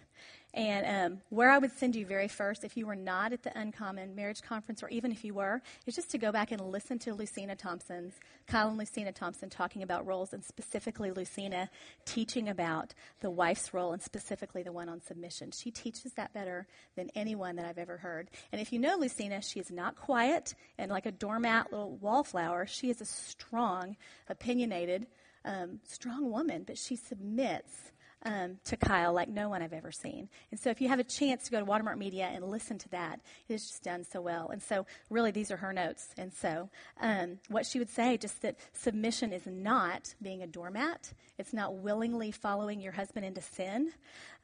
And 0.53 1.13
um, 1.13 1.21
where 1.29 1.51
I 1.51 1.59
would 1.59 1.71
send 1.71 1.95
you 1.95 2.05
very 2.05 2.27
first, 2.27 2.65
if 2.65 2.77
you 2.77 2.87
were 2.87 2.97
not 2.97 3.33
at 3.33 3.45
the 3.45 3.57
Uncommon 3.57 4.17
Marriage 4.17 4.43
Conference, 4.43 4.83
or 4.83 4.89
even 4.89 5.13
if 5.13 5.25
you 5.25 5.33
were, 5.33 5.63
is 5.87 5.95
just 5.95 6.11
to 6.11 6.19
go 6.19 6.33
back 6.33 6.51
and 6.51 6.61
listen 6.61 6.99
to 7.01 7.15
Lucina 7.15 7.55
Thompson's, 7.55 8.15
Kyle 8.49 8.69
and 8.69 8.77
Lucina 8.77 9.13
Thompson 9.13 9.49
talking 9.49 9.83
about 9.83 10.07
roles, 10.07 10.33
and 10.33 10.45
specifically 10.45 11.13
Lucina 11.13 11.71
teaching 12.05 12.49
about 12.49 12.95
the 13.21 13.31
wife's 13.31 13.73
role, 13.73 13.93
and 13.93 14.03
specifically 14.03 14.65
the 14.65 14.73
one 14.73 14.89
on 14.89 15.01
submission. 15.01 15.53
She 15.53 15.71
teaches 15.71 16.15
that 16.15 16.33
better 16.33 16.67
than 16.97 17.11
anyone 17.15 17.55
that 17.57 17.67
I've 17.67 17.79
ever 17.79 17.99
heard. 17.99 18.29
And 18.51 18.61
if 18.61 18.73
you 18.73 18.81
know 18.81 18.97
Lucina, 18.97 19.43
she 19.43 19.61
is 19.61 19.71
not 19.71 19.95
quiet 19.95 20.55
and 20.79 20.91
like 20.91 21.07
a 21.07 21.13
doormat 21.13 21.71
little 21.71 21.97
wallflower. 21.97 22.67
She 22.67 22.91
is 22.91 23.01
a 23.01 23.05
strong, 23.05 23.97
opinionated, 24.29 25.07
um, 25.45 25.79
strong 25.87 26.31
woman, 26.31 26.65
but 26.67 26.77
she 26.77 26.97
submits 26.97 27.93
um, 28.25 28.59
to 28.65 28.77
Kyle 28.77 29.13
like 29.13 29.29
no 29.29 29.49
one 29.49 29.63
I've 29.63 29.73
ever 29.73 29.93
seen. 29.93 30.29
And 30.51 30.61
so 30.61 30.71
if 30.71 30.81
you 30.81 30.89
have 30.89 30.99
a 30.99 31.05
chance 31.05 31.45
to 31.45 31.51
go 31.51 31.59
to 31.59 31.65
Watermark 31.65 31.99
Media 31.99 32.31
and 32.33 32.45
listen 32.45 32.79
to 32.79 32.89
that, 32.91 33.21
it 33.49 33.55
is 33.55 33.67
just 33.69 33.83
done 33.83 34.05
so 34.05 34.21
well. 34.21 34.51
And 34.51 34.63
so 34.63 34.87
really 35.09 35.31
these 35.31 35.51
are 35.51 35.57
her 35.57 35.73
notes. 35.73 36.09
And 36.19 36.33
so 36.33 36.69
um, 37.01 37.39
what 37.49 37.67
she 37.67 37.79
would 37.79 37.91
say, 37.91 38.17
just 38.17 38.43
that 38.43 38.57
submission 38.73 39.33
is 39.33 39.47
not 39.47 40.15
being 40.23 40.43
a 40.43 40.47
doormat. 40.47 41.13
It's 41.39 41.53
not 41.53 41.77
willingly 41.77 42.31
following 42.31 42.81
your 42.81 42.93
husband 42.93 43.25
into 43.25 43.41
sin. 43.41 43.93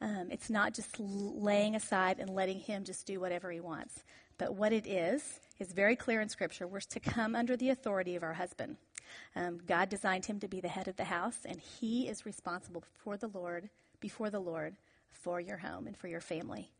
Um, 0.01 0.27
it's 0.31 0.49
not 0.49 0.73
just 0.73 0.99
laying 0.99 1.75
aside 1.75 2.19
and 2.19 2.29
letting 2.29 2.59
him 2.59 2.83
just 2.83 3.05
do 3.05 3.19
whatever 3.19 3.51
he 3.51 3.59
wants. 3.59 4.03
But 4.37 4.55
what 4.55 4.71
it 4.71 4.85
is, 4.85 5.39
is 5.59 5.71
very 5.71 5.95
clear 5.95 6.21
in 6.21 6.29
Scripture. 6.29 6.67
We're 6.67 6.81
to 6.81 6.99
come 6.99 7.35
under 7.35 7.57
the 7.57 7.69
authority 7.69 8.15
of 8.15 8.23
our 8.23 8.33
husband. 8.33 8.77
Um, 9.35 9.59
God 9.67 9.89
designed 9.89 10.25
him 10.25 10.39
to 10.39 10.47
be 10.47 10.61
the 10.61 10.67
head 10.67 10.87
of 10.87 10.95
the 10.95 11.05
house, 11.05 11.39
and 11.45 11.59
he 11.59 12.07
is 12.07 12.25
responsible 12.25 12.81
before 12.81 13.17
the 13.17 13.27
Lord, 13.27 13.69
before 13.99 14.29
the 14.29 14.39
Lord, 14.39 14.75
for 15.11 15.39
your 15.41 15.57
home 15.57 15.87
and 15.87 15.97
for 15.97 16.07
your 16.07 16.21
family. 16.21 16.71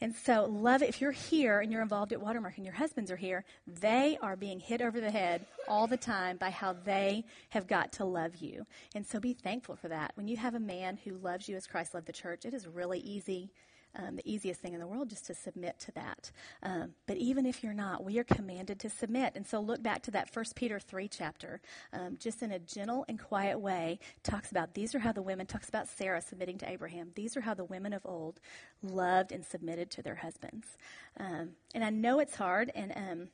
And 0.00 0.14
so, 0.14 0.44
love 0.44 0.82
it. 0.82 0.88
If 0.88 1.00
you're 1.00 1.10
here 1.10 1.58
and 1.58 1.72
you're 1.72 1.82
involved 1.82 2.12
at 2.12 2.20
Watermark 2.20 2.56
and 2.56 2.64
your 2.64 2.74
husbands 2.74 3.10
are 3.10 3.16
here, 3.16 3.44
they 3.66 4.16
are 4.22 4.36
being 4.36 4.60
hit 4.60 4.80
over 4.80 5.00
the 5.00 5.10
head 5.10 5.44
all 5.66 5.88
the 5.88 5.96
time 5.96 6.36
by 6.36 6.50
how 6.50 6.72
they 6.72 7.24
have 7.48 7.66
got 7.66 7.92
to 7.94 8.04
love 8.04 8.36
you. 8.36 8.64
And 8.94 9.04
so, 9.04 9.18
be 9.18 9.32
thankful 9.32 9.74
for 9.74 9.88
that. 9.88 10.12
When 10.14 10.28
you 10.28 10.36
have 10.36 10.54
a 10.54 10.60
man 10.60 10.98
who 11.02 11.16
loves 11.16 11.48
you 11.48 11.56
as 11.56 11.66
Christ 11.66 11.94
loved 11.94 12.06
the 12.06 12.12
church, 12.12 12.44
it 12.44 12.54
is 12.54 12.68
really 12.68 13.00
easy 13.00 13.50
um, 13.98 14.16
the 14.16 14.32
easiest 14.32 14.60
thing 14.60 14.74
in 14.74 14.80
the 14.80 14.86
world 14.86 15.10
just 15.10 15.26
to 15.26 15.34
submit 15.34 15.78
to 15.80 15.92
that. 15.92 16.30
Um, 16.62 16.94
but 17.06 17.16
even 17.16 17.44
if 17.44 17.62
you're 17.62 17.74
not, 17.74 18.04
we 18.04 18.18
are 18.18 18.24
commanded 18.24 18.78
to 18.80 18.90
submit. 18.90 19.32
And 19.34 19.46
so 19.46 19.60
look 19.60 19.82
back 19.82 20.02
to 20.04 20.10
that 20.12 20.32
First 20.32 20.54
Peter 20.54 20.78
3 20.78 21.08
chapter, 21.08 21.60
um, 21.92 22.16
just 22.18 22.42
in 22.42 22.52
a 22.52 22.58
gentle 22.58 23.04
and 23.08 23.18
quiet 23.18 23.58
way, 23.58 23.98
talks 24.22 24.50
about 24.50 24.74
these 24.74 24.94
are 24.94 25.00
how 25.00 25.12
the 25.12 25.22
women, 25.22 25.46
talks 25.46 25.68
about 25.68 25.88
Sarah 25.88 26.22
submitting 26.22 26.58
to 26.58 26.70
Abraham. 26.70 27.10
These 27.14 27.36
are 27.36 27.40
how 27.40 27.54
the 27.54 27.64
women 27.64 27.92
of 27.92 28.02
old 28.04 28.40
loved 28.82 29.32
and 29.32 29.44
submitted 29.44 29.90
to 29.92 30.02
their 30.02 30.16
husbands. 30.16 30.66
Um, 31.18 31.50
and 31.74 31.84
I 31.84 31.90
know 31.90 32.20
it's 32.20 32.36
hard, 32.36 32.70
and 32.74 32.92
um, 32.94 33.28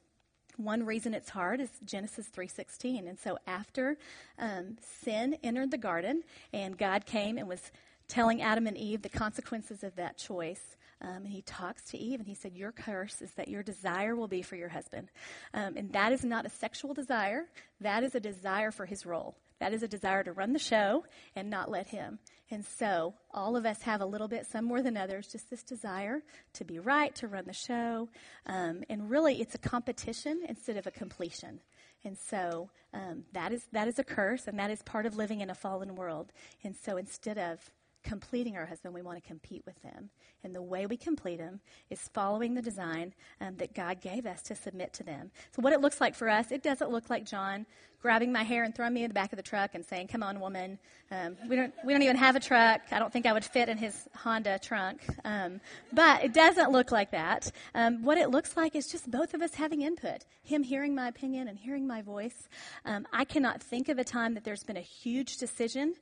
one 0.57 0.85
reason 0.85 1.15
it's 1.15 1.31
hard 1.31 1.61
is 1.61 1.71
Genesis 1.85 2.29
3:16. 2.29 3.09
And 3.09 3.19
so 3.19 3.39
after 3.47 3.97
um, 4.39 4.77
sin 4.81 5.37
entered 5.43 5.71
the 5.71 5.79
garden 5.79 6.23
and 6.53 6.79
God 6.79 7.07
came 7.07 7.39
and 7.39 7.49
was 7.49 7.73
telling 8.09 8.43
Adam 8.43 8.67
and 8.67 8.77
Eve 8.77 9.03
the 9.03 9.09
consequences 9.09 9.83
of 9.83 9.97
that 9.97 10.19
choice. 10.19 10.77
Um, 11.01 11.25
and 11.25 11.29
he 11.29 11.43
talks 11.43 11.83
to 11.91 11.99
Eve 11.99 12.21
and 12.21 12.29
he 12.29 12.35
said, 12.35 12.55
Your 12.55 12.73
curse 12.73 13.21
is 13.21 13.33
that 13.33 13.49
your 13.49 13.63
desire 13.63 14.17
will 14.17 14.29
be 14.29 14.43
for 14.43 14.57
your 14.57 14.69
husband. 14.69 15.11
Um, 15.53 15.77
and 15.77 15.93
that 15.93 16.13
is 16.13 16.25
not 16.25 16.47
a 16.47 16.51
sexual 16.51 16.95
desire, 16.95 17.47
that 17.81 18.03
is 18.05 18.15
a 18.15 18.21
desire 18.21 18.71
for 18.71 18.87
his 18.87 19.05
role. 19.05 19.37
That 19.61 19.73
is 19.73 19.83
a 19.83 19.89
desire 19.89 20.23
to 20.25 20.33
run 20.33 20.53
the 20.53 20.59
show 20.59 21.05
and 21.37 21.49
not 21.49 21.71
let 21.71 21.89
him. 21.89 22.19
And 22.51 22.65
so, 22.65 23.15
all 23.33 23.57
of 23.57 23.65
us 23.65 23.81
have 23.83 24.01
a 24.01 24.07
little 24.07 24.29
bit, 24.29 24.47
some 24.47 24.65
more 24.65 24.83
than 24.83 24.97
others, 24.97 25.29
just 25.29 25.49
this 25.49 25.63
desire 25.63 26.23
to 26.55 26.65
be 26.65 26.79
right, 26.79 27.15
to 27.17 27.29
run 27.29 27.47
the 27.47 27.55
show. 27.55 28.09
Um, 28.47 28.85
and 28.91 29.09
really, 29.09 29.41
it's 29.41 29.55
a 29.55 29.59
competition 29.59 30.43
instead 30.49 30.77
of 30.77 30.87
a 30.87 30.91
completion. 30.91 31.61
And 32.05 32.19
so, 32.19 32.69
um, 32.93 33.25
that, 33.33 33.53
is, 33.53 33.67
that 33.73 33.89
is 33.89 33.99
a 33.99 34.05
curse, 34.05 34.47
and 34.47 34.59
that 34.59 34.71
is 34.71 34.83
part 34.83 35.07
of 35.07 35.17
living 35.17 35.41
in 35.41 35.49
a 35.49 35.55
fallen 35.55 35.95
world. 35.95 36.33
And 36.63 36.77
so, 36.77 36.99
instead 36.99 37.39
of 37.39 37.71
completing 38.05 38.57
our 38.57 38.67
husband, 38.67 38.95
we 38.95 39.03
want 39.03 39.21
to 39.21 39.27
compete 39.27 39.65
with 39.67 39.81
them. 39.83 40.11
And 40.45 40.55
the 40.55 40.63
way 40.63 40.87
we 40.87 40.97
complete 40.97 41.39
them 41.39 41.61
is 41.91 42.01
following 42.13 42.55
the 42.55 42.63
design 42.63 43.15
um, 43.41 43.57
that 43.57 43.75
God 43.75 44.01
gave 44.01 44.27
us 44.27 44.43
to 44.43 44.55
submit 44.55 44.93
to 44.95 45.03
them. 45.03 45.31
So, 45.53 45.63
what 45.63 45.73
it 45.73 45.81
looks 45.81 46.01
like 46.01 46.15
for 46.15 46.29
us, 46.29 46.53
it 46.53 46.63
doesn't 46.63 46.91
look 46.91 47.09
like 47.11 47.25
John 47.25 47.67
grabbing 48.05 48.31
my 48.31 48.43
hair 48.43 48.65
and 48.65 48.75
throwing 48.75 48.93
me 48.93 49.03
in 49.03 49.09
the 49.09 49.15
back 49.15 49.33
of 49.33 49.39
the 49.39 49.43
truck 49.43 49.71
and 49.75 49.83
saying, 49.83 50.09
"Come 50.09 50.23
on, 50.23 50.39
woman." 50.39 50.79
Um, 51.11 51.37
we 51.49 51.57
don't 51.57 51.73
we 51.87 51.95
don't 51.95 52.03
even 52.03 52.17
have 52.17 52.37
a 52.37 52.41
truck. 52.41 52.83
I 52.91 52.99
don't 52.99 53.11
think 53.11 53.25
I 53.25 53.33
would 53.33 53.45
fit 53.45 53.71
in 53.71 53.79
his 53.79 54.07
Honda 54.15 54.59
trunk. 54.59 55.01
Um, 55.25 55.61
but 55.91 56.23
it 56.23 56.35
doesn't 56.35 56.71
look 56.71 56.93
like 56.93 57.13
that. 57.13 57.51
Um, 57.75 58.05
what 58.05 58.19
it 58.19 58.29
looks 58.29 58.59
like 58.59 58.77
is 58.77 58.87
just 58.87 59.11
both 59.11 59.33
of 59.33 59.41
us 59.41 59.55
having 59.55 59.81
input. 59.81 60.27
Him 60.43 60.63
hearing 60.63 60.95
my 60.95 61.09
opinion 61.09 61.49
and 61.49 61.59
hearing 61.59 61.87
my 61.87 62.03
voice. 62.03 62.49
Um, 62.85 63.07
I 63.11 63.25
cannot 63.25 63.63
think 63.63 63.89
of 63.89 63.99
a 63.99 64.05
time 64.05 64.35
that 64.35 64.45
there's 64.45 64.65
been 64.65 64.77
a 64.77 64.83
huge 64.83 65.39
decision 65.39 65.95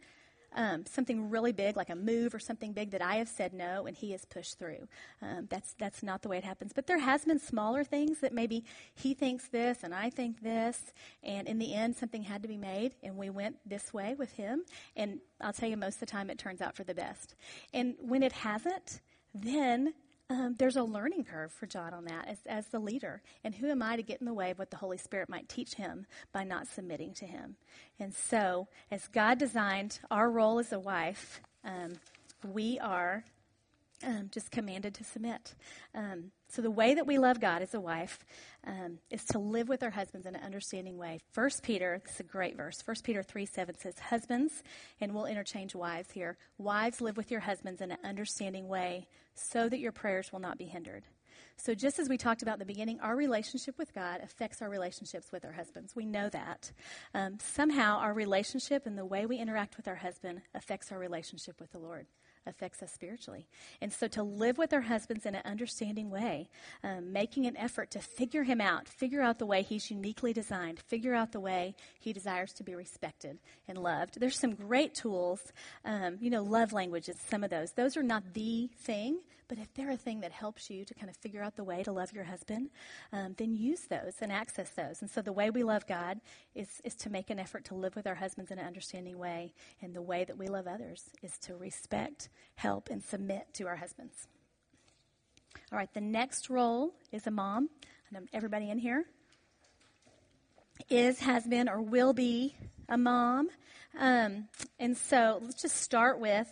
um, 0.54 0.84
something 0.86 1.30
really 1.30 1.52
big, 1.52 1.76
like 1.76 1.90
a 1.90 1.94
move 1.94 2.34
or 2.34 2.38
something 2.38 2.72
big 2.72 2.90
that 2.90 3.02
I 3.02 3.16
have 3.16 3.28
said 3.28 3.52
no, 3.52 3.86
and 3.86 3.96
he 3.96 4.12
has 4.12 4.24
pushed 4.24 4.58
through. 4.58 4.88
Um, 5.20 5.46
that's 5.50 5.74
that's 5.78 6.02
not 6.02 6.22
the 6.22 6.28
way 6.28 6.38
it 6.38 6.44
happens. 6.44 6.72
But 6.72 6.86
there 6.86 6.98
has 6.98 7.24
been 7.24 7.38
smaller 7.38 7.84
things 7.84 8.20
that 8.20 8.32
maybe 8.32 8.64
he 8.94 9.14
thinks 9.14 9.48
this 9.48 9.82
and 9.82 9.94
I 9.94 10.10
think 10.10 10.42
this, 10.42 10.92
and 11.22 11.48
in 11.48 11.58
the 11.58 11.74
end, 11.74 11.96
something 11.96 12.22
had 12.22 12.42
to 12.42 12.48
be 12.48 12.56
made, 12.56 12.94
and 13.02 13.16
we 13.16 13.30
went 13.30 13.56
this 13.66 13.92
way 13.92 14.14
with 14.18 14.32
him. 14.32 14.64
And 14.96 15.20
I'll 15.40 15.52
tell 15.52 15.68
you, 15.68 15.76
most 15.76 15.94
of 15.94 16.00
the 16.00 16.06
time, 16.06 16.30
it 16.30 16.38
turns 16.38 16.60
out 16.60 16.76
for 16.76 16.84
the 16.84 16.94
best. 16.94 17.34
And 17.72 17.94
when 18.00 18.22
it 18.22 18.32
hasn't, 18.32 19.00
then 19.34 19.94
um, 20.32 20.54
there's 20.58 20.76
a 20.76 20.82
learning 20.82 21.24
curve 21.24 21.52
for 21.52 21.66
John 21.66 21.92
on 21.92 22.06
that 22.06 22.26
as, 22.26 22.38
as 22.46 22.66
the 22.68 22.78
leader. 22.78 23.20
And 23.44 23.54
who 23.54 23.68
am 23.68 23.82
I 23.82 23.96
to 23.96 24.02
get 24.02 24.20
in 24.20 24.26
the 24.26 24.32
way 24.32 24.50
of 24.50 24.58
what 24.58 24.70
the 24.70 24.78
Holy 24.78 24.96
Spirit 24.96 25.28
might 25.28 25.48
teach 25.48 25.74
him 25.74 26.06
by 26.32 26.42
not 26.42 26.66
submitting 26.66 27.12
to 27.14 27.26
him? 27.26 27.56
And 28.00 28.14
so, 28.14 28.68
as 28.90 29.06
God 29.08 29.38
designed 29.38 30.00
our 30.10 30.30
role 30.30 30.58
as 30.58 30.72
a 30.72 30.80
wife, 30.80 31.42
um, 31.64 31.92
we 32.50 32.78
are 32.78 33.24
um, 34.02 34.30
just 34.32 34.50
commanded 34.50 34.94
to 34.94 35.04
submit. 35.04 35.54
Um, 35.94 36.32
so 36.52 36.60
the 36.60 36.70
way 36.70 36.94
that 36.94 37.06
we 37.06 37.16
love 37.16 37.40
God 37.40 37.62
as 37.62 37.72
a 37.72 37.80
wife 37.80 38.18
um, 38.66 38.98
is 39.10 39.24
to 39.26 39.38
live 39.38 39.70
with 39.70 39.82
our 39.82 39.90
husbands 39.90 40.26
in 40.26 40.36
an 40.36 40.42
understanding 40.42 40.98
way. 40.98 41.18
First 41.32 41.62
Peter, 41.62 42.02
this 42.04 42.14
is 42.14 42.20
a 42.20 42.24
great 42.24 42.58
verse. 42.58 42.82
First 42.82 43.04
Peter 43.04 43.22
three 43.22 43.46
seven 43.46 43.78
says, 43.78 43.98
"Husbands," 43.98 44.62
and 45.00 45.14
we'll 45.14 45.24
interchange 45.24 45.74
wives 45.74 46.10
here. 46.10 46.36
Wives, 46.58 47.00
live 47.00 47.16
with 47.16 47.30
your 47.30 47.40
husbands 47.40 47.80
in 47.80 47.90
an 47.90 47.98
understanding 48.04 48.68
way, 48.68 49.08
so 49.34 49.66
that 49.70 49.78
your 49.78 49.92
prayers 49.92 50.30
will 50.30 50.40
not 50.40 50.58
be 50.58 50.66
hindered. 50.66 51.04
So, 51.56 51.74
just 51.74 51.98
as 51.98 52.08
we 52.08 52.18
talked 52.18 52.42
about 52.42 52.54
in 52.54 52.58
the 52.58 52.66
beginning, 52.66 53.00
our 53.00 53.16
relationship 53.16 53.78
with 53.78 53.94
God 53.94 54.20
affects 54.22 54.60
our 54.60 54.68
relationships 54.68 55.32
with 55.32 55.46
our 55.46 55.52
husbands. 55.52 55.96
We 55.96 56.04
know 56.04 56.28
that. 56.28 56.70
Um, 57.14 57.38
somehow, 57.40 57.96
our 57.98 58.12
relationship 58.12 58.86
and 58.86 58.98
the 58.98 59.06
way 59.06 59.24
we 59.24 59.38
interact 59.38 59.78
with 59.78 59.88
our 59.88 59.96
husband 59.96 60.42
affects 60.54 60.92
our 60.92 60.98
relationship 60.98 61.60
with 61.60 61.72
the 61.72 61.78
Lord 61.78 62.06
affects 62.46 62.82
us 62.82 62.92
spiritually. 62.92 63.46
And 63.80 63.92
so 63.92 64.08
to 64.08 64.22
live 64.22 64.58
with 64.58 64.72
our 64.72 64.80
husbands 64.82 65.26
in 65.26 65.34
an 65.34 65.42
understanding 65.44 66.10
way, 66.10 66.48
um, 66.82 67.12
making 67.12 67.46
an 67.46 67.56
effort 67.56 67.90
to 67.92 68.00
figure 68.00 68.42
him 68.42 68.60
out, 68.60 68.88
figure 68.88 69.22
out 69.22 69.38
the 69.38 69.46
way 69.46 69.62
he's 69.62 69.90
uniquely 69.90 70.32
designed, 70.32 70.80
figure 70.80 71.14
out 71.14 71.32
the 71.32 71.40
way 71.40 71.74
he 72.00 72.12
desires 72.12 72.52
to 72.54 72.62
be 72.62 72.74
respected 72.74 73.38
and 73.68 73.78
loved. 73.78 74.18
There's 74.20 74.38
some 74.38 74.54
great 74.54 74.94
tools. 74.94 75.52
Um, 75.84 76.18
you 76.20 76.30
know, 76.30 76.42
love 76.42 76.72
languages, 76.72 77.16
some 77.28 77.44
of 77.44 77.50
those. 77.50 77.72
Those 77.72 77.96
are 77.96 78.02
not 78.02 78.34
the 78.34 78.70
thing, 78.78 79.18
but 79.52 79.60
if 79.60 79.74
they're 79.74 79.90
a 79.90 79.98
thing 79.98 80.20
that 80.20 80.32
helps 80.32 80.70
you 80.70 80.82
to 80.82 80.94
kind 80.94 81.10
of 81.10 81.16
figure 81.16 81.42
out 81.42 81.56
the 81.56 81.62
way 81.62 81.82
to 81.82 81.92
love 81.92 82.10
your 82.14 82.24
husband, 82.24 82.70
um, 83.12 83.34
then 83.36 83.54
use 83.54 83.82
those 83.82 84.14
and 84.22 84.32
access 84.32 84.70
those. 84.70 85.02
And 85.02 85.10
so 85.10 85.20
the 85.20 85.30
way 85.30 85.50
we 85.50 85.62
love 85.62 85.86
God 85.86 86.22
is, 86.54 86.80
is 86.84 86.94
to 86.94 87.10
make 87.10 87.28
an 87.28 87.38
effort 87.38 87.66
to 87.66 87.74
live 87.74 87.94
with 87.94 88.06
our 88.06 88.14
husbands 88.14 88.50
in 88.50 88.58
an 88.58 88.66
understanding 88.66 89.18
way. 89.18 89.52
And 89.82 89.92
the 89.92 90.00
way 90.00 90.24
that 90.24 90.38
we 90.38 90.46
love 90.46 90.66
others 90.66 91.04
is 91.22 91.36
to 91.40 91.54
respect, 91.54 92.30
help, 92.54 92.88
and 92.88 93.04
submit 93.04 93.52
to 93.52 93.66
our 93.66 93.76
husbands. 93.76 94.26
All 95.70 95.76
right, 95.76 95.92
the 95.92 96.00
next 96.00 96.48
role 96.48 96.94
is 97.12 97.26
a 97.26 97.30
mom. 97.30 97.68
And 98.08 98.26
everybody 98.32 98.70
in 98.70 98.78
here 98.78 99.04
is, 100.88 101.18
has 101.18 101.46
been, 101.46 101.68
or 101.68 101.82
will 101.82 102.14
be 102.14 102.56
a 102.88 102.96
mom. 102.96 103.50
Um, 104.00 104.48
and 104.80 104.96
so 104.96 105.40
let's 105.42 105.60
just 105.60 105.76
start 105.76 106.20
with 106.20 106.48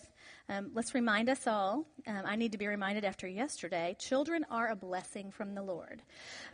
um, 0.50 0.72
let's 0.74 0.94
remind 0.94 1.28
us 1.28 1.46
all. 1.46 1.86
Um, 2.06 2.22
I 2.24 2.36
need 2.36 2.52
to 2.52 2.58
be 2.58 2.66
reminded 2.66 3.04
after 3.04 3.26
yesterday. 3.26 3.96
Children 3.98 4.44
are 4.50 4.68
a 4.68 4.76
blessing 4.76 5.30
from 5.30 5.54
the 5.54 5.62
Lord. 5.62 6.02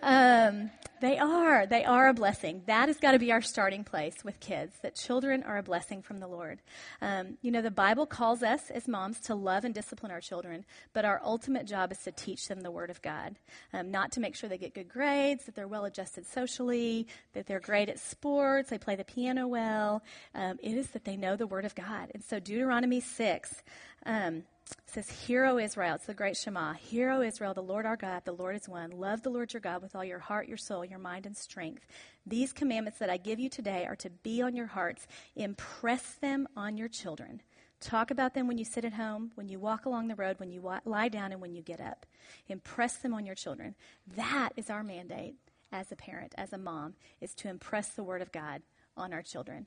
Um, 0.02 0.70
they 1.00 1.18
are. 1.18 1.66
They 1.66 1.84
are 1.84 2.08
a 2.08 2.14
blessing. 2.14 2.62
That 2.66 2.88
has 2.88 2.98
got 2.98 3.12
to 3.12 3.18
be 3.18 3.32
our 3.32 3.42
starting 3.42 3.84
place 3.84 4.24
with 4.24 4.40
kids. 4.40 4.74
That 4.82 4.94
children 4.94 5.42
are 5.42 5.58
a 5.58 5.62
blessing 5.62 6.02
from 6.02 6.18
the 6.18 6.26
Lord. 6.26 6.60
Um, 7.00 7.38
you 7.42 7.50
know, 7.50 7.62
the 7.62 7.70
Bible 7.70 8.06
calls 8.06 8.42
us 8.42 8.70
as 8.70 8.88
moms 8.88 9.20
to 9.20 9.34
love 9.34 9.64
and 9.64 9.74
discipline 9.74 10.12
our 10.12 10.20
children, 10.20 10.64
but 10.92 11.04
our 11.04 11.20
ultimate 11.24 11.66
job 11.66 11.92
is 11.92 11.98
to 11.98 12.12
teach 12.12 12.48
them 12.48 12.60
the 12.60 12.70
Word 12.70 12.90
of 12.90 13.02
God. 13.02 13.36
Um, 13.72 13.90
not 13.90 14.12
to 14.12 14.20
make 14.20 14.34
sure 14.34 14.48
they 14.48 14.58
get 14.58 14.74
good 14.74 14.88
grades, 14.88 15.44
that 15.44 15.54
they're 15.54 15.68
well 15.68 15.84
adjusted 15.84 16.26
socially, 16.26 17.06
that 17.34 17.46
they're 17.46 17.60
great 17.60 17.88
at 17.88 17.98
sports, 17.98 18.70
they 18.70 18.78
play 18.78 18.96
the 18.96 19.04
piano 19.04 19.46
well. 19.46 20.02
Um, 20.34 20.58
it 20.62 20.76
is 20.76 20.88
that 20.88 21.04
they 21.04 21.16
know 21.16 21.36
the 21.36 21.46
Word 21.46 21.64
of 21.64 21.74
God. 21.74 22.10
And 22.14 22.24
so 22.24 22.38
Deuteronomy 22.40 23.00
six. 23.00 23.62
Um, 24.04 24.44
says, 24.86 25.10
Hear, 25.10 25.44
O 25.44 25.58
Israel, 25.58 25.96
it's 25.96 26.06
the 26.06 26.14
great 26.14 26.36
Shema. 26.36 26.72
Hear, 26.72 27.10
O 27.10 27.20
Israel, 27.20 27.54
the 27.54 27.62
Lord 27.62 27.86
our 27.86 27.96
God, 27.96 28.22
the 28.24 28.32
Lord 28.32 28.56
is 28.56 28.68
one. 28.68 28.90
Love 28.90 29.22
the 29.22 29.30
Lord 29.30 29.52
your 29.52 29.60
God 29.60 29.82
with 29.82 29.94
all 29.94 30.04
your 30.04 30.18
heart, 30.18 30.48
your 30.48 30.56
soul, 30.56 30.84
your 30.84 30.98
mind, 30.98 31.26
and 31.26 31.36
strength. 31.36 31.86
These 32.26 32.52
commandments 32.52 32.98
that 32.98 33.10
I 33.10 33.16
give 33.16 33.38
you 33.38 33.48
today 33.48 33.84
are 33.86 33.96
to 33.96 34.10
be 34.10 34.40
on 34.40 34.56
your 34.56 34.66
hearts. 34.66 35.06
Impress 35.34 36.14
them 36.14 36.48
on 36.56 36.76
your 36.76 36.88
children. 36.88 37.42
Talk 37.80 38.10
about 38.10 38.34
them 38.34 38.48
when 38.48 38.58
you 38.58 38.64
sit 38.64 38.84
at 38.84 38.94
home, 38.94 39.32
when 39.34 39.48
you 39.48 39.58
walk 39.58 39.84
along 39.84 40.08
the 40.08 40.14
road, 40.14 40.40
when 40.40 40.50
you 40.50 40.62
wa- 40.62 40.80
lie 40.84 41.08
down, 41.08 41.30
and 41.30 41.40
when 41.40 41.54
you 41.54 41.62
get 41.62 41.80
up. 41.80 42.06
Impress 42.48 42.96
them 42.96 43.12
on 43.12 43.26
your 43.26 43.34
children. 43.34 43.74
That 44.16 44.50
is 44.56 44.70
our 44.70 44.82
mandate 44.82 45.34
as 45.70 45.92
a 45.92 45.96
parent, 45.96 46.34
as 46.38 46.52
a 46.52 46.58
mom, 46.58 46.94
is 47.20 47.34
to 47.34 47.48
impress 47.48 47.90
the 47.90 48.02
Word 48.02 48.22
of 48.22 48.32
God 48.32 48.62
on 48.96 49.12
our 49.12 49.22
children. 49.22 49.66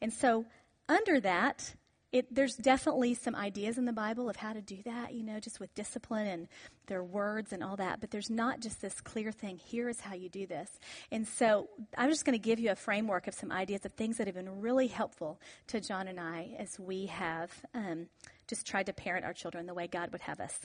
And 0.00 0.12
so, 0.12 0.46
under 0.88 1.20
that, 1.20 1.74
it, 2.12 2.34
there's 2.34 2.56
definitely 2.56 3.14
some 3.14 3.36
ideas 3.36 3.78
in 3.78 3.84
the 3.84 3.92
Bible 3.92 4.28
of 4.28 4.36
how 4.36 4.52
to 4.52 4.60
do 4.60 4.78
that, 4.84 5.14
you 5.14 5.22
know, 5.22 5.38
just 5.38 5.60
with 5.60 5.72
discipline 5.74 6.26
and 6.26 6.48
their 6.86 7.04
words 7.04 7.52
and 7.52 7.62
all 7.62 7.76
that. 7.76 8.00
But 8.00 8.10
there's 8.10 8.30
not 8.30 8.60
just 8.60 8.80
this 8.80 9.00
clear 9.00 9.30
thing, 9.30 9.58
here 9.58 9.88
is 9.88 10.00
how 10.00 10.14
you 10.14 10.28
do 10.28 10.46
this. 10.46 10.68
And 11.12 11.26
so 11.26 11.68
I'm 11.96 12.10
just 12.10 12.24
going 12.24 12.38
to 12.38 12.42
give 12.42 12.58
you 12.58 12.70
a 12.70 12.76
framework 12.76 13.28
of 13.28 13.34
some 13.34 13.52
ideas 13.52 13.84
of 13.84 13.92
things 13.92 14.16
that 14.16 14.26
have 14.26 14.34
been 14.34 14.60
really 14.60 14.88
helpful 14.88 15.40
to 15.68 15.80
John 15.80 16.08
and 16.08 16.18
I 16.18 16.56
as 16.58 16.80
we 16.80 17.06
have 17.06 17.52
um, 17.74 18.06
just 18.48 18.66
tried 18.66 18.86
to 18.86 18.92
parent 18.92 19.24
our 19.24 19.32
children 19.32 19.66
the 19.66 19.74
way 19.74 19.86
God 19.86 20.10
would 20.10 20.22
have 20.22 20.40
us. 20.40 20.58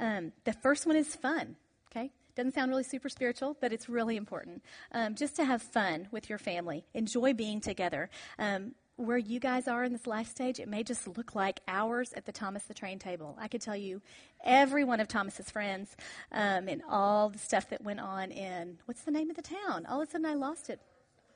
Um, 0.00 0.32
the 0.44 0.52
first 0.52 0.84
one 0.84 0.96
is 0.96 1.14
fun, 1.14 1.54
okay? 1.90 2.10
Doesn't 2.34 2.54
sound 2.54 2.70
really 2.70 2.84
super 2.84 3.08
spiritual, 3.08 3.56
but 3.60 3.72
it's 3.72 3.88
really 3.88 4.16
important. 4.16 4.62
Um, 4.92 5.14
just 5.14 5.36
to 5.36 5.44
have 5.44 5.62
fun 5.62 6.08
with 6.10 6.28
your 6.28 6.38
family, 6.38 6.84
enjoy 6.94 7.34
being 7.34 7.60
together. 7.60 8.10
Um, 8.38 8.74
where 8.98 9.16
you 9.16 9.38
guys 9.38 9.68
are 9.68 9.84
in 9.84 9.92
this 9.92 10.08
life 10.08 10.28
stage, 10.28 10.58
it 10.58 10.68
may 10.68 10.82
just 10.82 11.06
look 11.16 11.34
like 11.36 11.60
hours 11.68 12.12
at 12.14 12.26
the 12.26 12.32
Thomas 12.32 12.64
the 12.64 12.74
Train 12.74 12.98
table. 12.98 13.38
I 13.40 13.46
could 13.46 13.60
tell 13.60 13.76
you 13.76 14.02
every 14.44 14.82
one 14.82 14.98
of 14.98 15.06
Thomas's 15.06 15.50
friends 15.50 15.96
um, 16.32 16.68
and 16.68 16.82
all 16.88 17.28
the 17.28 17.38
stuff 17.38 17.70
that 17.70 17.82
went 17.82 18.00
on 18.00 18.32
in 18.32 18.78
what's 18.86 19.02
the 19.02 19.12
name 19.12 19.30
of 19.30 19.36
the 19.36 19.42
town? 19.42 19.86
All 19.86 20.02
of 20.02 20.08
a 20.08 20.10
sudden, 20.10 20.26
I 20.26 20.34
lost 20.34 20.68
it. 20.68 20.80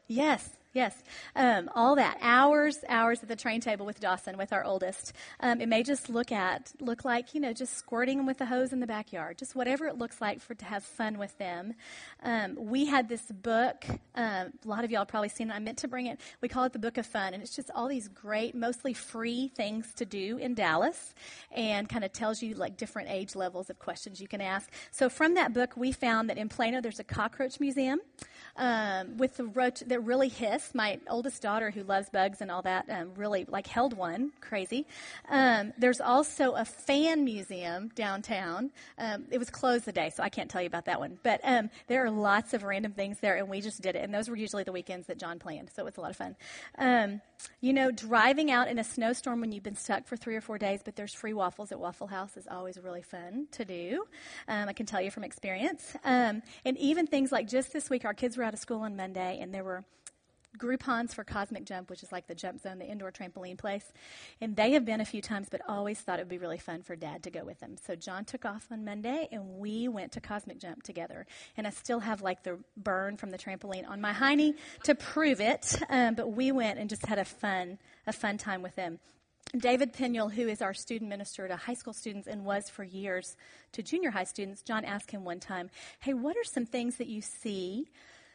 Yes, 0.08 0.58
Yes, 0.74 1.02
um, 1.36 1.68
all 1.74 1.96
that 1.96 2.16
hours, 2.22 2.78
hours 2.88 3.22
at 3.22 3.28
the 3.28 3.36
train 3.36 3.60
table 3.60 3.84
with 3.84 4.00
Dawson, 4.00 4.38
with 4.38 4.54
our 4.54 4.64
oldest. 4.64 5.12
Um, 5.40 5.60
it 5.60 5.68
may 5.68 5.82
just 5.82 6.08
look 6.08 6.32
at 6.32 6.72
look 6.80 7.04
like 7.04 7.34
you 7.34 7.40
know 7.42 7.52
just 7.52 7.76
squirting 7.76 8.16
them 8.16 8.26
with 8.26 8.38
the 8.38 8.46
hose 8.46 8.72
in 8.72 8.80
the 8.80 8.86
backyard, 8.86 9.36
just 9.36 9.54
whatever 9.54 9.86
it 9.86 9.98
looks 9.98 10.22
like 10.22 10.40
for 10.40 10.54
to 10.54 10.64
have 10.64 10.82
fun 10.82 11.18
with 11.18 11.36
them. 11.36 11.74
Um, 12.22 12.56
we 12.58 12.86
had 12.86 13.10
this 13.10 13.20
book. 13.20 13.84
Um, 14.14 14.52
a 14.64 14.68
lot 14.68 14.82
of 14.82 14.90
y'all 14.90 15.04
probably 15.04 15.28
seen 15.28 15.50
it. 15.50 15.54
I 15.54 15.58
meant 15.58 15.76
to 15.78 15.88
bring 15.88 16.06
it. 16.06 16.18
We 16.40 16.48
call 16.48 16.64
it 16.64 16.72
the 16.72 16.78
Book 16.78 16.96
of 16.96 17.04
Fun, 17.04 17.34
and 17.34 17.42
it's 17.42 17.54
just 17.54 17.70
all 17.74 17.86
these 17.86 18.08
great, 18.08 18.54
mostly 18.54 18.94
free 18.94 19.48
things 19.48 19.92
to 19.96 20.06
do 20.06 20.38
in 20.38 20.54
Dallas, 20.54 21.14
and 21.54 21.86
kind 21.86 22.02
of 22.02 22.14
tells 22.14 22.42
you 22.42 22.54
like 22.54 22.78
different 22.78 23.10
age 23.10 23.36
levels 23.36 23.68
of 23.68 23.78
questions 23.78 24.22
you 24.22 24.28
can 24.28 24.40
ask. 24.40 24.70
So 24.90 25.10
from 25.10 25.34
that 25.34 25.52
book, 25.52 25.76
we 25.76 25.92
found 25.92 26.30
that 26.30 26.38
in 26.38 26.48
Plano 26.48 26.80
there's 26.80 26.98
a 26.98 27.04
cockroach 27.04 27.60
museum 27.60 28.00
um, 28.57 29.16
with 29.16 29.36
the 29.36 29.44
roach 29.44 29.80
that 29.80 30.00
really 30.00 30.28
hiss. 30.28 30.74
My 30.74 30.98
oldest 31.09 31.42
daughter, 31.42 31.70
who 31.70 31.82
loves 31.82 32.11
bugs 32.11 32.40
and 32.40 32.50
all 32.50 32.62
that, 32.62 32.88
um, 32.90 33.12
really 33.16 33.44
like 33.48 33.66
held 33.66 33.94
one. 33.94 34.32
Crazy. 34.40 34.86
Um, 35.28 35.72
there's 35.78 36.00
also 36.00 36.53
a 36.53 36.64
fan 36.64 37.24
museum 37.24 37.90
downtown. 37.94 38.70
Um, 38.98 39.26
it 39.30 39.38
was 39.38 39.50
closed 39.50 39.84
the 39.84 39.92
day, 39.92 40.11
so 40.11 40.22
I 40.22 40.28
can't 40.28 40.50
tell 40.50 40.61
you 40.61 40.66
about 40.66 40.86
that 40.86 41.00
one. 41.00 41.18
But 41.22 41.40
um, 41.44 41.70
there 41.86 42.05
are 42.05 42.11
lots 42.11 42.55
of 42.55 42.62
random 42.62 42.92
things 42.92 43.20
there, 43.20 43.36
and 43.36 43.48
we 43.48 43.61
just 43.61 43.80
did 43.80 43.96
it. 43.96 44.05
And 44.05 44.12
those 44.12 44.28
were 44.28 44.36
usually 44.36 44.64
the 44.64 44.72
weekends 44.72 45.07
that 45.07 45.18
John 45.18 45.38
planned, 45.38 45.70
so 45.74 45.82
it 45.82 45.84
was 45.86 45.96
a 45.96 46.00
lot 46.00 46.11
of 46.11 46.16
fun. 46.16 46.36
Um, 46.78 47.20
you 47.61 47.72
know, 47.72 47.90
driving 47.90 48.50
out 48.50 48.68
in 48.68 48.78
a 48.78 48.84
snowstorm 48.84 49.40
when 49.40 49.53
you've 49.53 49.62
been 49.64 49.76
stuck 49.76 50.07
for 50.07 50.16
three 50.16 50.36
or 50.36 50.40
four 50.40 50.59
days, 50.59 50.80
but 50.84 50.96
there's 50.96 51.14
free 51.14 51.32
waffles 51.32 51.72
at 51.72 51.80
Waffle 51.80 52.07
House 52.07 52.36
is 52.36 52.46
always 52.48 52.78
really 52.78 53.03
fun 53.03 53.48
to 53.53 53.64
do. 53.64 54.05
I 54.48 54.72
can 54.74 54.86
tell 54.86 55.03
you 55.03 55.11
from 55.11 55.24
experience. 55.24 55.96
and 56.05 56.42
even 56.64 57.07
things 57.07 57.32
like 57.32 57.48
just 57.48 57.72
this 57.72 57.90
week, 57.90 58.05
our 58.05 58.14
kids 58.14 58.38
were 58.43 58.47
out 58.47 58.55
of 58.55 58.61
school 58.61 58.80
on 58.80 58.97
Monday, 58.97 59.38
and 59.40 59.55
there 59.55 59.62
were 59.62 59.84
Groupons 60.59 61.14
for 61.14 61.24
Cosmic 61.24 61.64
Jump, 61.64 61.88
which 61.88 62.03
is 62.03 62.12
like 62.12 62.26
the 62.26 62.34
jump 62.34 62.61
zone, 62.61 62.78
the 62.78 62.86
indoor 62.86 63.11
trampoline 63.11 63.57
place. 63.57 63.90
And 64.40 64.55
they 64.55 64.72
have 64.72 64.84
been 64.84 65.01
a 65.01 65.05
few 65.05 65.22
times, 65.22 65.49
but 65.51 65.62
always 65.66 65.99
thought 66.01 66.18
it 66.18 66.22
would 66.22 66.28
be 66.28 66.38
really 66.38 66.59
fun 66.59 66.82
for 66.82 66.95
dad 66.95 67.22
to 67.22 67.30
go 67.30 67.43
with 67.43 67.59
them. 67.61 67.76
So 67.86 67.95
John 67.95 68.26
took 68.26 68.45
off 68.45 68.66
on 68.70 68.84
Monday 68.84 69.28
and 69.32 69.59
we 69.59 69.88
went 69.88 70.12
to 70.12 70.20
Cosmic 70.20 70.59
Jump 70.59 70.82
together. 70.82 71.24
And 71.57 71.66
I 71.66 71.70
still 71.70 72.01
have 72.01 72.20
like 72.20 72.43
the 72.43 72.59
burn 72.76 73.16
from 73.16 73.30
the 73.30 73.38
trampoline 73.38 73.88
on 73.88 74.03
my 74.03 74.12
hiney 74.12 74.55
to 74.84 74.95
prove 74.95 75.40
it. 75.40 75.74
Um, 75.88 76.16
but 76.16 76.32
we 76.32 76.53
went 76.53 76.78
and 76.78 76.90
just 76.90 77.07
had 77.07 77.18
a 77.18 77.24
fun, 77.24 77.78
a 78.07 78.12
fun 78.12 78.36
time 78.36 78.61
with 78.61 78.74
them. 78.74 78.99
David 79.57 79.95
Piniel, 79.95 80.32
who 80.32 80.49
is 80.49 80.61
our 80.61 80.74
student 80.74 81.09
minister 81.09 81.49
to 81.49 81.57
high 81.57 81.74
school 81.74 81.95
students 81.95 82.26
and 82.26 82.45
was 82.45 82.68
for 82.68 82.84
years 82.84 83.36
to 83.72 83.82
junior 83.82 84.11
high 84.11 84.24
students, 84.24 84.61
John 84.61 84.84
asked 84.84 85.11
him 85.11 85.24
one 85.24 85.40
time, 85.40 85.70
Hey, 86.01 86.12
what 86.12 86.36
are 86.36 86.45
some 86.45 86.66
things 86.66 86.97
that 86.97 87.07
you 87.07 87.22
see 87.22 87.88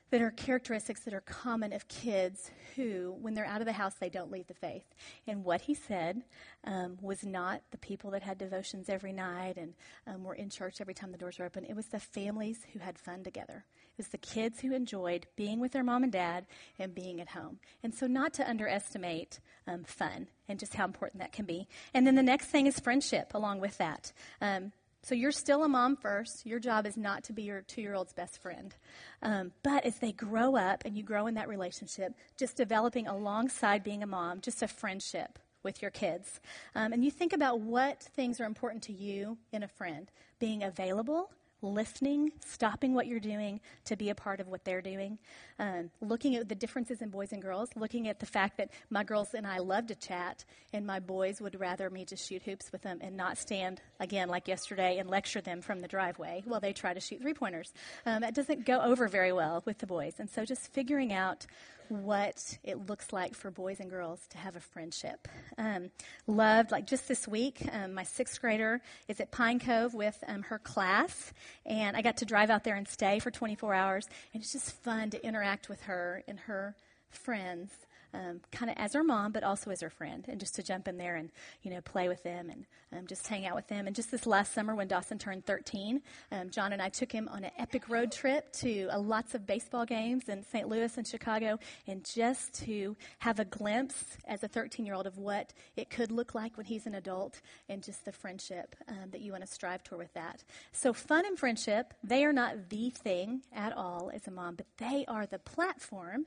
that 0.10 0.22
are 0.22 0.32
characteristics 0.32 1.02
that 1.02 1.14
are 1.14 1.22
common 1.22 1.74
of 1.74 1.88
kids 1.88 2.52
who, 2.76 3.16
when 3.22 3.34
they're 3.34 3.46
out 3.46 3.62
of 3.62 3.66
the 3.66 3.74
house, 3.74 3.96
they 3.96 4.10
don't 4.10 4.32
leave 4.32 4.48
the 4.48 4.54
faith. 4.54 4.86
And 5.28 5.44
what 5.44 5.62
he 5.62 5.74
said 5.74 6.24
um, 6.64 6.98
was 7.02 7.26
not 7.26 7.62
the 7.72 7.78
people 7.78 8.12
that 8.12 8.24
had 8.24 8.38
devotions 8.38 8.90
every 8.90 9.12
night 9.12 9.58
and 9.58 9.74
um, 10.06 10.24
were 10.24 10.36
in 10.36 10.50
church 10.50 10.80
every 10.80 10.94
time 10.94 11.12
the 11.12 11.18
doors 11.18 11.40
were 11.40 11.46
open. 11.46 11.66
It 11.66 11.76
was 11.76 11.88
the 11.88 12.00
families 12.00 12.60
who 12.74 12.80
had 12.80 12.98
fun 12.98 13.24
together. 13.24 13.66
It 13.76 13.98
was 13.98 14.08
the 14.10 14.18
kids 14.18 14.62
who 14.62 14.74
enjoyed 14.74 15.28
being 15.36 15.60
with 15.60 15.72
their 15.72 15.84
mom 15.84 16.04
and 16.04 16.12
dad 16.12 16.46
and 16.78 16.94
being 16.94 17.20
at 17.20 17.30
home. 17.30 17.60
And 17.84 17.94
so, 17.94 18.06
not 18.06 18.34
to 18.34 18.48
underestimate 18.48 19.40
um, 19.66 19.84
fun 19.84 20.28
and 20.48 20.60
just 20.60 20.76
how 20.76 20.86
important 20.86 21.22
that 21.22 21.32
can 21.32 21.46
be. 21.46 21.68
And 21.94 22.06
then 22.06 22.16
the 22.16 22.24
next 22.24 22.46
thing 22.46 22.68
is 22.68 22.80
friendship 22.80 23.34
along 23.34 23.60
with 23.60 23.78
that. 23.80 24.14
Um, 24.40 24.72
so 25.04 25.16
you're 25.16 25.32
still 25.32 25.64
a 25.64 25.70
mom 25.70 25.96
first. 25.96 26.46
Your 26.46 26.60
job 26.60 26.86
is 26.86 26.98
not 26.98 27.24
to 27.26 27.34
be 27.34 27.44
your 27.44 27.62
two 27.62 27.82
year 27.82 27.94
old's 27.94 28.14
best 28.14 28.42
friend. 28.42 28.76
Um, 29.22 29.52
but 29.64 29.86
as 29.86 30.00
they 30.00 30.12
grow 30.12 30.56
up 30.56 30.84
and 30.86 30.98
you 30.98 31.04
grow 31.04 31.28
in 31.28 31.36
that 31.36 31.48
relationship, 31.48 32.14
just 32.38 32.58
developing 32.58 33.08
alongside 33.08 33.84
being 33.84 34.04
a 34.04 34.08
mom, 34.08 34.42
just 34.42 34.62
a 34.62 34.68
friendship 34.68 35.40
with 35.64 35.82
your 35.82 35.92
kids. 35.92 36.40
Um, 36.76 36.94
and 36.94 37.04
you 37.04 37.12
think 37.12 37.34
about 37.34 37.60
what 37.60 38.02
things 38.02 38.40
are 38.40 38.46
important 38.46 38.84
to 38.84 38.94
you 38.94 39.38
in 39.52 39.64
a 39.64 39.68
friend 39.68 40.10
being 40.40 40.64
available, 40.64 41.32
listening, 41.62 42.32
stopping 42.46 42.94
what 42.94 43.08
you're 43.08 43.20
doing 43.20 43.60
to 43.86 43.96
be 43.96 44.10
a 44.10 44.16
part 44.16 44.40
of 44.40 44.48
what 44.48 44.64
they're 44.64 44.82
doing, 44.82 45.18
um, 45.60 45.90
looking 46.02 46.36
at 46.36 46.48
the 46.48 46.56
differences 46.56 47.02
in 47.02 47.10
boys 47.10 47.32
and 47.32 47.42
girls, 47.42 47.70
looking 47.76 48.08
at 48.08 48.20
the 48.20 48.26
fact 48.26 48.58
that 48.58 48.70
my 48.90 49.04
girls 49.04 49.34
and 49.34 49.48
I 49.48 49.58
love 49.60 49.88
to 49.88 49.96
chat, 49.96 50.46
and 50.74 50.86
my 50.86 51.00
boys 51.00 51.42
would 51.42 51.60
rather 51.60 51.90
me 51.90 52.06
just 52.06 52.28
shoot 52.28 52.44
hoops 52.44 52.72
with 52.72 52.82
them 52.82 53.00
and 53.02 53.18
not 53.18 53.38
stand, 53.38 53.82
again, 54.00 54.30
like 54.30 54.48
yesterday, 54.48 54.98
and 54.98 55.10
lecture 55.10 55.42
them 55.42 55.62
from 55.62 55.82
the 55.82 55.88
driveway 55.88 56.44
while 56.46 56.60
they 56.60 56.74
try 56.74 56.94
to 56.94 57.00
shoot 57.00 57.22
three 57.22 57.34
pointers. 57.34 57.74
Um, 58.06 58.22
that 58.22 58.36
doesn't 58.36 58.66
go 58.66 58.80
over 58.82 59.08
very 59.08 59.34
well 59.34 59.64
with 59.66 59.80
the 59.80 59.88
boys. 59.88 60.16
And 60.20 60.30
so 60.30 60.46
just 60.46 60.72
figuring 60.74 61.12
out 61.12 61.46
what 61.90 62.58
it 62.64 62.88
looks 62.88 63.12
like 63.14 63.36
for 63.36 63.52
boys 63.52 63.80
and 63.80 63.90
girls 63.90 64.26
to 64.30 64.38
have 64.38 64.56
a 64.56 64.60
friendship. 64.60 65.28
Um, 65.58 65.90
loved, 66.26 66.72
like 66.72 66.88
just 66.88 67.08
this 67.08 67.28
week, 67.28 67.62
um, 67.72 67.94
my 67.94 68.04
sixth 68.04 68.40
grader 68.42 68.82
is 69.08 69.20
at 69.20 69.32
Pine 69.32 69.60
Cove 69.60 69.94
with 69.94 70.24
um, 70.28 70.44
her 70.44 70.60
class, 70.60 71.34
and 71.66 71.96
I 71.96 72.02
got 72.02 72.18
to 72.18 72.26
drive 72.26 72.50
out 72.50 72.64
there 72.64 72.76
and 72.76 72.88
stay 72.88 73.20
for 73.20 73.32
24 73.32 73.74
hours, 73.74 74.08
and 74.34 74.42
it's 74.44 74.52
just 74.52 74.72
fun 74.84 75.10
to 75.12 75.26
interact 75.26 75.70
with 75.70 75.82
her 75.84 76.24
and 76.28 76.40
her 76.42 76.76
friends 77.10 77.72
um, 78.14 78.42
kind 78.52 78.72
of 78.72 78.78
as 78.78 78.94
her 78.94 79.04
mom, 79.04 79.32
but 79.32 79.44
also 79.44 79.72
as 79.72 79.82
her 79.82 79.90
friend, 79.90 80.26
and 80.28 80.40
just 80.40 80.56
to 80.56 80.64
jump 80.64 80.88
in 80.88 80.98
there 80.98 81.16
and 81.16 81.32
you 81.62 81.72
know 81.72 81.82
play 81.82 82.08
with 82.08 82.24
them 82.24 82.50
and 82.50 82.66
um, 82.94 83.08
just 83.08 83.28
hang 83.28 83.46
out 83.46 83.56
with 83.56 83.68
them. 83.68 83.88
And 83.88 83.96
just 83.96 84.12
this 84.12 84.26
last 84.26 84.54
summer, 84.54 84.76
when 84.76 84.88
Dawson 84.88 85.18
turned 85.18 85.46
13, 85.46 86.02
um, 86.32 86.50
John 86.50 86.74
and 86.74 86.82
I 86.82 86.90
took 86.90 87.12
him 87.12 87.28
on 87.30 87.44
an 87.44 87.52
epic 87.58 87.90
road 87.90 88.12
trip 88.12 88.52
to 88.54 88.88
uh, 88.88 89.00
lots 89.00 89.36
of 89.36 89.46
baseball 89.46 89.86
games 89.86 90.30
in 90.30 90.44
St. 90.44 90.68
Louis 90.68 90.96
and 90.98 91.06
Chicago, 91.06 91.60
and 91.86 92.04
just 92.04 92.54
to 92.66 92.96
have 93.20 93.40
a 93.40 93.46
glimpse 93.46 94.18
as 94.28 94.44
a 94.44 94.48
13 94.48 94.86
year 94.86 94.96
old 94.96 95.08
of 95.08 95.18
what 95.18 95.54
it 95.76 95.90
could 95.90 96.12
look 96.12 96.34
like 96.34 96.58
when 96.58 96.66
he's 96.66 96.86
an 96.86 96.96
adult, 96.96 97.42
and 97.70 97.84
just 97.84 98.06
the 98.06 98.12
friendship 98.12 98.76
um, 98.88 99.10
that 99.12 99.22
you 99.22 99.32
want 99.32 99.46
to 99.46 99.52
strive 99.52 99.84
toward 99.84 100.00
with 100.00 100.14
that. 100.14 100.44
So 100.72 100.94
fun 100.94 101.26
and 101.26 101.38
friendship, 101.38 101.94
they 102.04 102.24
are 102.24 102.34
not 102.34 102.70
the 102.70 102.90
thing 102.90 103.42
at 103.54 103.76
all 103.76 104.12
as 104.14 104.28
a 104.28 104.32
mom, 104.32 104.56
but 104.56 104.68
they 104.78 105.06
are 105.08 105.26
the 105.26 105.40
platform 105.40 106.26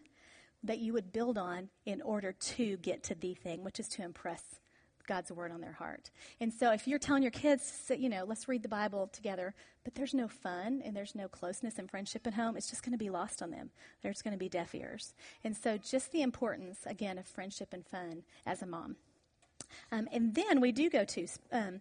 that 0.62 0.78
you 0.78 0.92
would 0.92 1.12
build 1.12 1.38
on 1.38 1.68
in 1.86 2.02
order 2.02 2.32
to 2.32 2.76
get 2.78 3.02
to 3.04 3.14
the 3.14 3.34
thing, 3.34 3.64
which 3.64 3.80
is 3.80 3.88
to 3.88 4.02
impress 4.02 4.42
God's 5.06 5.32
word 5.32 5.50
on 5.50 5.60
their 5.60 5.72
heart. 5.72 6.10
And 6.40 6.52
so 6.52 6.70
if 6.70 6.86
you're 6.86 6.98
telling 6.98 7.22
your 7.22 7.32
kids, 7.32 7.90
you 7.96 8.08
know, 8.08 8.24
let's 8.24 8.46
read 8.48 8.62
the 8.62 8.68
Bible 8.68 9.08
together, 9.08 9.54
but 9.82 9.94
there's 9.94 10.14
no 10.14 10.28
fun 10.28 10.82
and 10.84 10.94
there's 10.94 11.16
no 11.16 11.26
closeness 11.26 11.78
and 11.78 11.90
friendship 11.90 12.26
at 12.28 12.34
home, 12.34 12.56
it's 12.56 12.70
just 12.70 12.84
going 12.84 12.92
to 12.92 12.98
be 12.98 13.10
lost 13.10 13.42
on 13.42 13.50
them. 13.50 13.70
There's 14.02 14.22
going 14.22 14.34
to 14.34 14.38
be 14.38 14.48
deaf 14.48 14.72
ears. 14.74 15.14
And 15.42 15.56
so 15.56 15.78
just 15.78 16.12
the 16.12 16.22
importance, 16.22 16.80
again, 16.86 17.18
of 17.18 17.26
friendship 17.26 17.72
and 17.72 17.84
fun 17.84 18.22
as 18.46 18.62
a 18.62 18.66
mom. 18.66 18.96
Um, 19.90 20.08
and 20.12 20.34
then 20.34 20.60
we 20.60 20.70
do 20.70 20.88
go 20.88 21.04
to 21.04 21.26
um, 21.50 21.80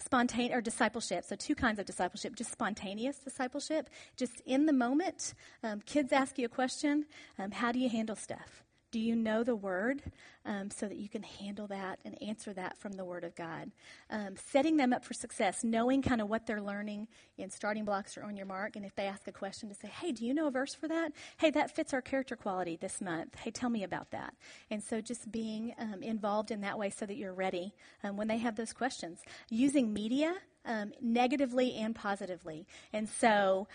spontaneous 0.00 0.54
or 0.56 0.60
discipleship. 0.60 1.24
So 1.24 1.36
two 1.36 1.54
kinds 1.54 1.78
of 1.78 1.86
discipleship: 1.86 2.34
just 2.34 2.52
spontaneous 2.52 3.18
discipleship, 3.18 3.90
just 4.16 4.40
in 4.46 4.66
the 4.66 4.72
moment. 4.72 5.34
Um, 5.62 5.80
kids 5.80 6.12
ask 6.12 6.38
you 6.38 6.46
a 6.46 6.48
question: 6.48 7.06
um, 7.38 7.50
How 7.50 7.72
do 7.72 7.78
you 7.78 7.88
handle 7.88 8.16
stuff? 8.16 8.64
Do 8.90 8.98
you 8.98 9.14
know 9.14 9.44
the 9.44 9.54
word 9.54 10.02
um, 10.44 10.70
so 10.70 10.88
that 10.88 10.96
you 10.96 11.08
can 11.08 11.22
handle 11.22 11.68
that 11.68 12.00
and 12.04 12.20
answer 12.20 12.52
that 12.54 12.76
from 12.76 12.92
the 12.92 13.04
word 13.04 13.22
of 13.22 13.36
God? 13.36 13.70
Um, 14.10 14.34
setting 14.36 14.76
them 14.76 14.92
up 14.92 15.04
for 15.04 15.14
success, 15.14 15.62
knowing 15.62 16.02
kind 16.02 16.20
of 16.20 16.28
what 16.28 16.46
they're 16.46 16.60
learning 16.60 17.06
in 17.38 17.50
starting 17.50 17.84
blocks 17.84 18.18
or 18.18 18.24
on 18.24 18.36
your 18.36 18.46
mark. 18.46 18.74
And 18.74 18.84
if 18.84 18.96
they 18.96 19.04
ask 19.04 19.28
a 19.28 19.32
question, 19.32 19.68
to 19.68 19.74
say, 19.76 19.88
hey, 19.88 20.10
do 20.10 20.26
you 20.26 20.34
know 20.34 20.48
a 20.48 20.50
verse 20.50 20.74
for 20.74 20.88
that? 20.88 21.12
Hey, 21.36 21.50
that 21.50 21.74
fits 21.74 21.94
our 21.94 22.02
character 22.02 22.34
quality 22.34 22.76
this 22.80 23.00
month. 23.00 23.36
Hey, 23.36 23.52
tell 23.52 23.70
me 23.70 23.84
about 23.84 24.10
that. 24.10 24.34
And 24.70 24.82
so 24.82 25.00
just 25.00 25.30
being 25.30 25.72
um, 25.78 26.02
involved 26.02 26.50
in 26.50 26.60
that 26.62 26.76
way 26.76 26.90
so 26.90 27.06
that 27.06 27.16
you're 27.16 27.32
ready 27.32 27.72
um, 28.02 28.16
when 28.16 28.26
they 28.26 28.38
have 28.38 28.56
those 28.56 28.72
questions. 28.72 29.20
Using 29.50 29.92
media 29.92 30.34
um, 30.64 30.92
negatively 31.00 31.76
and 31.76 31.94
positively. 31.94 32.66
And 32.92 33.08
so, 33.08 33.68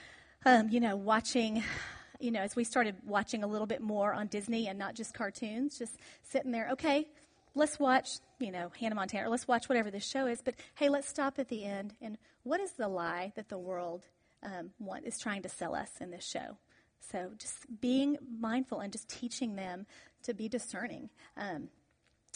um, 0.45 0.69
you 0.69 0.79
know, 0.79 0.95
watching 0.95 1.63
you 2.19 2.31
know, 2.31 2.41
as 2.41 2.55
we 2.55 2.63
started 2.63 2.95
watching 3.05 3.43
a 3.43 3.47
little 3.47 3.67
bit 3.67 3.81
more 3.81 4.13
on 4.13 4.27
Disney 4.27 4.67
and 4.67 4.77
not 4.77 4.95
just 4.95 5.13
cartoons, 5.13 5.77
just 5.77 5.97
sitting 6.23 6.51
there, 6.51 6.69
okay, 6.71 7.07
let's 7.53 7.79
watch, 7.79 8.19
you 8.39 8.51
know, 8.51 8.71
Hannah 8.79 8.95
Montana, 8.95 9.27
or 9.27 9.29
let's 9.29 9.47
watch 9.47 9.69
whatever 9.69 9.89
this 9.89 10.05
show 10.05 10.27
is, 10.27 10.41
but 10.41 10.55
hey, 10.75 10.89
let's 10.89 11.07
stop 11.07 11.39
at 11.39 11.49
the 11.49 11.63
end 11.63 11.93
and 12.01 12.17
what 12.43 12.59
is 12.59 12.71
the 12.73 12.87
lie 12.87 13.31
that 13.35 13.49
the 13.49 13.57
world 13.57 14.07
um, 14.43 14.71
want, 14.79 15.05
is 15.05 15.17
trying 15.17 15.41
to 15.41 15.49
sell 15.49 15.73
us 15.73 15.89
in 15.99 16.11
this 16.11 16.25
show? 16.25 16.57
So 16.99 17.31
just 17.37 17.65
being 17.81 18.17
mindful 18.39 18.79
and 18.79 18.91
just 18.91 19.09
teaching 19.09 19.55
them 19.55 19.85
to 20.23 20.33
be 20.33 20.49
discerning. 20.49 21.09
Um, 21.37 21.69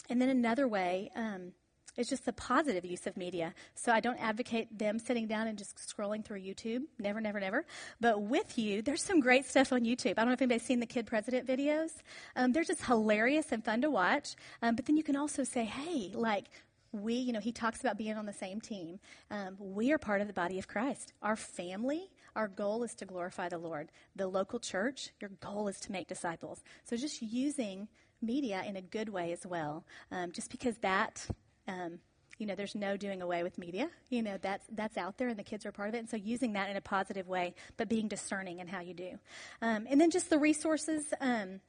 and 0.08 0.20
then 0.20 0.28
another 0.28 0.66
way, 0.66 1.10
um, 1.14 1.52
it's 1.96 2.08
just 2.08 2.24
the 2.24 2.32
positive 2.32 2.84
use 2.84 3.06
of 3.06 3.16
media. 3.16 3.54
So 3.74 3.92
I 3.92 4.00
don't 4.00 4.18
advocate 4.18 4.78
them 4.78 4.98
sitting 4.98 5.26
down 5.26 5.46
and 5.46 5.58
just 5.58 5.76
scrolling 5.76 6.24
through 6.24 6.40
YouTube. 6.40 6.82
Never, 6.98 7.20
never, 7.20 7.40
never. 7.40 7.64
But 8.00 8.22
with 8.22 8.58
you, 8.58 8.82
there's 8.82 9.02
some 9.02 9.20
great 9.20 9.46
stuff 9.46 9.72
on 9.72 9.82
YouTube. 9.82 10.12
I 10.12 10.22
don't 10.22 10.28
know 10.28 10.32
if 10.32 10.42
anybody's 10.42 10.66
seen 10.66 10.80
the 10.80 10.86
Kid 10.86 11.06
President 11.06 11.46
videos. 11.46 11.90
Um, 12.36 12.52
they're 12.52 12.64
just 12.64 12.84
hilarious 12.84 13.52
and 13.52 13.64
fun 13.64 13.82
to 13.82 13.90
watch. 13.90 14.36
Um, 14.62 14.76
but 14.76 14.86
then 14.86 14.96
you 14.96 15.02
can 15.02 15.16
also 15.16 15.44
say, 15.44 15.64
hey, 15.64 16.12
like, 16.14 16.46
we, 16.92 17.14
you 17.14 17.32
know, 17.32 17.40
he 17.40 17.52
talks 17.52 17.80
about 17.80 17.96
being 17.98 18.16
on 18.16 18.26
the 18.26 18.32
same 18.32 18.60
team. 18.60 18.98
Um, 19.30 19.56
we 19.58 19.92
are 19.92 19.98
part 19.98 20.20
of 20.20 20.26
the 20.26 20.32
body 20.32 20.58
of 20.58 20.66
Christ. 20.66 21.12
Our 21.22 21.36
family, 21.36 22.10
our 22.34 22.48
goal 22.48 22.82
is 22.82 22.94
to 22.96 23.04
glorify 23.04 23.48
the 23.48 23.58
Lord. 23.58 23.90
The 24.16 24.26
local 24.26 24.58
church, 24.58 25.10
your 25.20 25.30
goal 25.40 25.68
is 25.68 25.78
to 25.80 25.92
make 25.92 26.08
disciples. 26.08 26.62
So 26.84 26.96
just 26.96 27.22
using 27.22 27.88
media 28.20 28.62
in 28.66 28.76
a 28.76 28.82
good 28.82 29.08
way 29.08 29.32
as 29.32 29.46
well, 29.46 29.84
um, 30.10 30.32
just 30.32 30.50
because 30.50 30.76
that 30.78 31.26
um, 31.70 31.98
you 32.38 32.46
know, 32.46 32.54
there's 32.54 32.74
no 32.74 32.96
doing 32.96 33.20
away 33.20 33.42
with 33.42 33.58
media. 33.58 33.90
You 34.08 34.22
know, 34.22 34.38
that's, 34.40 34.66
that's 34.72 34.96
out 34.96 35.18
there 35.18 35.28
and 35.28 35.38
the 35.38 35.44
kids 35.44 35.66
are 35.66 35.72
part 35.72 35.90
of 35.90 35.94
it. 35.94 35.98
And 35.98 36.08
so 36.08 36.16
using 36.16 36.54
that 36.54 36.70
in 36.70 36.76
a 36.76 36.80
positive 36.80 37.28
way, 37.28 37.54
but 37.76 37.88
being 37.88 38.08
discerning 38.08 38.60
in 38.60 38.66
how 38.66 38.80
you 38.80 38.94
do. 38.94 39.18
Um, 39.60 39.86
and 39.90 40.00
then 40.00 40.10
just 40.10 40.30
the 40.30 40.38
resources, 40.38 41.12
um, 41.20 41.60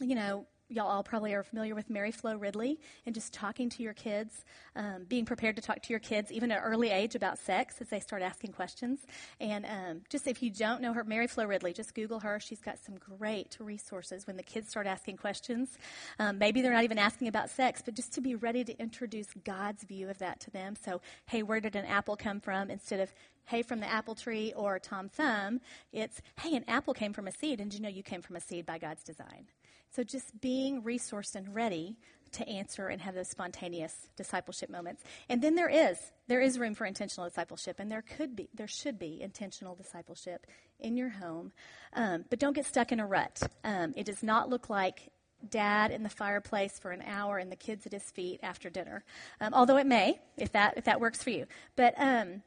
you 0.00 0.14
know, 0.14 0.46
y'all 0.70 0.86
all 0.86 1.02
probably 1.02 1.34
are 1.34 1.42
familiar 1.42 1.74
with 1.74 1.90
Mary 1.90 2.12
Flo 2.12 2.36
Ridley 2.36 2.78
and 3.04 3.14
just 3.14 3.32
talking 3.32 3.68
to 3.70 3.82
your 3.82 3.92
kids, 3.92 4.44
um, 4.76 5.04
being 5.08 5.24
prepared 5.24 5.56
to 5.56 5.62
talk 5.62 5.82
to 5.82 5.90
your 5.90 5.98
kids 5.98 6.30
even 6.30 6.52
at 6.52 6.58
an 6.58 6.64
early 6.64 6.90
age 6.90 7.14
about 7.14 7.38
sex 7.38 7.76
as 7.80 7.88
they 7.88 7.98
start 7.98 8.22
asking 8.22 8.52
questions. 8.52 9.00
And 9.40 9.66
um, 9.66 10.02
just 10.08 10.26
if 10.26 10.42
you 10.42 10.50
don't 10.50 10.80
know 10.80 10.92
her, 10.92 11.02
Mary 11.02 11.26
Flo 11.26 11.44
Ridley, 11.44 11.72
just 11.72 11.94
Google 11.94 12.20
her. 12.20 12.38
She's 12.38 12.60
got 12.60 12.78
some 12.78 12.96
great 12.96 13.56
resources 13.60 14.26
when 14.26 14.36
the 14.36 14.42
kids 14.42 14.68
start 14.68 14.86
asking 14.86 15.16
questions. 15.16 15.76
Um, 16.18 16.38
maybe 16.38 16.62
they're 16.62 16.72
not 16.72 16.84
even 16.84 16.98
asking 16.98 17.28
about 17.28 17.50
sex, 17.50 17.82
but 17.84 17.94
just 17.94 18.12
to 18.14 18.20
be 18.20 18.36
ready 18.36 18.62
to 18.64 18.78
introduce 18.80 19.28
God's 19.44 19.82
view 19.82 20.08
of 20.08 20.18
that 20.18 20.40
to 20.40 20.50
them. 20.50 20.76
So, 20.76 21.00
hey, 21.26 21.42
where 21.42 21.60
did 21.60 21.74
an 21.74 21.84
apple 21.84 22.16
come 22.16 22.40
from? 22.40 22.70
Instead 22.70 23.00
of, 23.00 23.12
hey, 23.46 23.62
from 23.62 23.80
the 23.80 23.90
apple 23.90 24.14
tree 24.14 24.52
or 24.54 24.78
Tom 24.78 25.08
Thumb, 25.08 25.60
it's, 25.92 26.22
hey, 26.40 26.54
an 26.54 26.64
apple 26.68 26.94
came 26.94 27.12
from 27.12 27.26
a 27.26 27.32
seed. 27.32 27.60
And 27.60 27.74
you 27.74 27.80
know 27.80 27.88
you 27.88 28.04
came 28.04 28.22
from 28.22 28.36
a 28.36 28.40
seed 28.40 28.64
by 28.64 28.78
God's 28.78 29.02
design? 29.02 29.46
So 29.94 30.04
just 30.04 30.40
being 30.40 30.82
resourced 30.82 31.34
and 31.34 31.54
ready 31.54 31.96
to 32.32 32.48
answer 32.48 32.88
and 32.88 33.00
have 33.00 33.14
those 33.14 33.28
spontaneous 33.28 34.08
discipleship 34.16 34.70
moments. 34.70 35.02
And 35.28 35.42
then 35.42 35.54
there 35.54 35.68
is 35.68 35.98
there 36.28 36.40
is 36.40 36.58
room 36.58 36.74
for 36.74 36.84
intentional 36.84 37.28
discipleship, 37.28 37.80
and 37.80 37.90
there 37.90 38.02
could 38.02 38.36
be 38.36 38.48
there 38.54 38.68
should 38.68 38.98
be 38.98 39.20
intentional 39.20 39.74
discipleship 39.74 40.46
in 40.78 40.96
your 40.96 41.08
home, 41.08 41.52
um, 41.94 42.24
but 42.30 42.38
don't 42.38 42.54
get 42.54 42.66
stuck 42.66 42.92
in 42.92 43.00
a 43.00 43.06
rut. 43.06 43.42
Um, 43.64 43.92
it 43.96 44.06
does 44.06 44.22
not 44.22 44.48
look 44.48 44.70
like 44.70 45.10
dad 45.48 45.90
in 45.90 46.02
the 46.02 46.08
fireplace 46.08 46.78
for 46.78 46.90
an 46.90 47.02
hour 47.02 47.38
and 47.38 47.50
the 47.50 47.56
kids 47.56 47.86
at 47.86 47.92
his 47.92 48.10
feet 48.10 48.40
after 48.42 48.68
dinner. 48.70 49.02
Um, 49.40 49.54
although 49.54 49.78
it 49.78 49.86
may, 49.86 50.20
if 50.36 50.52
that 50.52 50.74
if 50.76 50.84
that 50.84 51.00
works 51.00 51.22
for 51.22 51.30
you. 51.30 51.46
But 51.76 51.94
um, 51.96 52.42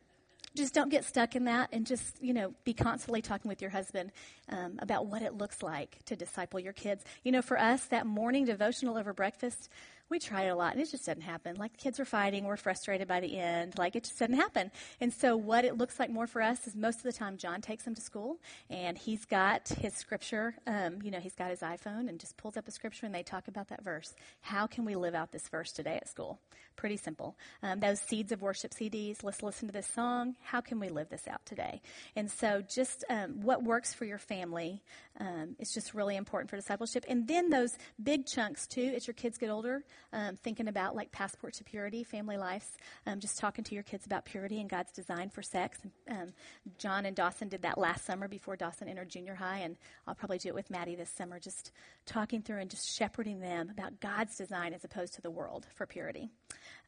just 0.55 0.73
don't 0.73 0.89
get 0.89 1.03
stuck 1.03 1.35
in 1.35 1.45
that 1.45 1.69
and 1.71 1.85
just, 1.85 2.21
you 2.21 2.33
know, 2.33 2.53
be 2.63 2.73
constantly 2.73 3.21
talking 3.21 3.49
with 3.49 3.61
your 3.61 3.71
husband 3.71 4.11
um, 4.49 4.77
about 4.79 5.07
what 5.07 5.21
it 5.21 5.33
looks 5.33 5.63
like 5.63 5.97
to 6.05 6.15
disciple 6.15 6.59
your 6.59 6.73
kids. 6.73 7.03
You 7.23 7.31
know, 7.31 7.41
for 7.41 7.59
us, 7.59 7.85
that 7.85 8.05
morning 8.05 8.45
devotional 8.45 8.97
over 8.97 9.13
breakfast, 9.13 9.69
we 10.14 10.20
try 10.20 10.43
it 10.43 10.49
a 10.49 10.55
lot 10.55 10.74
and 10.74 10.82
it 10.82 10.91
just 10.91 11.07
doesn't 11.07 11.24
happen. 11.24 11.55
Like 11.55 11.72
the 11.72 11.80
kids 11.80 11.99
are 11.99 12.05
fighting, 12.05 12.45
we're 12.45 12.55
frustrated 12.55 13.07
by 13.07 13.20
the 13.20 13.36
end, 13.36 13.80
like 13.80 13.95
it 13.95 14.03
just 14.03 14.20
doesn't 14.20 14.36
happen. 14.36 14.70
And 15.01 15.11
so 15.11 15.36
what 15.36 15.66
it 15.66 15.76
looks 15.76 15.99
like 15.99 16.11
more 16.11 16.28
for 16.28 16.39
us 16.39 16.68
is 16.68 16.76
most 16.76 16.97
of 16.97 17.03
the 17.03 17.11
time 17.11 17.36
John 17.36 17.61
takes 17.61 17.84
them 17.84 17.95
to 17.95 18.01
school 18.01 18.38
and 18.70 18.95
he's 18.95 19.26
got 19.26 19.68
his 19.70 19.95
scripture, 19.95 20.53
um, 20.68 20.99
you 21.01 21.09
know, 21.09 21.20
he's 21.20 21.34
got 21.34 21.49
his 21.49 21.61
iPhone 21.61 22.09
and 22.09 22.20
just 22.20 22.38
pulls 22.38 22.57
up 22.57 22.68
a 22.68 22.72
scripture 22.72 23.07
and 23.07 23.16
they 23.16 23.24
talk 23.24 23.47
about 23.47 23.70
that 23.70 23.84
verse. 23.84 24.14
How 24.41 24.68
can 24.68 24.86
we 24.86 24.93
live 24.95 25.16
out 25.16 25.32
this 25.32 25.47
verse 25.47 25.72
today 25.72 25.95
at 25.95 26.07
school? 26.07 26.39
Pretty 26.76 26.97
simple. 26.97 27.36
Um, 27.64 27.80
those 27.80 27.99
seeds 27.99 28.32
of 28.32 28.43
worship 28.43 28.72
CDs, 28.72 29.24
let's 29.24 29.41
listen 29.41 29.68
to 29.68 29.74
this 29.74 29.88
song. 29.88 30.36
How 30.43 30.61
can 30.61 30.80
we 30.80 30.89
live 30.89 31.09
this 31.09 31.28
out 31.28 31.43
today? 31.45 31.82
And 32.16 32.30
so 32.30 32.61
just 32.61 33.03
um, 33.09 33.41
what 33.41 33.64
works 33.64 33.95
for 33.95 34.05
your 34.05 34.20
family 34.20 34.84
um, 35.20 35.55
is 35.57 35.74
just 35.74 35.93
really 35.93 36.16
important 36.16 36.49
for 36.49 36.55
discipleship. 36.55 37.03
And 37.07 37.28
then 37.28 37.49
those 37.49 37.78
big 38.01 38.26
chunks 38.26 38.68
too, 38.68 38.93
as 38.95 39.07
your 39.07 39.14
kids 39.14 39.38
get 39.38 39.49
older, 39.49 39.84
um, 40.11 40.37
thinking 40.43 40.67
about 40.67 40.95
like 40.95 41.11
Passport 41.11 41.53
to 41.55 41.63
Purity, 41.63 42.03
Family 42.03 42.37
Lives, 42.37 42.77
um, 43.05 43.19
just 43.19 43.37
talking 43.37 43.63
to 43.63 43.73
your 43.73 43.83
kids 43.83 44.05
about 44.05 44.25
purity 44.25 44.59
and 44.59 44.69
God's 44.69 44.91
design 44.91 45.29
for 45.29 45.41
sex. 45.41 45.79
Um, 46.09 46.33
John 46.77 47.05
and 47.05 47.15
Dawson 47.15 47.49
did 47.49 47.61
that 47.61 47.77
last 47.77 48.05
summer 48.05 48.27
before 48.27 48.55
Dawson 48.55 48.87
entered 48.87 49.09
junior 49.09 49.35
high, 49.35 49.59
and 49.59 49.77
I'll 50.07 50.15
probably 50.15 50.37
do 50.37 50.49
it 50.49 50.55
with 50.55 50.69
Maddie 50.69 50.95
this 50.95 51.09
summer, 51.09 51.39
just 51.39 51.71
talking 52.05 52.41
through 52.41 52.59
and 52.59 52.69
just 52.69 52.95
shepherding 52.95 53.39
them 53.39 53.69
about 53.69 53.99
God's 53.99 54.37
design 54.37 54.73
as 54.73 54.83
opposed 54.83 55.13
to 55.15 55.21
the 55.21 55.31
world 55.31 55.65
for 55.73 55.85
purity. 55.85 56.29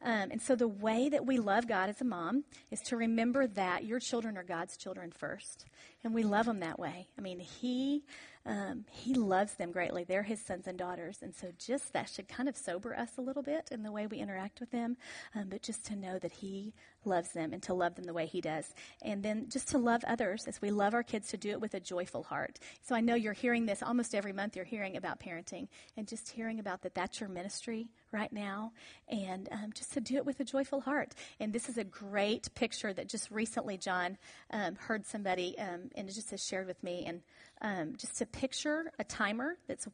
Um, 0.02 0.30
and 0.30 0.42
so 0.42 0.54
the 0.54 0.68
way 0.68 1.08
that 1.08 1.26
we 1.26 1.38
love 1.38 1.66
God 1.66 1.88
as 1.88 2.00
a 2.00 2.04
mom 2.04 2.44
is 2.70 2.80
to 2.82 2.96
remember 2.96 3.46
that 3.46 3.84
your 3.84 3.98
children 3.98 4.36
are 4.36 4.42
God's 4.42 4.76
children 4.76 5.10
first, 5.10 5.64
and 6.04 6.14
we 6.14 6.22
love 6.22 6.46
them 6.46 6.60
that 6.60 6.78
way. 6.78 7.08
I 7.18 7.20
mean, 7.20 7.40
He 7.40 8.04
um, 8.46 8.84
he 8.90 9.14
loves 9.14 9.54
them 9.54 9.72
greatly. 9.72 10.04
They're 10.04 10.22
his 10.22 10.40
sons 10.40 10.66
and 10.66 10.78
daughters. 10.78 11.18
And 11.20 11.34
so 11.34 11.48
just 11.58 11.92
that 11.92 12.08
should 12.08 12.28
kind 12.28 12.48
of 12.48 12.56
sober 12.56 12.96
us 12.96 13.10
a 13.18 13.20
little 13.20 13.42
bit 13.42 13.68
in 13.72 13.82
the 13.82 13.90
way 13.90 14.06
we 14.06 14.18
interact 14.18 14.60
with 14.60 14.70
them. 14.70 14.96
Um, 15.34 15.48
but 15.48 15.62
just 15.62 15.84
to 15.86 15.96
know 15.96 16.18
that 16.20 16.32
he 16.32 16.72
loves 17.04 17.32
them 17.32 17.52
and 17.52 17.62
to 17.64 17.74
love 17.74 17.96
them 17.96 18.04
the 18.04 18.12
way 18.12 18.26
he 18.26 18.40
does. 18.40 18.72
And 19.02 19.22
then 19.22 19.48
just 19.48 19.68
to 19.68 19.78
love 19.78 20.04
others 20.06 20.46
as 20.46 20.62
we 20.62 20.70
love 20.70 20.94
our 20.94 21.02
kids 21.02 21.28
to 21.30 21.36
do 21.36 21.50
it 21.50 21.60
with 21.60 21.74
a 21.74 21.80
joyful 21.80 22.22
heart. 22.22 22.58
So 22.82 22.94
I 22.94 23.00
know 23.00 23.14
you're 23.14 23.32
hearing 23.32 23.66
this 23.66 23.82
almost 23.82 24.14
every 24.14 24.32
month. 24.32 24.54
You're 24.54 24.64
hearing 24.64 24.96
about 24.96 25.18
parenting 25.18 25.68
and 25.96 26.06
just 26.06 26.30
hearing 26.30 26.60
about 26.60 26.82
that 26.82 26.94
that's 26.94 27.20
your 27.20 27.28
ministry 27.28 27.88
right 28.12 28.32
now. 28.32 28.72
And 29.08 29.48
um, 29.50 29.72
just 29.74 29.92
to 29.94 30.00
do 30.00 30.16
it 30.16 30.26
with 30.26 30.38
a 30.40 30.44
joyful 30.44 30.80
heart. 30.80 31.14
And 31.40 31.52
this 31.52 31.68
is 31.68 31.78
a 31.78 31.84
great 31.84 32.54
picture 32.54 32.92
that 32.92 33.08
just 33.08 33.30
recently 33.30 33.76
John 33.76 34.18
um, 34.50 34.76
heard 34.76 35.04
somebody 35.04 35.58
um, 35.58 35.90
and 35.96 36.08
just 36.12 36.30
has 36.30 36.44
shared 36.44 36.66
with 36.66 36.82
me. 36.82 37.04
And 37.06 37.22
um, 37.60 37.94
just 37.96 38.16
to 38.18 38.26
picture 38.26 38.92
a 38.98 39.04
timer 39.04 39.56
that's 39.66 39.86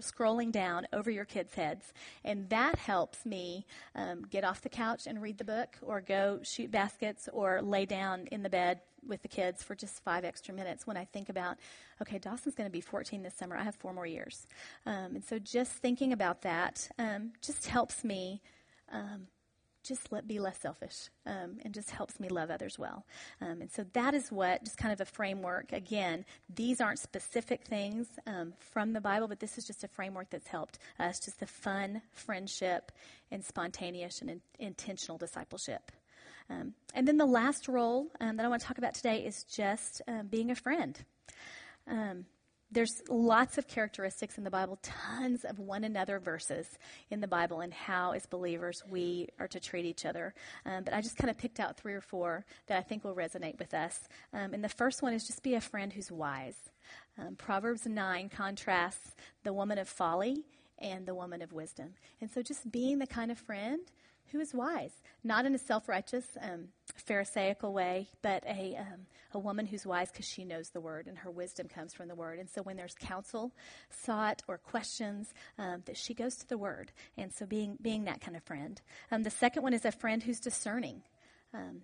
scrolling 0.00 0.52
down 0.52 0.86
over 0.92 1.10
your 1.10 1.24
kids' 1.24 1.54
heads. 1.54 1.92
And 2.24 2.48
that 2.50 2.76
helps 2.76 3.24
me 3.24 3.66
um, 3.94 4.26
get 4.28 4.44
off 4.44 4.62
the 4.62 4.68
couch 4.68 5.06
and 5.06 5.20
read 5.22 5.38
the 5.38 5.44
book, 5.44 5.76
or 5.82 6.00
go 6.00 6.40
shoot 6.42 6.70
baskets, 6.70 7.28
or 7.32 7.62
lay 7.62 7.86
down 7.86 8.26
in 8.30 8.42
the 8.42 8.50
bed 8.50 8.80
with 9.06 9.22
the 9.22 9.28
kids 9.28 9.62
for 9.62 9.74
just 9.74 10.02
five 10.04 10.24
extra 10.24 10.52
minutes 10.54 10.86
when 10.86 10.96
I 10.96 11.04
think 11.06 11.28
about, 11.28 11.56
okay, 12.02 12.18
Dawson's 12.18 12.54
going 12.54 12.68
to 12.68 12.72
be 12.72 12.80
14 12.80 13.22
this 13.22 13.34
summer. 13.34 13.56
I 13.56 13.62
have 13.62 13.76
four 13.76 13.92
more 13.92 14.06
years. 14.06 14.46
Um, 14.86 15.14
and 15.14 15.24
so 15.24 15.38
just 15.38 15.72
thinking 15.72 16.12
about 16.12 16.42
that 16.42 16.88
um, 16.98 17.32
just 17.40 17.66
helps 17.66 18.04
me 18.04 18.42
um, 18.92 19.28
just 19.82 20.12
let 20.12 20.26
be 20.26 20.38
less 20.38 20.58
selfish 20.58 21.08
um, 21.26 21.58
and 21.64 21.72
just 21.74 21.90
helps 21.90 22.20
me 22.20 22.28
love 22.28 22.50
others 22.50 22.78
well. 22.78 23.04
Um, 23.40 23.60
and 23.62 23.70
so 23.70 23.84
that 23.92 24.14
is 24.14 24.30
what 24.30 24.64
just 24.64 24.76
kind 24.76 24.92
of 24.92 25.00
a 25.00 25.04
framework. 25.04 25.72
Again 25.72 26.24
these 26.54 26.80
aren't 26.80 26.98
specific 26.98 27.64
things 27.64 28.06
um, 28.26 28.52
from 28.58 28.92
the 28.92 29.00
bible 29.00 29.28
but 29.28 29.40
this 29.40 29.58
is 29.58 29.64
just 29.64 29.84
a 29.84 29.88
framework 29.88 30.30
that's 30.30 30.46
helped 30.48 30.78
us 30.98 31.20
just 31.20 31.40
the 31.40 31.46
fun 31.46 32.02
friendship 32.12 32.92
and 33.30 33.44
spontaneous 33.44 34.20
and 34.20 34.30
in, 34.30 34.40
intentional 34.58 35.18
discipleship. 35.18 35.92
Um, 36.48 36.74
and 36.94 37.06
then 37.06 37.16
the 37.16 37.26
last 37.26 37.68
role 37.68 38.08
um, 38.20 38.36
that 38.36 38.44
i 38.44 38.48
want 38.48 38.60
to 38.60 38.66
talk 38.66 38.78
about 38.78 38.94
today 38.94 39.24
is 39.24 39.44
just 39.44 40.02
um, 40.08 40.26
being 40.26 40.50
a 40.50 40.54
friend 40.54 40.98
there's 42.72 43.02
lots 43.08 43.58
of 43.58 43.66
characteristics 43.66 44.38
in 44.38 44.44
the 44.44 44.50
Bible, 44.50 44.78
tons 44.82 45.44
of 45.44 45.58
one 45.58 45.82
another 45.84 46.18
verses 46.18 46.66
in 47.10 47.20
the 47.20 47.26
Bible, 47.26 47.60
and 47.60 47.74
how, 47.74 48.12
as 48.12 48.26
believers, 48.26 48.82
we 48.88 49.28
are 49.38 49.48
to 49.48 49.58
treat 49.58 49.84
each 49.84 50.04
other. 50.04 50.34
Um, 50.64 50.84
but 50.84 50.94
I 50.94 51.00
just 51.00 51.16
kind 51.16 51.30
of 51.30 51.36
picked 51.36 51.58
out 51.58 51.76
three 51.76 51.94
or 51.94 52.00
four 52.00 52.44
that 52.68 52.78
I 52.78 52.82
think 52.82 53.02
will 53.02 53.14
resonate 53.14 53.58
with 53.58 53.74
us. 53.74 54.08
Um, 54.32 54.54
and 54.54 54.62
the 54.62 54.68
first 54.68 55.02
one 55.02 55.12
is 55.12 55.26
just 55.26 55.42
be 55.42 55.54
a 55.54 55.60
friend 55.60 55.92
who's 55.92 56.12
wise. 56.12 56.70
Um, 57.18 57.36
Proverbs 57.36 57.86
9 57.86 58.28
contrasts 58.28 59.16
the 59.42 59.52
woman 59.52 59.78
of 59.78 59.88
folly 59.88 60.44
and 60.78 61.06
the 61.06 61.14
woman 61.14 61.42
of 61.42 61.52
wisdom. 61.52 61.94
And 62.20 62.30
so 62.30 62.42
just 62.42 62.70
being 62.70 62.98
the 62.98 63.06
kind 63.06 63.30
of 63.30 63.38
friend 63.38 63.80
who 64.32 64.40
is 64.40 64.54
wise, 64.54 64.92
not 65.24 65.46
in 65.46 65.54
a 65.54 65.58
self 65.58 65.88
righteous, 65.88 66.24
um, 66.40 66.68
Pharisaical 66.96 67.72
way, 67.72 68.08
but 68.22 68.44
a, 68.46 68.76
um, 68.76 69.06
a 69.32 69.38
woman 69.38 69.66
who's 69.66 69.86
wise 69.86 70.10
because 70.10 70.26
she 70.26 70.44
knows 70.44 70.70
the 70.70 70.80
word 70.80 71.06
and 71.06 71.18
her 71.18 71.30
wisdom 71.30 71.68
comes 71.68 71.94
from 71.94 72.08
the 72.08 72.14
word. 72.14 72.38
And 72.38 72.48
so 72.48 72.62
when 72.62 72.76
there's 72.76 72.94
counsel 72.94 73.52
sought 73.90 74.42
or 74.46 74.58
questions, 74.58 75.32
um, 75.58 75.82
that 75.86 75.96
she 75.96 76.14
goes 76.14 76.36
to 76.36 76.48
the 76.48 76.58
word. 76.58 76.92
And 77.16 77.32
so 77.32 77.46
being, 77.46 77.78
being 77.80 78.04
that 78.04 78.20
kind 78.20 78.36
of 78.36 78.42
friend. 78.42 78.80
Um, 79.10 79.22
the 79.22 79.30
second 79.30 79.62
one 79.62 79.72
is 79.72 79.84
a 79.84 79.92
friend 79.92 80.22
who's 80.22 80.40
discerning. 80.40 81.02
Um, 81.54 81.82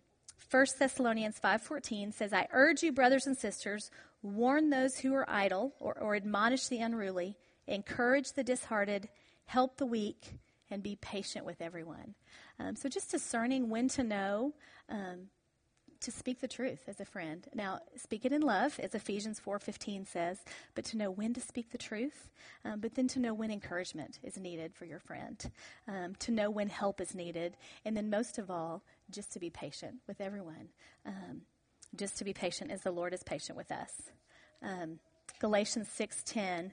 1 0.51 0.67
Thessalonians 0.79 1.41
5.14 1.43 2.13
says, 2.15 2.33
I 2.33 2.47
urge 2.53 2.83
you, 2.83 2.93
brothers 2.93 3.27
and 3.27 3.37
sisters, 3.37 3.91
warn 4.23 4.71
those 4.71 4.97
who 4.99 5.15
are 5.15 5.29
idle 5.29 5.75
or, 5.81 5.99
or 5.99 6.15
admonish 6.15 6.69
the 6.69 6.79
unruly, 6.79 7.37
encourage 7.67 8.33
the 8.33 8.45
disheartened, 8.45 9.09
help 9.47 9.77
the 9.77 9.87
weak, 9.87 10.35
and 10.71 10.83
be 10.83 10.97
patient 11.01 11.45
with 11.45 11.61
everyone. 11.61 12.15
Um, 12.59 12.77
so 12.77 12.89
just 12.89 13.11
discerning 13.11 13.69
when 13.69 13.89
to 13.91 14.03
know 14.03 14.55
um, 14.89 15.29
to 16.01 16.11
speak 16.11 16.41
the 16.41 16.49
truth 16.49 16.81
as 16.87 17.01
a 17.01 17.05
friend. 17.05 17.47
Now, 17.55 17.81
speak 17.97 18.25
it 18.25 18.33
in 18.33 18.43
love, 18.43 18.79
as 18.81 18.95
Ephesians 18.95 19.41
4:15 19.41 20.07
says, 20.07 20.39
but 20.75 20.85
to 20.87 20.97
know 20.97 21.11
when 21.11 21.35
to 21.35 21.41
speak 21.41 21.71
the 21.71 21.79
truth, 21.79 22.31
um, 22.65 22.81
but 22.81 22.95
then 22.95 23.09
to 23.09 23.19
know 23.19 23.35
when 23.35 23.51
encouragement 23.51 24.19
is 24.23 24.37
needed 24.37 24.75
for 24.75 24.85
your 24.85 24.99
friend, 24.99 25.51
um, 25.89 26.15
to 26.17 26.31
know 26.31 26.51
when 26.51 26.69
help 26.69 27.01
is 27.01 27.15
needed, 27.15 27.57
and 27.85 27.97
then 27.97 28.11
most 28.11 28.39
of 28.39 28.51
all, 28.51 28.83
just 29.11 29.33
to 29.33 29.39
be 29.39 29.51
patient 29.51 29.97
with 30.07 30.21
everyone. 30.21 30.69
Um, 31.05 31.43
just 31.95 32.19
to 32.19 32.25
be 32.25 32.33
patient 32.33 32.71
as 32.71 32.83
the 32.83 32.91
Lord 32.91 33.15
is 33.15 33.23
patient 33.23 33.57
with 33.57 33.71
us. 33.71 34.11
Um, 34.63 34.99
Galatians 35.39 35.89
6:10 35.89 36.73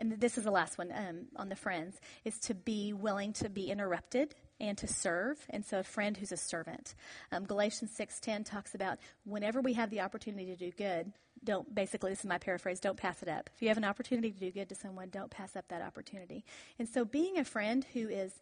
and 0.00 0.18
this 0.18 0.38
is 0.38 0.44
the 0.44 0.50
last 0.50 0.78
one 0.78 0.90
um, 0.92 1.26
on 1.36 1.48
the 1.50 1.56
friends, 1.56 2.00
is 2.24 2.38
to 2.40 2.54
be 2.54 2.92
willing 2.92 3.34
to 3.34 3.50
be 3.50 3.70
interrupted 3.70 4.34
and 4.58 4.76
to 4.78 4.86
serve. 4.86 5.38
And 5.50 5.64
so 5.64 5.80
a 5.80 5.84
friend 5.84 6.16
who's 6.16 6.32
a 6.32 6.36
servant. 6.36 6.94
Um, 7.30 7.44
Galatians 7.44 7.92
6.10 7.98 8.44
talks 8.44 8.74
about 8.74 8.98
whenever 9.24 9.60
we 9.60 9.74
have 9.74 9.90
the 9.90 10.00
opportunity 10.00 10.46
to 10.46 10.56
do 10.56 10.70
good, 10.72 11.12
don't, 11.44 11.72
basically, 11.74 12.10
this 12.10 12.20
is 12.20 12.26
my 12.26 12.38
paraphrase, 12.38 12.80
don't 12.80 12.96
pass 12.96 13.22
it 13.22 13.28
up. 13.28 13.50
If 13.54 13.62
you 13.62 13.68
have 13.68 13.76
an 13.76 13.84
opportunity 13.84 14.30
to 14.30 14.38
do 14.38 14.50
good 14.50 14.68
to 14.70 14.74
someone, 14.74 15.10
don't 15.10 15.30
pass 15.30 15.54
up 15.54 15.68
that 15.68 15.82
opportunity. 15.82 16.44
And 16.78 16.88
so 16.88 17.04
being 17.04 17.38
a 17.38 17.44
friend 17.44 17.84
who 17.92 18.08
is 18.08 18.32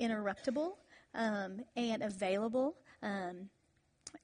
interruptible 0.00 0.72
um, 1.14 1.60
and 1.76 2.02
available 2.02 2.76
um, 3.02 3.50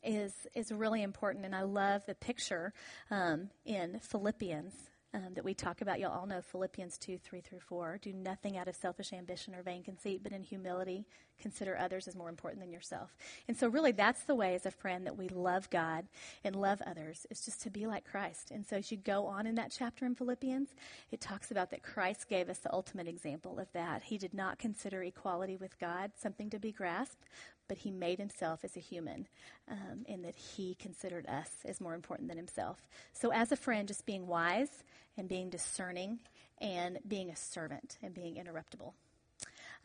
is 0.03 0.33
is 0.55 0.73
really 0.73 1.03
important. 1.03 1.45
And 1.45 1.55
I 1.55 1.63
love 1.63 2.05
the 2.07 2.15
picture 2.15 2.73
um, 3.11 3.51
in 3.65 4.01
Philippians 4.01 4.73
um, 5.15 5.35
that 5.35 5.45
we 5.45 5.55
talk 5.55 5.81
about. 5.81 6.01
You'll 6.01 6.11
all 6.11 6.27
know 6.27 6.43
Philippians 6.43 6.99
2 6.99 7.19
3 7.19 7.41
through 7.41 7.61
4. 7.61 7.99
Do 8.03 8.13
nothing 8.13 8.59
out 8.59 8.69
of 8.69 8.75
selfish 8.75 9.13
ambition 9.13 9.55
or 9.55 9.63
vain 9.63 9.83
conceit, 9.83 10.21
but 10.23 10.33
in 10.33 10.43
humility, 10.43 11.07
consider 11.41 11.79
others 11.79 12.09
as 12.09 12.17
more 12.17 12.29
important 12.29 12.61
than 12.61 12.73
yourself. 12.73 13.17
And 13.47 13.57
so, 13.57 13.69
really, 13.69 13.93
that's 13.93 14.25
the 14.25 14.35
way 14.35 14.55
as 14.55 14.67
a 14.67 14.71
friend 14.71 15.07
that 15.07 15.17
we 15.17 15.29
love 15.29 15.71
God 15.71 16.07
and 16.43 16.57
love 16.57 16.83
others, 16.85 17.27
is 17.31 17.45
just 17.45 17.63
to 17.63 17.71
be 17.71 17.87
like 17.87 18.05
Christ. 18.05 18.51
And 18.51 18.67
so, 18.67 18.77
as 18.77 18.91
you 18.91 18.99
go 18.99 19.27
on 19.27 19.47
in 19.47 19.55
that 19.55 19.75
chapter 19.77 20.05
in 20.05 20.15
Philippians, 20.15 20.71
it 21.13 21.21
talks 21.21 21.51
about 21.51 21.71
that 21.71 21.83
Christ 21.83 22.29
gave 22.29 22.51
us 22.51 22.59
the 22.59 22.73
ultimate 22.73 23.09
example 23.09 23.59
of 23.59 23.73
that. 23.73 24.03
He 24.03 24.19
did 24.19 24.35
not 24.35 24.59
consider 24.59 25.03
equality 25.03 25.57
with 25.57 25.79
God 25.79 26.11
something 26.21 26.51
to 26.51 26.59
be 26.59 26.73
grasped, 26.73 27.29
but 27.69 27.79
he 27.79 27.91
made 27.91 28.19
himself 28.19 28.65
as 28.65 28.77
a 28.77 28.81
human, 28.81 29.27
um, 29.71 30.05
that 30.23 30.37
he 30.37 30.75
considered 30.75 31.27
us 31.27 31.51
as 31.65 31.81
more 31.81 31.95
important 31.95 32.29
than 32.29 32.37
himself. 32.37 32.89
So, 33.13 33.33
as 33.33 33.53
a 33.53 33.57
friend, 33.57 33.89
just 33.89 34.07
being 34.07 34.27
wise 34.27 34.83
and 35.17 35.29
being 35.29 35.51
discerning 35.51 36.21
and 36.59 36.99
being 37.07 37.31
a 37.31 37.37
servant 37.37 37.99
and 38.03 38.15
being 38.15 38.37
interruptible. 38.37 38.93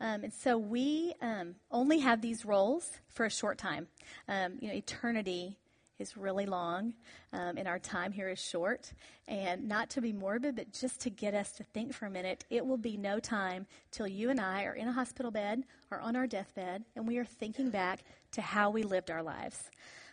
Um, 0.00 0.24
and 0.24 0.32
so 0.32 0.56
we 0.56 1.14
um, 1.20 1.56
only 1.70 1.98
have 1.98 2.22
these 2.22 2.44
roles 2.44 2.90
for 3.08 3.26
a 3.26 3.30
short 3.30 3.58
time. 3.58 3.88
Um, 4.28 4.54
you 4.60 4.68
know, 4.68 4.74
eternity 4.74 5.58
is 6.00 6.16
really 6.16 6.46
long, 6.46 6.94
um, 7.32 7.56
and 7.56 7.68
our 7.68 7.78
time 7.78 8.12
here 8.12 8.28
is 8.28 8.38
short. 8.38 8.92
And 9.28 9.68
not 9.68 9.90
to 9.90 10.00
be 10.00 10.12
morbid, 10.12 10.56
but 10.56 10.72
just 10.72 11.00
to 11.02 11.10
get 11.10 11.34
us 11.34 11.52
to 11.52 11.64
think 11.64 11.94
for 11.94 12.06
a 12.06 12.10
minute, 12.10 12.44
it 12.50 12.66
will 12.66 12.78
be 12.78 12.96
no 12.96 13.20
time 13.20 13.66
till 13.90 14.08
you 14.08 14.30
and 14.30 14.40
I 14.40 14.64
are 14.64 14.74
in 14.74 14.88
a 14.88 14.92
hospital 14.92 15.30
bed 15.30 15.64
or 15.90 16.00
on 16.00 16.16
our 16.16 16.26
deathbed, 16.26 16.84
and 16.96 17.06
we 17.06 17.18
are 17.18 17.24
thinking 17.24 17.70
back 17.70 18.00
to 18.32 18.42
how 18.42 18.70
we 18.70 18.82
lived 18.82 19.10
our 19.10 19.22
lives 19.22 19.70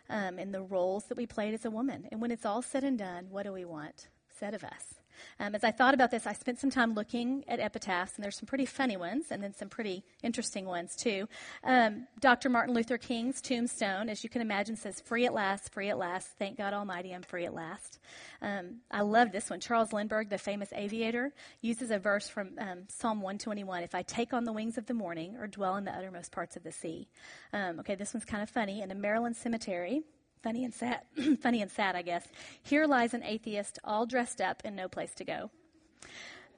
um, 0.10 0.38
and 0.38 0.54
the 0.54 0.62
roles 0.62 1.06
that 1.06 1.18
we 1.18 1.26
played 1.26 1.54
as 1.54 1.66
a 1.66 1.72
woman. 1.72 2.08
And 2.12 2.22
when 2.22 2.32
it's 2.32 2.46
all 2.46 2.62
said 2.62 2.84
and 2.84 2.98
done, 2.98 3.28
what 3.30 3.44
do 3.44 3.54
we 3.54 3.66
want 3.66 4.10
said 4.40 4.54
of 4.54 4.64
us? 4.64 4.97
Um, 5.39 5.55
as 5.55 5.63
I 5.63 5.72
thought 5.72 5.93
about 5.93 6.11
this, 6.11 6.28
I 6.28 6.34
spent 6.34 6.59
some 6.59 6.70
time 6.70 6.93
looking 6.93 7.43
at 7.47 7.59
epitaphs, 7.59 8.15
and 8.15 8.24
there's 8.24 8.38
some 8.38 8.45
pretty 8.45 8.65
funny 8.65 8.97
ones 8.97 9.26
and 9.32 9.41
then 9.41 9.53
some 9.53 9.70
pretty 9.70 10.03
interesting 10.24 10.65
ones, 10.65 10.95
too. 10.95 11.28
Um, 11.63 12.07
Dr. 12.20 12.49
Martin 12.49 12.74
Luther 12.74 12.97
King's 12.97 13.41
tombstone, 13.41 14.09
as 14.09 14.24
you 14.24 14.30
can 14.30 14.41
imagine, 14.41 14.76
says, 14.76 14.99
Free 15.01 15.26
at 15.26 15.34
last, 15.34 15.74
free 15.74 15.89
at 15.89 15.97
last. 15.97 16.30
Thank 16.39 16.57
God 16.57 16.74
Almighty, 16.74 17.13
I'm 17.13 17.24
free 17.24 17.45
at 17.45 17.53
last. 17.53 17.99
Um, 18.41 18.82
I 18.91 19.01
love 19.01 19.32
this 19.32 19.49
one. 19.49 19.59
Charles 19.59 19.93
Lindbergh, 19.93 20.30
the 20.30 20.38
famous 20.38 20.72
aviator, 20.74 21.34
uses 21.61 21.91
a 21.91 21.99
verse 21.99 22.30
from 22.30 22.51
um, 22.59 22.84
Psalm 22.88 23.22
121 23.22 23.84
If 23.84 23.95
I 23.95 24.01
take 24.03 24.34
on 24.34 24.43
the 24.43 24.53
wings 24.53 24.78
of 24.78 24.86
the 24.86 24.93
morning 24.93 25.38
or 25.38 25.47
dwell 25.47 25.76
in 25.76 25.86
the 25.86 25.91
uttermost 25.91 26.32
parts 26.32 26.55
of 26.55 26.63
the 26.63 26.72
sea. 26.72 27.07
Um, 27.53 27.80
okay, 27.80 27.95
this 27.95 28.13
one's 28.13 28.26
kind 28.26 28.43
of 28.43 28.49
funny. 28.49 28.82
In 28.82 28.91
a 28.91 28.95
Maryland 28.95 29.36
cemetery, 29.36 30.03
Funny 30.44 30.64
and 30.64 30.74
sad. 30.74 31.02
Funny 31.42 31.62
and 31.62 31.72
sad, 31.72 31.96
I 31.96 32.02
guess. 32.02 32.28
Here 32.64 32.86
lies 32.86 33.14
an 33.14 33.24
atheist, 33.24 33.80
all 33.84 34.06
dressed 34.06 34.42
up 34.42 34.62
and 34.66 34.76
no 34.76 34.88
place 34.88 35.14
to 35.16 35.26
go. 35.26 35.52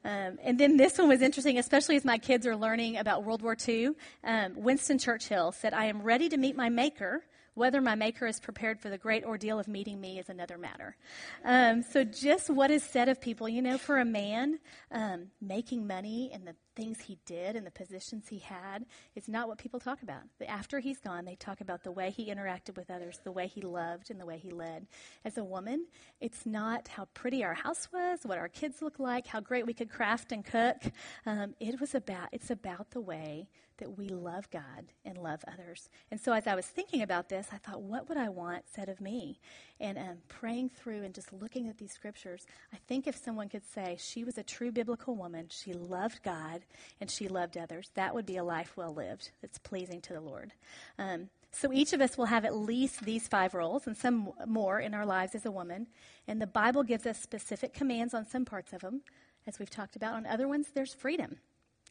Um, 0.05 0.39
and 0.43 0.57
then 0.57 0.77
this 0.77 0.97
one 0.97 1.09
was 1.09 1.21
interesting, 1.21 1.57
especially 1.57 1.95
as 1.95 2.05
my 2.05 2.17
kids 2.17 2.47
are 2.47 2.55
learning 2.55 2.97
about 2.97 3.23
World 3.23 3.41
War 3.41 3.57
II. 3.67 3.91
Um, 4.23 4.53
Winston 4.55 4.97
Churchill 4.97 5.51
said, 5.51 5.73
I 5.73 5.85
am 5.85 6.01
ready 6.01 6.29
to 6.29 6.37
meet 6.37 6.55
my 6.55 6.69
maker. 6.69 7.23
Whether 7.55 7.81
my 7.81 7.95
maker 7.95 8.25
is 8.25 8.39
prepared 8.39 8.79
for 8.79 8.89
the 8.89 8.97
great 8.97 9.25
ordeal 9.25 9.59
of 9.59 9.67
meeting 9.67 9.99
me 9.99 10.17
is 10.17 10.29
another 10.29 10.57
matter. 10.57 10.95
Um, 11.43 11.83
so, 11.83 12.05
just 12.05 12.49
what 12.49 12.71
is 12.71 12.83
said 12.83 13.09
of 13.09 13.19
people, 13.19 13.49
you 13.49 13.61
know, 13.61 13.77
for 13.77 13.97
a 13.97 14.05
man, 14.05 14.59
um, 14.91 15.27
making 15.41 15.85
money 15.85 16.31
and 16.33 16.47
the 16.47 16.55
things 16.79 17.01
he 17.01 17.17
did 17.25 17.57
and 17.57 17.67
the 17.67 17.71
positions 17.71 18.27
he 18.29 18.39
had. 18.39 18.85
It's 19.13 19.27
not 19.27 19.49
what 19.49 19.57
people 19.57 19.81
talk 19.81 20.01
about. 20.01 20.21
After 20.47 20.79
he's 20.79 20.99
gone, 20.99 21.25
they 21.25 21.35
talk 21.35 21.59
about 21.59 21.83
the 21.83 21.91
way 21.91 22.09
he 22.09 22.31
interacted 22.33 22.77
with 22.77 22.89
others, 22.89 23.19
the 23.23 23.33
way 23.33 23.47
he 23.47 23.61
loved, 23.61 24.09
and 24.09 24.19
the 24.19 24.25
way 24.25 24.37
he 24.37 24.49
led. 24.49 24.87
As 25.25 25.37
a 25.37 25.43
woman, 25.43 25.87
it's 26.21 26.45
not 26.45 26.87
how 26.87 27.05
pretty 27.13 27.43
our 27.43 27.53
house 27.53 27.89
was, 27.91 28.19
what 28.23 28.37
our 28.37 28.47
kids 28.47 28.81
looked 28.81 28.99
like, 28.99 29.27
how 29.27 29.41
great 29.41 29.65
we 29.65 29.73
could 29.73 29.89
craft 29.89 30.31
and 30.31 30.45
cook. 30.45 30.77
Um, 31.25 31.53
it 31.59 31.81
was 31.81 31.93
about 31.95 32.29
it's 32.31 32.49
about 32.49 32.91
the 32.91 33.01
way 33.01 33.49
that 33.79 33.97
we 33.97 34.07
love 34.07 34.49
God 34.51 34.93
and 35.03 35.17
love 35.17 35.43
others. 35.51 35.89
And 36.11 36.19
so, 36.19 36.31
as 36.33 36.47
I 36.47 36.55
was 36.55 36.65
thinking 36.65 37.01
about 37.01 37.29
this, 37.29 37.47
I 37.51 37.57
thought, 37.57 37.81
what 37.81 38.07
would 38.07 38.17
I 38.17 38.29
want 38.29 38.63
said 38.73 38.89
of 38.89 39.01
me? 39.01 39.39
And 39.79 39.97
um, 39.97 40.17
praying 40.27 40.69
through 40.69 41.03
and 41.03 41.13
just 41.13 41.33
looking 41.33 41.67
at 41.67 41.77
these 41.77 41.91
scriptures, 41.91 42.45
I 42.73 42.77
think 42.87 43.07
if 43.07 43.15
someone 43.15 43.49
could 43.49 43.65
say 43.65 43.97
she 43.99 44.23
was 44.23 44.37
a 44.37 44.43
true 44.43 44.71
biblical 44.71 45.15
woman, 45.15 45.47
she 45.49 45.73
loved 45.73 46.23
God 46.23 46.61
and 47.01 47.09
she 47.09 47.27
loved 47.27 47.57
others, 47.57 47.91
that 47.95 48.13
would 48.13 48.25
be 48.25 48.37
a 48.37 48.43
life 48.43 48.73
well 48.75 48.93
lived 48.93 49.31
that's 49.41 49.57
pleasing 49.57 50.01
to 50.01 50.13
the 50.13 50.21
Lord. 50.21 50.53
Um, 50.97 51.29
so 51.51 51.73
each 51.73 51.93
of 51.93 52.01
us 52.01 52.17
will 52.17 52.25
have 52.25 52.45
at 52.45 52.55
least 52.55 53.03
these 53.03 53.27
five 53.27 53.53
roles 53.53 53.87
and 53.87 53.97
some 53.97 54.31
more 54.45 54.79
in 54.79 54.93
our 54.93 55.05
lives 55.05 55.33
as 55.33 55.45
a 55.45 55.51
woman. 55.51 55.87
And 56.27 56.41
the 56.41 56.47
Bible 56.47 56.83
gives 56.83 57.05
us 57.05 57.19
specific 57.19 57.73
commands 57.73 58.13
on 58.13 58.25
some 58.25 58.45
parts 58.45 58.71
of 58.71 58.81
them, 58.81 59.01
as 59.47 59.57
we've 59.57 59.69
talked 59.69 59.95
about. 59.95 60.13
On 60.13 60.25
other 60.25 60.47
ones, 60.47 60.67
there's 60.73 60.93
freedom. 60.93 61.37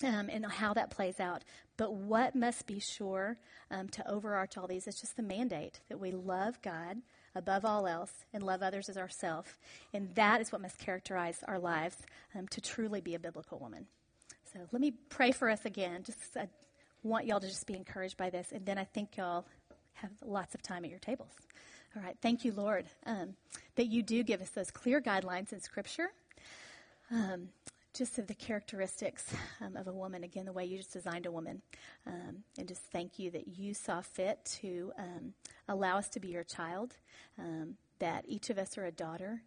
Um, 0.04 0.28
and 0.30 0.46
how 0.46 0.74
that 0.74 0.90
plays 0.90 1.18
out. 1.18 1.42
But 1.76 1.92
what 1.92 2.36
must 2.36 2.68
be 2.68 2.78
sure 2.78 3.36
um, 3.68 3.88
to 3.88 4.08
overarch 4.08 4.56
all 4.56 4.68
these 4.68 4.86
is 4.86 5.00
just 5.00 5.16
the 5.16 5.24
mandate 5.24 5.80
that 5.88 5.98
we 5.98 6.12
love 6.12 6.62
God 6.62 6.98
above 7.34 7.64
all 7.64 7.86
else 7.86 8.12
and 8.32 8.42
love 8.42 8.62
others 8.62 8.88
as 8.88 8.96
ourselves. 8.96 9.50
And 9.92 10.14
that 10.14 10.40
is 10.40 10.52
what 10.52 10.60
must 10.60 10.78
characterize 10.78 11.42
our 11.48 11.58
lives 11.58 11.96
um, 12.34 12.46
to 12.48 12.60
truly 12.60 13.00
be 13.00 13.16
a 13.16 13.18
biblical 13.18 13.58
woman. 13.58 13.86
So 14.52 14.60
let 14.72 14.80
me 14.80 14.92
pray 15.08 15.32
for 15.32 15.50
us 15.50 15.64
again. 15.64 16.02
Just 16.04 16.36
I 16.36 16.48
want 17.02 17.26
y'all 17.26 17.40
to 17.40 17.48
just 17.48 17.66
be 17.66 17.74
encouraged 17.74 18.16
by 18.16 18.30
this, 18.30 18.52
and 18.52 18.64
then 18.64 18.78
I 18.78 18.84
think 18.84 19.16
y'all 19.16 19.46
have 19.94 20.10
lots 20.24 20.54
of 20.54 20.62
time 20.62 20.84
at 20.84 20.90
your 20.90 20.98
tables. 20.98 21.32
All 21.96 22.02
right, 22.02 22.16
thank 22.20 22.44
you, 22.44 22.52
Lord, 22.52 22.86
um, 23.06 23.34
that 23.76 23.86
you 23.86 24.02
do 24.02 24.22
give 24.22 24.40
us 24.40 24.50
those 24.50 24.70
clear 24.70 25.00
guidelines 25.00 25.52
in 25.52 25.60
Scripture. 25.60 26.08
Um, 27.10 27.48
just 27.98 28.16
of 28.20 28.28
the 28.28 28.34
characteristics 28.34 29.34
um, 29.60 29.76
of 29.76 29.88
a 29.88 29.92
woman, 29.92 30.22
again, 30.22 30.44
the 30.44 30.52
way 30.52 30.64
you 30.64 30.78
just 30.78 30.92
designed 30.92 31.26
a 31.26 31.32
woman. 31.32 31.60
Um, 32.06 32.44
and 32.56 32.68
just 32.68 32.82
thank 32.92 33.18
you 33.18 33.28
that 33.32 33.48
you 33.48 33.74
saw 33.74 34.00
fit 34.00 34.38
to 34.60 34.92
um, 34.96 35.34
allow 35.66 35.98
us 35.98 36.08
to 36.10 36.20
be 36.20 36.28
your 36.28 36.44
child, 36.44 36.94
um, 37.40 37.74
that 37.98 38.24
each 38.28 38.50
of 38.50 38.58
us 38.58 38.78
are 38.78 38.86
a 38.86 38.92
daughter, 38.92 39.42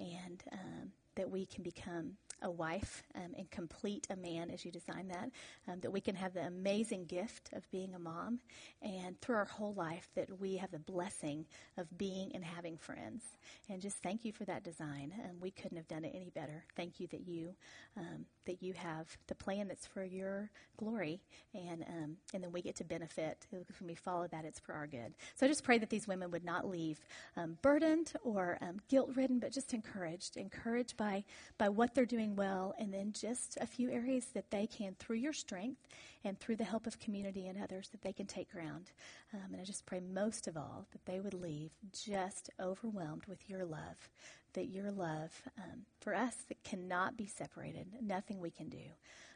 and 0.00 0.42
um, 0.52 0.90
that 1.14 1.30
we 1.30 1.46
can 1.46 1.62
become 1.62 2.16
a 2.42 2.50
wife 2.50 3.02
um, 3.14 3.34
and 3.36 3.50
complete 3.50 4.06
a 4.10 4.16
man 4.16 4.50
as 4.50 4.64
you 4.64 4.70
design 4.70 5.08
that, 5.08 5.30
um, 5.68 5.80
that 5.80 5.90
we 5.92 6.00
can 6.00 6.14
have 6.14 6.34
the 6.34 6.44
amazing 6.44 7.04
gift 7.06 7.50
of 7.52 7.70
being 7.70 7.94
a 7.94 7.98
mom, 7.98 8.40
and 8.82 9.20
through 9.20 9.36
our 9.36 9.44
whole 9.44 9.74
life 9.74 10.08
that 10.14 10.40
we 10.40 10.56
have 10.56 10.70
the 10.70 10.78
blessing 10.78 11.46
of 11.76 11.86
being 11.96 12.32
and 12.34 12.44
having 12.44 12.76
friends. 12.76 13.22
And 13.68 13.80
just 13.80 13.98
thank 14.02 14.24
you 14.24 14.32
for 14.32 14.44
that 14.44 14.64
design. 14.64 15.12
We 15.40 15.50
couldn't 15.50 15.76
have 15.76 15.88
done 15.88 16.04
it 16.04 16.12
any 16.14 16.30
better. 16.30 16.64
Thank 16.76 17.00
you 17.00 17.06
that 17.08 17.26
you 17.26 17.54
um, 17.96 18.26
that 18.46 18.62
you 18.62 18.72
have 18.72 19.06
the 19.28 19.34
plan 19.34 19.68
that's 19.68 19.86
for 19.86 20.02
your 20.04 20.50
glory, 20.76 21.20
and 21.54 21.84
um, 21.88 22.16
and 22.34 22.42
then 22.42 22.50
we 22.52 22.62
get 22.62 22.76
to 22.76 22.84
benefit 22.84 23.46
when 23.50 23.64
we 23.86 23.94
follow 23.94 24.26
that. 24.28 24.44
It's 24.44 24.58
for 24.58 24.72
our 24.72 24.86
good. 24.86 25.14
So 25.34 25.46
I 25.46 25.48
just 25.48 25.64
pray 25.64 25.78
that 25.78 25.90
these 25.90 26.08
women 26.08 26.30
would 26.30 26.44
not 26.44 26.68
leave 26.68 26.98
um, 27.36 27.58
burdened 27.62 28.12
or 28.24 28.58
guilt 28.88 29.10
ridden, 29.14 29.38
but 29.38 29.52
just 29.52 29.74
encouraged, 29.74 30.36
encouraged 30.36 30.96
by 30.96 31.24
by 31.58 31.68
what 31.68 31.94
they're 31.94 32.06
doing 32.06 32.31
well, 32.36 32.74
and 32.78 32.92
then 32.92 33.12
just 33.12 33.58
a 33.60 33.66
few 33.66 33.90
areas 33.90 34.26
that 34.34 34.50
they 34.50 34.66
can, 34.66 34.94
through 34.98 35.16
your 35.16 35.32
strength 35.32 35.80
and 36.24 36.38
through 36.38 36.56
the 36.56 36.64
help 36.64 36.86
of 36.86 36.98
community 36.98 37.46
and 37.46 37.62
others, 37.62 37.88
that 37.88 38.02
they 38.02 38.12
can 38.12 38.26
take 38.26 38.52
ground. 38.52 38.92
Um, 39.34 39.52
and 39.52 39.60
I 39.60 39.64
just 39.64 39.86
pray 39.86 40.00
most 40.00 40.46
of 40.46 40.56
all 40.56 40.86
that 40.92 41.04
they 41.04 41.20
would 41.20 41.34
leave 41.34 41.70
just 41.92 42.50
overwhelmed 42.60 43.26
with 43.26 43.48
your 43.48 43.64
love, 43.64 44.08
that 44.54 44.66
your 44.66 44.90
love 44.90 45.42
um, 45.58 45.86
for 46.00 46.14
us 46.14 46.36
that 46.48 46.62
cannot 46.62 47.16
be 47.16 47.26
separated, 47.26 47.86
nothing 48.00 48.40
we 48.40 48.50
can 48.50 48.68
do. 48.68 48.84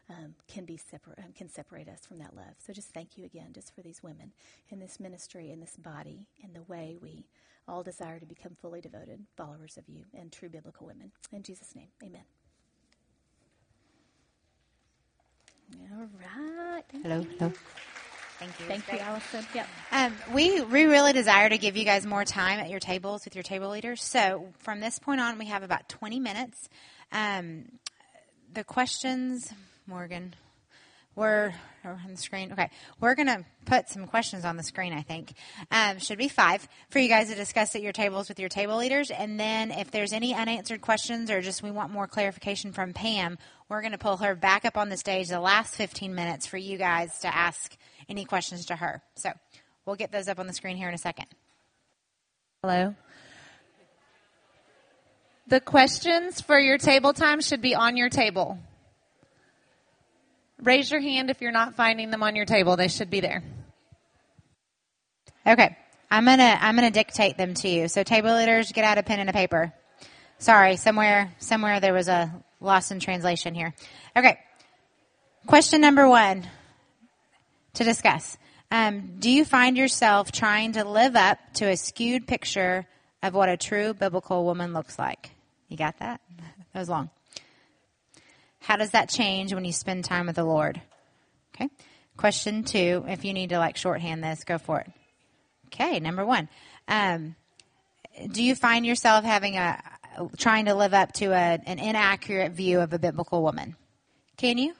Um, 0.09 0.37
can 0.47 0.65
be 0.65 0.77
separ- 0.77 1.17
um, 1.19 1.33
can 1.35 1.49
separate 1.49 1.89
us 1.89 2.07
from 2.07 2.19
that 2.19 2.37
love. 2.37 2.55
So 2.65 2.73
just 2.73 2.91
thank 2.91 3.19
you 3.19 3.25
again, 3.25 3.49
just 3.53 3.75
for 3.75 3.83
these 3.83 4.05
women 4.05 4.33
in 4.71 4.79
this 4.79 5.01
ministry, 5.01 5.51
in 5.51 5.59
this 5.59 5.77
body, 5.77 6.29
in 6.45 6.53
the 6.53 6.63
way 6.63 6.97
we 7.03 7.27
all 7.67 7.83
desire 7.83 8.21
to 8.21 8.27
become 8.27 8.55
fully 8.55 8.81
devoted 8.81 9.27
followers 9.37 9.77
of 9.77 9.89
you 9.89 10.05
and 10.15 10.31
true 10.31 10.49
biblical 10.49 10.87
women. 10.87 11.11
In 11.33 11.43
Jesus' 11.43 11.75
name, 11.75 11.89
amen. 12.05 12.23
All 15.75 16.09
right. 16.21 16.83
Thank 16.91 17.05
hello, 17.05 17.21
you. 17.21 17.29
hello. 17.39 17.53
Thank 18.39 18.61
you. 18.61 18.67
Thank 18.67 18.93
you, 18.93 18.99
Allison. 18.99 19.47
Yeah. 19.55 19.67
Um, 19.91 20.14
we 20.35 20.61
we 20.61 20.85
really 20.85 21.12
desire 21.12 21.49
to 21.49 21.59
give 21.59 21.77
you 21.77 21.85
guys 21.85 22.05
more 22.05 22.25
time 22.25 22.59
at 22.59 22.69
your 22.69 22.81
tables 22.81 23.25
with 23.25 23.35
your 23.35 23.43
table 23.43 23.71
leaders. 23.71 24.03
So 24.03 24.49
from 24.59 24.81
this 24.81 24.99
point 24.99 25.21
on, 25.21 25.39
we 25.39 25.47
have 25.47 25.62
about 25.62 25.89
20 25.89 26.21
minutes. 26.21 26.69
Um, 27.12 27.64
the 28.53 28.62
questions, 28.62 29.53
Morgan, 29.87 30.35
we're 31.14 31.55
on 31.83 32.11
the 32.11 32.17
screen. 32.17 32.53
Okay, 32.53 32.69
we're 33.01 33.14
gonna 33.14 33.45
put 33.64 33.89
some 33.89 34.07
questions 34.07 34.45
on 34.45 34.57
the 34.57 34.62
screen. 34.62 34.93
I 34.93 35.01
think 35.01 35.33
um, 35.71 35.99
should 35.99 36.19
be 36.19 36.29
five 36.29 36.69
for 36.91 36.99
you 36.99 37.09
guys 37.09 37.29
to 37.29 37.35
discuss 37.35 37.75
at 37.75 37.81
your 37.83 37.93
tables 37.93 38.29
with 38.29 38.39
your 38.39 38.51
table 38.51 38.77
leaders. 38.77 39.11
And 39.11 39.41
then 39.41 39.71
if 39.71 39.91
there's 39.91 40.12
any 40.12 40.35
unanswered 40.35 40.83
questions 40.83 41.31
or 41.31 41.41
just 41.41 41.62
we 41.62 41.71
want 41.71 41.91
more 41.91 42.07
clarification 42.07 42.73
from 42.73 42.93
Pam, 42.93 43.39
we're 43.69 43.83
gonna 43.83 43.99
pull 43.99 44.19
her 44.19 44.35
back 44.35 44.64
up 44.64 44.77
on 44.77 44.89
the 44.89 44.97
stage 44.97 45.29
the 45.29 45.41
last 45.41 45.75
15 45.75 46.14
minutes 46.14 46.47
for 46.47 46.57
you 46.57 46.79
guys 46.79 47.19
to 47.21 47.35
ask 47.35 47.77
any 48.09 48.25
questions 48.25 48.67
to 48.67 48.77
her. 48.77 49.03
So 49.17 49.31
we'll 49.85 49.97
get 49.97 50.12
those 50.12 50.29
up 50.29 50.39
on 50.39 50.47
the 50.47 50.53
screen 50.53 50.77
here 50.77 50.89
in 50.89 50.95
a 50.95 50.99
second. 50.99 51.27
Hello. 52.62 52.95
The 55.49 55.61
questions 55.61 56.41
for 56.41 56.59
your 56.59 56.79
table 56.79 57.12
time 57.12 57.41
should 57.41 57.61
be 57.61 57.75
on 57.75 57.97
your 57.97 58.09
table. 58.09 58.59
Raise 60.62 60.91
your 60.91 61.01
hand 61.01 61.31
if 61.31 61.41
you're 61.41 61.53
not 61.53 61.75
finding 61.75 62.11
them 62.11 62.23
on 62.23 62.35
your 62.35 62.47
table. 62.47 62.77
They 62.77 62.89
should 62.89 63.11
be 63.11 63.21
there. 63.21 63.43
Okay. 65.47 65.77
I'm 66.11 66.25
gonna 66.25 66.57
I'm 66.61 66.77
gonna 66.77 66.91
dictate 66.91 67.37
them 67.37 67.55
to 67.55 67.69
you. 67.69 67.89
So 67.89 68.03
table 68.03 68.35
leaders, 68.35 68.73
get 68.73 68.85
out 68.85 68.99
a 68.99 69.03
pen 69.03 69.21
and 69.21 69.29
a 69.29 69.33
paper. 69.33 69.73
Sorry, 70.39 70.77
somewhere 70.77 71.35
somewhere 71.39 71.81
there 71.81 71.93
was 71.93 72.09
a 72.09 72.33
loss 72.61 72.91
in 72.91 73.01
translation 73.01 73.55
here. 73.55 73.75
Okay. 74.17 74.39
Question 75.47 75.81
number 75.81 76.09
one 76.09 76.47
to 77.75 77.85
discuss. 77.85 78.37
Um, 78.71 79.17
do 79.19 79.31
you 79.31 79.45
find 79.45 79.77
yourself 79.77 80.33
trying 80.33 80.73
to 80.73 80.85
live 80.85 81.15
up 81.15 81.39
to 81.55 81.67
a 81.67 81.77
skewed 81.77 82.27
picture 82.27 82.87
of 83.23 83.35
what 83.35 83.49
a 83.49 83.57
true 83.57 83.95
biblical 83.95 84.45
woman 84.45 84.73
looks 84.73 84.99
like? 84.99 85.31
You 85.69 85.77
got 85.77 85.99
that? 85.99 86.21
That 86.73 86.81
was 86.81 86.89
long. 86.91 87.09
How 88.61 88.77
does 88.77 88.91
that 88.91 89.09
change 89.09 89.55
when 89.55 89.65
you 89.65 89.73
spend 89.73 90.05
time 90.05 90.27
with 90.27 90.37
the 90.37 90.45
Lord? 90.45 90.83
Okay. 91.55 91.71
Question 92.19 92.65
two, 92.65 93.03
if 93.09 93.25
you 93.25 93.33
need 93.33 93.49
to 93.49 93.59
like 93.59 93.79
shorthand 93.79 94.23
this, 94.23 94.45
go 94.45 94.59
for 94.59 94.81
it. 94.81 94.91
Okay, 95.69 96.01
number 96.01 96.27
one. 96.27 96.51
Um, 96.87 97.35
do 98.31 98.43
you 98.43 98.55
find 98.55 98.85
yourself 98.85 99.25
having 99.25 99.57
a 99.57 99.81
trying 100.37 100.67
to 100.67 100.75
live 100.75 100.95
up 100.95 101.12
to 101.14 101.27
a, 101.27 101.61
an 101.67 101.79
inaccurate 101.79 102.53
view 102.53 102.81
of 102.81 102.93
a 102.93 102.99
biblical 102.99 103.43
woman? 103.43 103.77
Can 104.37 104.59
you? 104.59 104.75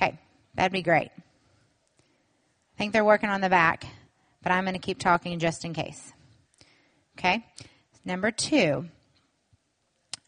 Okay, 0.00 0.18
that'd 0.54 0.72
be 0.72 0.82
great. 0.82 1.10
I 1.16 2.78
think 2.78 2.92
they're 2.92 3.04
working 3.04 3.30
on 3.30 3.40
the 3.40 3.48
back, 3.48 3.86
but 4.42 4.52
I'm 4.52 4.64
going 4.64 4.74
to 4.74 4.80
keep 4.80 4.98
talking 4.98 5.38
just 5.38 5.64
in 5.64 5.74
case. 5.74 6.12
Okay. 7.18 7.44
Number 8.04 8.30
two, 8.30 8.86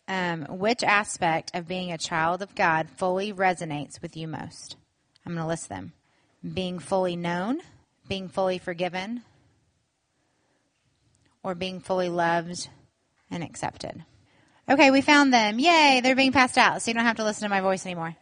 um, 0.09 0.47
which 0.49 0.83
aspect 0.85 1.51
of 1.55 1.67
being 1.67 1.93
a 1.93 1.99
child 1.99 2.43
of 2.43 2.55
God 2.55 2.89
fully 2.97 3.33
resonates 3.33 4.01
with 4.01 4.17
you 4.17 4.29
most? 4.29 4.77
I'm 5.25 5.33
going 5.35 5.43
to 5.43 5.49
list 5.49 5.69
them 5.69 5.93
being 6.55 6.79
fully 6.79 7.17
known, 7.17 7.61
being 8.09 8.29
fully 8.29 8.59
forgiven, 8.59 9.23
or 11.43 11.55
being 11.55 11.81
fully 11.81 12.09
loved 12.09 12.69
and 13.31 13.43
accepted. 13.43 14.05
Okay, 14.69 14.91
we 14.91 15.01
found 15.01 15.33
them. 15.33 15.59
Yay, 15.59 16.01
they're 16.03 16.17
being 16.17 16.33
passed 16.33 16.59
out, 16.59 16.83
so 16.83 16.91
you 16.91 16.95
don't 16.95 17.05
have 17.05 17.17
to 17.17 17.25
listen 17.25 17.45
to 17.45 17.49
my 17.49 17.61
voice 17.61 17.87
anymore. 17.87 18.17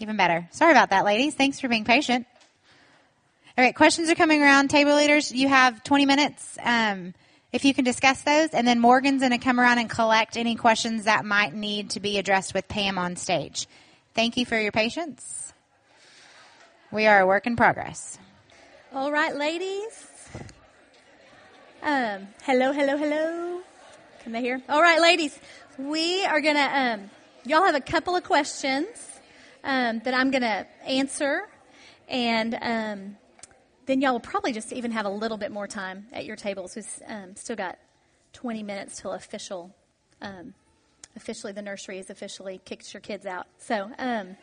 Even 0.00 0.16
better. 0.16 0.48
Sorry 0.52 0.70
about 0.70 0.90
that, 0.90 1.04
ladies. 1.04 1.34
Thanks 1.34 1.60
for 1.60 1.68
being 1.68 1.84
patient. 1.84 2.26
All 3.58 3.64
right, 3.64 3.74
questions 3.74 4.08
are 4.08 4.14
coming 4.14 4.42
around. 4.42 4.68
Table 4.68 4.94
leaders, 4.94 5.32
you 5.32 5.48
have 5.48 5.82
20 5.82 6.06
minutes. 6.06 6.56
Um, 6.62 7.14
if 7.52 7.64
you 7.64 7.74
can 7.74 7.84
discuss 7.84 8.22
those, 8.22 8.50
and 8.50 8.66
then 8.66 8.78
Morgan's 8.78 9.20
going 9.20 9.32
to 9.32 9.38
come 9.38 9.58
around 9.58 9.78
and 9.78 9.90
collect 9.90 10.36
any 10.36 10.54
questions 10.54 11.04
that 11.04 11.24
might 11.24 11.52
need 11.52 11.90
to 11.90 12.00
be 12.00 12.18
addressed 12.18 12.54
with 12.54 12.68
Pam 12.68 12.96
on 12.96 13.16
stage. 13.16 13.66
Thank 14.14 14.36
you 14.36 14.46
for 14.46 14.58
your 14.58 14.72
patience. 14.72 15.52
We 16.92 17.06
are 17.06 17.20
a 17.20 17.26
work 17.26 17.46
in 17.46 17.56
progress. 17.56 18.18
All 18.92 19.10
right, 19.10 19.34
ladies. 19.34 20.06
Um, 21.82 22.28
hello, 22.42 22.72
hello, 22.72 22.96
hello. 22.96 23.62
Can 24.22 24.32
they 24.32 24.42
hear? 24.42 24.60
All 24.68 24.82
right, 24.82 25.00
ladies. 25.00 25.38
We 25.78 26.26
are 26.26 26.42
gonna. 26.42 26.68
Um, 26.74 27.10
y'all 27.46 27.64
have 27.64 27.74
a 27.74 27.80
couple 27.80 28.14
of 28.14 28.22
questions 28.22 28.86
um, 29.64 30.00
that 30.00 30.12
I'm 30.12 30.30
gonna 30.30 30.66
answer, 30.86 31.48
and 32.06 32.54
um, 32.60 33.16
then 33.86 34.02
y'all 34.02 34.12
will 34.12 34.20
probably 34.20 34.52
just 34.52 34.74
even 34.74 34.90
have 34.90 35.06
a 35.06 35.10
little 35.10 35.38
bit 35.38 35.50
more 35.50 35.66
time 35.66 36.06
at 36.12 36.26
your 36.26 36.36
tables. 36.36 36.76
We've 36.76 36.86
um, 37.08 37.34
still 37.34 37.56
got 37.56 37.78
20 38.34 38.62
minutes 38.62 39.00
till 39.00 39.12
official. 39.12 39.74
Um, 40.20 40.52
officially, 41.16 41.54
the 41.54 41.62
nursery 41.62 41.98
is 41.98 42.10
officially 42.10 42.60
kicks 42.66 42.92
your 42.92 43.00
kids 43.00 43.24
out. 43.24 43.46
So, 43.56 43.90
a 43.98 44.06
um, 44.06 44.36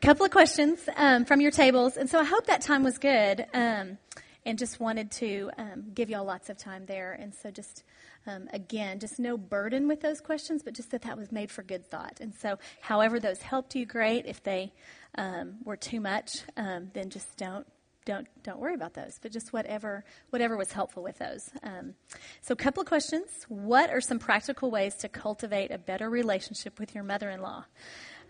couple 0.00 0.24
of 0.24 0.30
questions 0.30 0.88
from 1.26 1.40
your 1.40 1.50
tables, 1.50 1.96
and 1.96 2.08
so 2.08 2.20
I 2.20 2.24
hope 2.24 2.46
that 2.46 2.60
time 2.60 2.84
was 2.84 2.98
good. 2.98 3.44
And 3.52 4.60
just 4.60 4.78
wanted 4.78 5.10
to 5.10 5.50
um, 5.58 5.86
give 5.92 6.08
y'all 6.08 6.24
lots 6.24 6.50
of 6.50 6.56
time 6.56 6.86
there. 6.86 7.18
And 7.20 7.34
so, 7.34 7.50
just 7.50 7.82
um, 8.26 8.48
again, 8.52 8.98
just 8.98 9.18
no 9.18 9.36
burden 9.36 9.88
with 9.88 10.00
those 10.00 10.20
questions, 10.20 10.62
but 10.62 10.74
just 10.74 10.90
that 10.90 11.02
that 11.02 11.16
was 11.16 11.30
made 11.30 11.50
for 11.50 11.62
good 11.62 11.88
thought. 11.88 12.18
And 12.20 12.34
so, 12.34 12.58
however 12.80 13.20
those 13.20 13.42
helped 13.42 13.74
you, 13.74 13.86
great. 13.86 14.26
If 14.26 14.42
they 14.42 14.72
um, 15.16 15.56
were 15.64 15.76
too 15.76 16.00
much, 16.00 16.42
um, 16.56 16.90
then 16.92 17.10
just 17.10 17.36
don't 17.36 17.66
don't 18.04 18.26
don't 18.42 18.58
worry 18.58 18.74
about 18.74 18.94
those. 18.94 19.18
But 19.20 19.32
just 19.32 19.52
whatever 19.52 20.04
whatever 20.30 20.56
was 20.56 20.72
helpful 20.72 21.02
with 21.02 21.18
those. 21.18 21.50
Um, 21.62 21.94
so, 22.40 22.52
a 22.52 22.56
couple 22.56 22.80
of 22.80 22.88
questions: 22.88 23.28
What 23.48 23.90
are 23.90 24.00
some 24.00 24.18
practical 24.18 24.70
ways 24.70 24.94
to 24.96 25.08
cultivate 25.08 25.70
a 25.70 25.78
better 25.78 26.08
relationship 26.10 26.78
with 26.78 26.94
your 26.94 27.04
mother-in-law? 27.04 27.64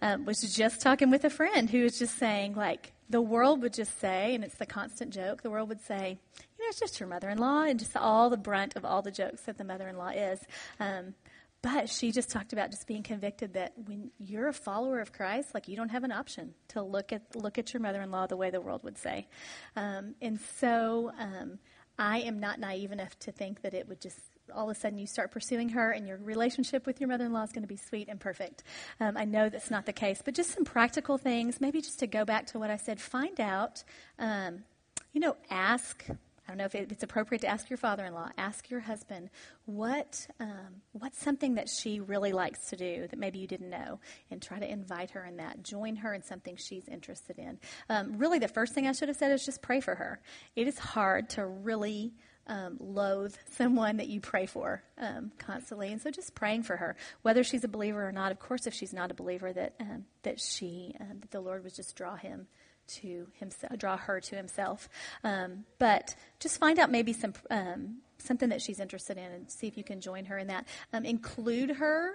Um, 0.03 0.27
was 0.27 0.41
just 0.55 0.83
talking 0.83 1.11
with 1.11 1.25
a 1.25 1.31
friend 1.31 1.71
who 1.71 1.83
was 1.83 1.99
just 1.99 2.19
saying 2.19 2.55
like 2.55 2.93
the 3.09 3.21
world 3.21 3.63
would 3.63 3.73
just 3.73 3.99
say, 4.01 4.35
and 4.35 4.43
it's 4.43 4.57
the 4.57 4.67
constant 4.67 5.13
joke, 5.13 5.43
the 5.43 5.51
world 5.51 5.69
would 5.69 5.81
say, 5.81 6.19
you 6.59 6.65
know, 6.65 6.69
it's 6.69 6.81
just 6.81 6.99
your 6.99 7.09
mother 7.09 7.29
in 7.29 7.39
law, 7.39 7.63
and 7.63 7.79
just 7.79 7.97
all 7.97 8.31
the 8.31 8.37
brunt 8.37 8.77
of 8.77 8.85
all 8.85 9.03
the 9.03 9.11
jokes 9.11 9.43
that 9.43 9.59
the 9.59 9.65
mother 9.65 9.89
in 9.89 9.97
law 9.97 10.09
is. 10.09 10.41
Um, 10.81 11.15
but 11.63 11.89
she 11.89 12.13
just 12.13 12.31
talked 12.31 12.53
about 12.53 12.71
just 12.71 12.87
being 12.87 13.03
convicted 13.03 13.55
that 13.55 13.73
when 13.87 14.11
you're 14.19 14.47
a 14.47 14.53
follower 14.53 15.01
of 15.01 15.13
Christ, 15.13 15.53
like 15.53 15.67
you 15.67 15.77
don't 15.77 15.89
have 15.89 16.05
an 16.05 16.13
option 16.13 16.55
to 16.69 16.83
look 16.83 17.13
at 17.13 17.35
look 17.35 17.59
at 17.59 17.73
your 17.73 17.81
mother-in-law 17.81 18.29
the 18.29 18.37
way 18.37 18.51
the 18.51 18.61
world 18.61 18.85
would 18.85 18.99
say. 18.99 19.27
Um, 19.75 20.15
and 20.23 20.39
so 20.39 21.11
um, 21.19 21.59
I 21.99 22.19
am 22.21 22.39
not 22.39 22.61
naive 22.61 22.93
enough 22.93 23.19
to 23.21 23.33
think 23.33 23.63
that 23.63 23.75
it 23.75 23.89
would 23.89 24.01
just 24.01 24.21
all 24.55 24.71
of 24.71 24.77
a 24.77 24.79
sudden 24.79 24.99
you 24.99 25.07
start 25.07 25.31
pursuing 25.31 25.71
her 25.71 25.91
and 25.91 26.07
your 26.07 26.19
relationship 26.19 26.87
with 26.87 27.01
your 27.01 27.09
mother 27.09 27.25
in 27.25 27.33
law 27.33 27.43
is 27.43 27.53
going 27.53 27.63
to 27.63 27.69
be 27.69 27.77
sweet 27.77 28.09
and 28.09 28.21
perfect. 28.21 28.63
Um, 29.01 29.17
I 29.17 29.25
know 29.25 29.49
that's 29.49 29.71
not 29.71 29.87
the 29.87 29.93
case, 29.93 30.23
but 30.25 30.35
just 30.35 30.53
some 30.53 30.65
practical 30.65 31.19
things, 31.19 31.61
maybe 31.61 31.81
just 31.81 31.99
to 32.01 32.07
go 32.07 32.25
back 32.25 32.47
to 32.49 32.59
what 32.59 32.71
I 32.71 32.77
said, 32.77 33.01
find 33.01 33.41
out, 33.41 33.85
um, 34.19 34.65
you 35.13 35.21
know, 35.21 35.37
ask. 35.51 36.05
I 36.09 36.53
don't 36.53 36.59
know 36.59 36.67
if 36.67 36.77
it's 36.77 37.03
appropriate 37.03 37.41
to 37.41 37.49
ask 37.49 37.69
your 37.69 37.77
father-in-law, 37.77 38.31
ask 38.39 38.71
your 38.71 38.79
husband, 38.79 39.31
what 39.65 40.29
um, 40.39 40.81
what's 40.93 41.21
something 41.21 41.57
that 41.57 41.69
she 41.69 41.99
really 41.99 42.33
likes 42.33 42.71
to 42.71 42.77
do 42.77 43.09
that 43.09 43.19
maybe 43.19 43.41
you 43.41 43.49
didn't 43.49 43.69
know, 43.69 43.99
and 44.31 44.41
try 44.41 44.61
to 44.61 44.71
invite 44.71 45.11
her 45.11 45.25
in 45.25 45.39
that. 45.39 45.65
Join 45.65 45.97
her 45.97 46.15
in 46.15 46.23
something 46.23 46.55
she's 46.57 46.87
interested 46.87 47.39
in. 47.39 47.59
Um, 47.89 48.17
really, 48.19 48.39
the 48.39 48.47
first 48.47 48.75
thing 48.75 48.87
I 48.87 48.93
should 48.93 49.09
have 49.09 49.17
said 49.17 49.33
is 49.33 49.45
just 49.45 49.61
pray 49.61 49.81
for 49.81 49.97
her. 49.97 50.21
It 50.55 50.69
is 50.69 50.79
hard 50.79 51.31
to 51.31 51.45
really 51.45 52.15
um, 52.47 52.77
loathe 52.81 53.35
someone 53.53 53.97
that 53.99 54.09
you 54.09 54.21
pray 54.21 54.47
for 54.47 54.83
um, 54.99 55.33
constantly, 55.39 55.93
and 55.93 56.01
so 56.01 56.11
just 56.11 56.35
praying 56.35 56.63
for 56.63 56.77
her, 56.77 56.97
whether 57.23 57.43
she's 57.43 57.65
a 57.65 57.69
believer 57.69 58.07
or 58.07 58.13
not. 58.13 58.33
Of 58.33 58.39
course, 58.39 58.67
if 58.67 58.75
she's 58.75 58.93
not 58.93 59.11
a 59.11 59.15
believer, 59.15 59.53
that 59.53 59.75
um, 59.81 60.05
that 60.23 60.41
she 60.41 60.95
um, 61.01 61.19
that 61.21 61.31
the 61.31 61.41
Lord 61.41 61.65
would 61.65 61.75
just 61.75 61.97
draw 61.97 62.17
him 62.17 62.47
to 62.87 63.27
himself, 63.35 63.79
draw 63.79 63.97
her 63.97 64.21
to 64.21 64.37
Himself. 64.37 64.89
Um, 65.25 65.65
but 65.79 66.15
just 66.39 66.59
find 66.59 66.79
out 66.79 66.91
maybe 66.91 67.13
some 67.13 67.35
um, 67.51 67.99
something 68.19 68.49
that 68.49 68.63
she's 68.63 68.81
interested 68.81 69.19
in, 69.19 69.25
and 69.25 69.51
see 69.51 69.67
if 69.67 69.77
you 69.77 69.85
can 69.85 70.01
join 70.01 70.27
her 70.27 70.39
in 70.39 70.47
that. 70.49 70.67
include 70.93 71.71
her 71.71 72.13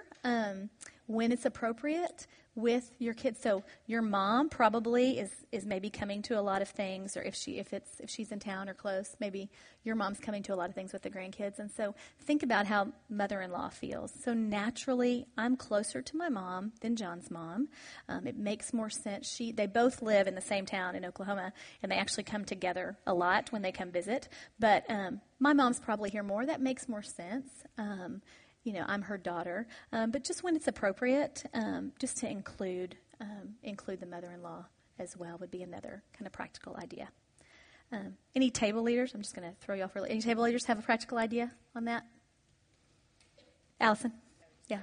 when 1.06 1.32
it's 1.32 1.44
appropriate 1.44 2.26
with 2.54 2.90
your 2.98 3.14
kids. 3.14 3.40
So 3.40 3.62
your 3.86 4.02
mom 4.02 4.48
probably 4.48 5.18
is 5.18 5.30
is 5.52 5.64
maybe 5.64 5.90
coming 5.90 6.22
to 6.22 6.38
a 6.38 6.42
lot 6.42 6.62
of 6.62 6.68
things, 6.68 7.16
or 7.16 7.22
if 7.22 7.34
she 7.34 7.58
if 7.58 7.72
it's 7.72 8.00
if 8.00 8.10
she's 8.10 8.30
in 8.32 8.40
town 8.40 8.68
or 8.68 8.74
close, 8.74 9.16
maybe 9.20 9.50
your 9.84 9.96
mom's 9.96 10.18
coming 10.20 10.42
to 10.44 10.54
a 10.54 10.56
lot 10.56 10.68
of 10.68 10.74
things 10.74 10.92
with 10.92 11.02
the 11.02 11.10
grandkids. 11.10 11.58
And 11.58 11.70
so 11.70 11.94
think 12.20 12.42
about 12.42 12.66
how 12.66 12.92
mother-in-law 13.08 13.70
feels. 13.70 14.12
So 14.22 14.32
naturally, 14.32 15.26
I'm 15.36 15.56
closer 15.56 16.02
to 16.02 16.16
my 16.16 16.28
mom 16.28 16.72
than 16.80 16.94
John's 16.94 17.30
mom. 17.30 17.68
Um, 18.08 18.26
it 18.26 18.36
makes 18.36 18.72
more 18.72 18.90
sense. 18.90 19.28
She 19.28 19.52
they 19.52 19.66
both 19.66 20.02
live 20.02 20.26
in 20.26 20.34
the 20.34 20.40
same 20.40 20.66
town 20.66 20.94
in 20.94 21.04
Oklahoma, 21.04 21.52
and 21.82 21.90
they 21.90 21.96
actually 21.96 22.24
come 22.24 22.44
together 22.44 22.96
a 23.06 23.14
lot 23.14 23.50
when 23.50 23.62
they 23.62 23.72
come 23.72 23.90
visit. 23.90 24.28
But 24.58 24.84
um, 24.90 25.20
my 25.38 25.54
mom's 25.54 25.80
probably 25.80 26.10
here 26.10 26.22
more. 26.22 26.44
That 26.44 26.60
makes 26.60 26.88
more 26.88 27.02
sense. 27.02 27.48
Um, 27.78 28.20
you 28.64 28.72
know, 28.72 28.84
I'm 28.86 29.02
her 29.02 29.18
daughter. 29.18 29.66
Um, 29.92 30.10
but 30.10 30.24
just 30.24 30.42
when 30.42 30.56
it's 30.56 30.68
appropriate, 30.68 31.44
um, 31.54 31.92
just 31.98 32.18
to 32.18 32.30
include 32.30 32.96
um, 33.20 33.54
include 33.62 34.00
the 34.00 34.06
mother-in-law 34.06 34.64
as 34.98 35.16
well 35.16 35.36
would 35.38 35.50
be 35.50 35.62
another 35.62 36.02
kind 36.12 36.26
of 36.26 36.32
practical 36.32 36.76
idea. 36.76 37.08
Um, 37.92 38.14
any 38.34 38.50
table 38.50 38.82
leaders? 38.82 39.12
I'm 39.14 39.20
just 39.20 39.34
going 39.34 39.48
to 39.48 39.54
throw 39.60 39.74
you 39.74 39.84
off. 39.84 39.94
Really. 39.94 40.10
Any 40.10 40.20
table 40.20 40.42
leaders 40.44 40.64
have 40.64 40.78
a 40.78 40.82
practical 40.82 41.18
idea 41.18 41.52
on 41.76 41.84
that? 41.84 42.04
Allison, 43.80 44.12
yeah. 44.68 44.80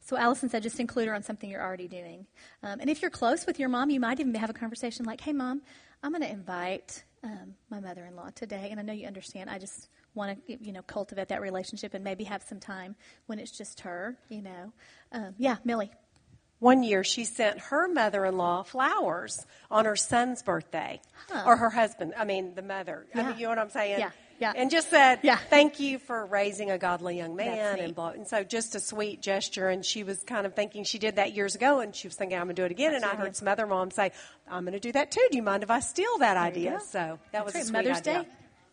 So 0.00 0.16
Allison 0.16 0.48
said, 0.48 0.62
just 0.62 0.80
include 0.80 1.08
her 1.08 1.14
on 1.14 1.22
something 1.22 1.50
you're 1.50 1.62
already 1.62 1.88
doing. 1.88 2.26
Um, 2.62 2.80
and 2.80 2.88
if 2.88 3.02
you're 3.02 3.10
close 3.10 3.46
with 3.46 3.58
your 3.58 3.68
mom, 3.68 3.90
you 3.90 4.00
might 4.00 4.18
even 4.20 4.34
have 4.36 4.48
a 4.48 4.54
conversation 4.54 5.04
like, 5.04 5.20
"Hey, 5.20 5.32
mom, 5.32 5.60
I'm 6.02 6.12
going 6.12 6.22
to 6.22 6.30
invite 6.30 7.04
um, 7.22 7.54
my 7.68 7.80
mother-in-law 7.80 8.30
today, 8.34 8.68
and 8.70 8.78
I 8.78 8.82
know 8.82 8.92
you 8.92 9.06
understand. 9.06 9.50
I 9.50 9.58
just 9.58 9.88
want 10.18 10.46
to, 10.46 10.58
you 10.62 10.72
know, 10.72 10.82
cultivate 10.82 11.28
that 11.28 11.40
relationship 11.40 11.94
and 11.94 12.04
maybe 12.04 12.24
have 12.24 12.42
some 12.42 12.60
time 12.60 12.96
when 13.26 13.38
it's 13.38 13.56
just 13.56 13.80
her, 13.80 14.18
you 14.28 14.42
know. 14.42 14.72
Um, 15.12 15.34
yeah, 15.38 15.56
Millie. 15.64 15.90
One 16.58 16.82
year, 16.82 17.04
she 17.04 17.24
sent 17.24 17.60
her 17.60 17.86
mother-in-law 17.86 18.64
flowers 18.64 19.46
on 19.70 19.84
her 19.84 19.94
son's 19.94 20.42
birthday, 20.42 21.00
huh. 21.30 21.44
or 21.46 21.56
her 21.56 21.70
husband. 21.70 22.14
I 22.18 22.24
mean, 22.24 22.56
the 22.56 22.62
mother. 22.62 23.06
Yeah. 23.14 23.22
I 23.22 23.28
mean, 23.28 23.38
you 23.38 23.44
know 23.44 23.50
what 23.50 23.58
I'm 23.60 23.70
saying? 23.70 24.00
Yeah. 24.00 24.10
Yeah. 24.40 24.52
And 24.54 24.70
just 24.70 24.90
said, 24.90 25.18
yeah. 25.22 25.36
thank 25.36 25.80
you 25.80 25.98
for 25.98 26.24
raising 26.26 26.70
a 26.70 26.78
godly 26.78 27.16
young 27.16 27.34
man. 27.34 27.80
And, 27.80 27.94
blah, 27.94 28.10
and 28.10 28.26
so 28.26 28.44
just 28.44 28.76
a 28.76 28.80
sweet 28.80 29.20
gesture. 29.20 29.68
And 29.68 29.84
she 29.84 30.04
was 30.04 30.22
kind 30.22 30.46
of 30.46 30.54
thinking 30.54 30.84
she 30.84 30.98
did 30.98 31.16
that 31.16 31.32
years 31.32 31.56
ago, 31.56 31.80
and 31.80 31.94
she 31.94 32.06
was 32.06 32.14
thinking, 32.14 32.38
I'm 32.38 32.44
going 32.44 32.54
to 32.54 32.62
do 32.62 32.66
it 32.66 32.70
again. 32.70 32.92
That's 32.92 33.04
and 33.04 33.12
I 33.12 33.16
heard 33.16 33.34
some 33.34 33.48
other 33.48 33.66
moms 33.66 33.96
say, 33.96 34.12
I'm 34.48 34.64
going 34.64 34.74
to 34.74 34.80
do 34.80 34.92
that 34.92 35.10
too. 35.10 35.26
Do 35.30 35.36
you 35.36 35.42
mind 35.42 35.64
if 35.64 35.70
I 35.70 35.80
steal 35.80 36.18
that 36.18 36.34
there 36.34 36.42
idea? 36.42 36.80
So 36.88 36.98
that 36.98 37.20
That's 37.32 37.44
was 37.46 37.54
right. 37.54 37.62
a 37.62 37.66
sweet 37.66 37.72
Mother's 37.72 37.98
idea. 37.98 38.22
Day. 38.22 38.28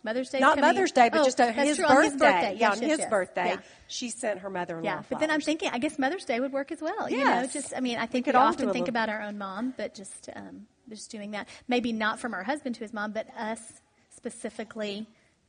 Mother's 0.06 0.30
Day. 0.30 0.40
Not 0.40 0.60
Mother's 0.62 0.92
Day, 0.94 1.10
but 1.12 1.22
oh, 1.22 1.26
just 1.26 1.40
a, 1.42 1.52
true, 1.52 1.64
his, 1.64 1.78
birthday. 1.78 1.94
on 1.96 2.04
his 2.04 2.14
birthday. 2.14 2.54
Yeah, 2.54 2.70
Yes, 2.70 2.76
on 2.78 2.82
yes, 2.82 2.92
his 2.92 3.00
yes. 3.00 3.10
birthday, 3.10 3.48
Yeah. 3.48 3.58
she 3.88 4.10
sent 4.10 4.40
her 4.40 4.50
mother-in-law. 4.50 4.90
Yeah, 4.90 5.02
but 5.10 5.20
then 5.20 5.32
I'm 5.32 5.42
thinking, 5.42 5.70
I 5.74 5.80
guess 5.80 6.00
Mother's 6.00 6.24
Day 6.24 6.40
would 6.40 6.54
work 6.54 6.72
as 6.72 6.82
well. 6.82 7.10
You 7.10 7.26
know, 7.26 7.46
just 7.52 7.74
I 7.76 7.82
mean, 7.82 7.98
I 7.98 8.06
think 8.06 8.28
we, 8.28 8.32
all 8.34 8.44
often 8.48 8.68
think 8.72 8.88
little- 8.88 8.90
about 8.90 9.10
our 9.10 9.22
own 9.22 9.38
mom, 9.38 9.74
but 9.76 9.94
just 9.94 10.30
um, 10.36 10.68
just 10.88 11.12
doing 11.12 11.32
that. 11.32 11.50
Maybe 11.68 11.92
not 11.92 12.20
from 12.20 12.34
our 12.34 12.44
husband 12.44 12.76
to 12.76 12.82
his 12.82 12.94
mom, 12.94 13.12
but 13.12 13.28
us 13.38 13.82
specifically. 14.16 15.08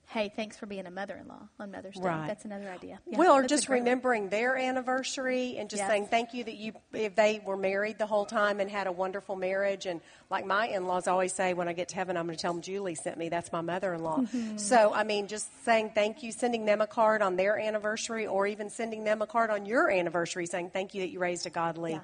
Hey, 0.08 0.32
thanks 0.34 0.56
for 0.56 0.66
being 0.66 0.86
a 0.86 0.90
mother-in-law 0.90 1.48
on 1.58 1.72
Mother's 1.72 1.96
Day. 1.96 2.00
Right. 2.00 2.28
That's 2.28 2.44
another 2.44 2.70
idea. 2.70 3.00
Yeah, 3.06 3.18
well, 3.18 3.34
or 3.34 3.42
just 3.44 3.68
one. 3.68 3.80
remembering 3.80 4.28
their 4.28 4.56
anniversary 4.56 5.56
and 5.58 5.68
just 5.68 5.80
Yes. 5.80 5.90
saying 5.90 6.06
thank 6.06 6.32
you 6.32 6.44
that 6.44 6.54
you, 6.54 6.74
if 6.92 7.16
they 7.16 7.40
were 7.44 7.56
married 7.56 7.98
the 7.98 8.06
whole 8.06 8.24
time 8.24 8.60
and 8.60 8.70
had 8.70 8.86
a 8.86 8.92
wonderful 8.92 9.34
marriage. 9.34 9.84
And 9.84 10.00
like 10.30 10.46
my 10.46 10.68
in-laws 10.68 11.08
always 11.08 11.32
say, 11.32 11.54
when 11.54 11.66
I 11.66 11.72
get 11.72 11.88
to 11.88 11.96
heaven, 11.96 12.16
I'm 12.16 12.26
going 12.26 12.36
to 12.36 12.40
tell 12.40 12.52
them 12.52 12.62
Julie 12.62 12.94
sent 12.94 13.18
me. 13.18 13.28
That's 13.28 13.50
my 13.50 13.62
mother-in-law. 13.62 14.18
Mm-hmm. 14.18 14.58
So, 14.58 14.94
I 14.94 15.02
mean, 15.02 15.26
just 15.26 15.48
saying 15.64 15.90
thank 15.94 16.22
you, 16.22 16.30
sending 16.30 16.66
them 16.66 16.80
a 16.80 16.86
card 16.86 17.20
on 17.20 17.34
their 17.34 17.58
anniversary, 17.58 18.28
or 18.28 18.46
even 18.46 18.70
sending 18.70 19.02
them 19.02 19.22
a 19.22 19.26
card 19.26 19.50
on 19.50 19.66
your 19.66 19.90
anniversary, 19.90 20.46
saying 20.46 20.70
thank 20.70 20.94
you 20.94 21.00
that 21.02 21.10
you 21.10 21.18
raised 21.18 21.46
a 21.46 21.50
godly. 21.50 21.92
Yeah. 21.92 22.00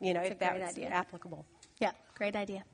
You 0.00 0.14
know, 0.14 0.20
That's 0.20 0.32
if 0.32 0.38
that's 0.40 0.72
idea. 0.72 0.88
applicable. 0.88 1.44
Yeah, 1.80 1.92
great 2.16 2.34
idea. 2.34 2.64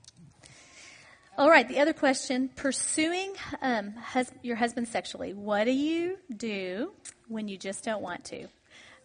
All 1.39 1.49
right, 1.49 1.68
the 1.68 1.78
other 1.78 1.93
question 1.93 2.51
pursuing 2.57 3.32
um, 3.62 3.93
hus- 3.93 4.32
your 4.43 4.57
husband 4.57 4.89
sexually. 4.89 5.34
What 5.34 5.66
do 5.66 5.70
you 5.70 6.18
do 6.36 6.91
when 7.28 7.47
you 7.47 7.57
just 7.57 7.84
don't 7.84 8.03
want 8.03 8.24
to? 8.24 8.49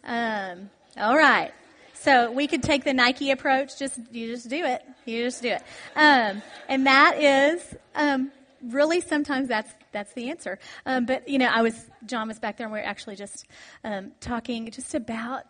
Um, 0.03 0.71
all 0.97 1.15
right. 1.15 1.51
So 1.93 2.31
we 2.31 2.47
could 2.47 2.63
take 2.63 2.85
the 2.85 2.93
Nike 2.93 3.29
approach. 3.29 3.77
Just 3.77 3.99
you 4.11 4.31
just 4.31 4.49
do 4.49 4.65
it. 4.65 4.81
You 5.05 5.25
just 5.25 5.43
do 5.43 5.49
it. 5.49 5.61
Um, 5.95 6.41
and 6.67 6.87
that 6.87 7.21
is 7.21 7.75
um, 7.93 8.31
really 8.63 8.99
sometimes 8.99 9.47
that's 9.47 9.71
that's 9.91 10.11
the 10.13 10.31
answer. 10.31 10.57
Um, 10.87 11.05
but 11.05 11.29
you 11.29 11.37
know, 11.37 11.51
I 11.53 11.61
was 11.61 11.85
John 12.07 12.29
was 12.29 12.39
back 12.39 12.57
there, 12.57 12.65
and 12.65 12.73
we 12.73 12.79
were 12.79 12.85
actually 12.85 13.15
just 13.15 13.45
um, 13.83 14.11
talking 14.19 14.71
just 14.71 14.95
about 14.95 15.43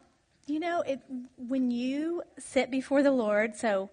you 0.47 0.59
know 0.59 0.81
it 0.81 0.99
when 1.37 1.71
you 1.71 2.23
sit 2.39 2.69
before 2.69 3.03
the 3.03 3.11
Lord. 3.11 3.55
So 3.55 3.89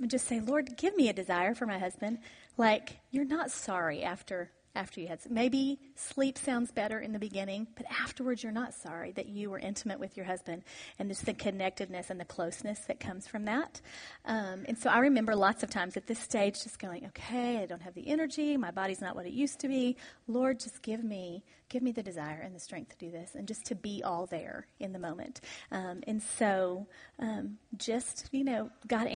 um, 0.00 0.08
just 0.08 0.26
say, 0.26 0.40
Lord, 0.40 0.76
give 0.76 0.96
me 0.96 1.08
a 1.08 1.12
desire 1.12 1.54
for 1.54 1.66
my 1.66 1.78
husband. 1.78 2.18
Like 2.56 2.98
you're 3.10 3.24
not 3.24 3.50
sorry 3.50 4.02
after 4.02 4.50
after 4.76 5.00
you 5.00 5.06
had 5.06 5.20
maybe 5.30 5.78
sleep 5.94 6.36
sounds 6.36 6.72
better 6.72 6.98
in 6.98 7.12
the 7.12 7.18
beginning, 7.18 7.66
but 7.76 7.86
afterwards 8.02 8.42
you're 8.42 8.52
not 8.52 8.74
sorry 8.74 9.12
that 9.12 9.28
you 9.28 9.48
were 9.48 9.58
intimate 9.58 10.00
with 10.00 10.16
your 10.16 10.26
husband 10.26 10.64
and 10.98 11.08
just 11.08 11.24
the 11.26 11.32
connectedness 11.32 12.10
and 12.10 12.18
the 12.18 12.24
closeness 12.24 12.80
that 12.80 12.98
comes 12.98 13.26
from 13.28 13.44
that. 13.44 13.80
Um, 14.24 14.64
and 14.66 14.76
so 14.76 14.90
I 14.90 14.98
remember 14.98 15.36
lots 15.36 15.62
of 15.62 15.70
times 15.70 15.96
at 15.96 16.06
this 16.06 16.18
stage 16.18 16.62
just 16.62 16.78
going, 16.78 17.06
okay, 17.06 17.58
I 17.58 17.66
don't 17.66 17.82
have 17.82 17.94
the 17.94 18.08
energy, 18.08 18.56
my 18.56 18.72
body's 18.72 19.00
not 19.00 19.14
what 19.14 19.26
it 19.26 19.32
used 19.32 19.60
to 19.60 19.68
be. 19.68 19.96
Lord, 20.26 20.58
just 20.58 20.82
give 20.82 21.04
me 21.04 21.44
give 21.74 21.82
me 21.82 21.92
the 21.92 22.02
desire 22.02 22.40
and 22.40 22.54
the 22.54 22.60
strength 22.60 22.90
to 22.90 23.06
do 23.06 23.10
this 23.10 23.34
and 23.34 23.48
just 23.48 23.64
to 23.66 23.74
be 23.74 24.02
all 24.04 24.26
there 24.26 24.66
in 24.78 24.92
the 24.92 24.98
moment. 24.98 25.40
Um, 25.72 26.02
and 26.06 26.22
so 26.22 26.86
um, 27.18 27.58
just, 27.76 28.28
you 28.32 28.44
know, 28.44 28.70
God 28.86 29.08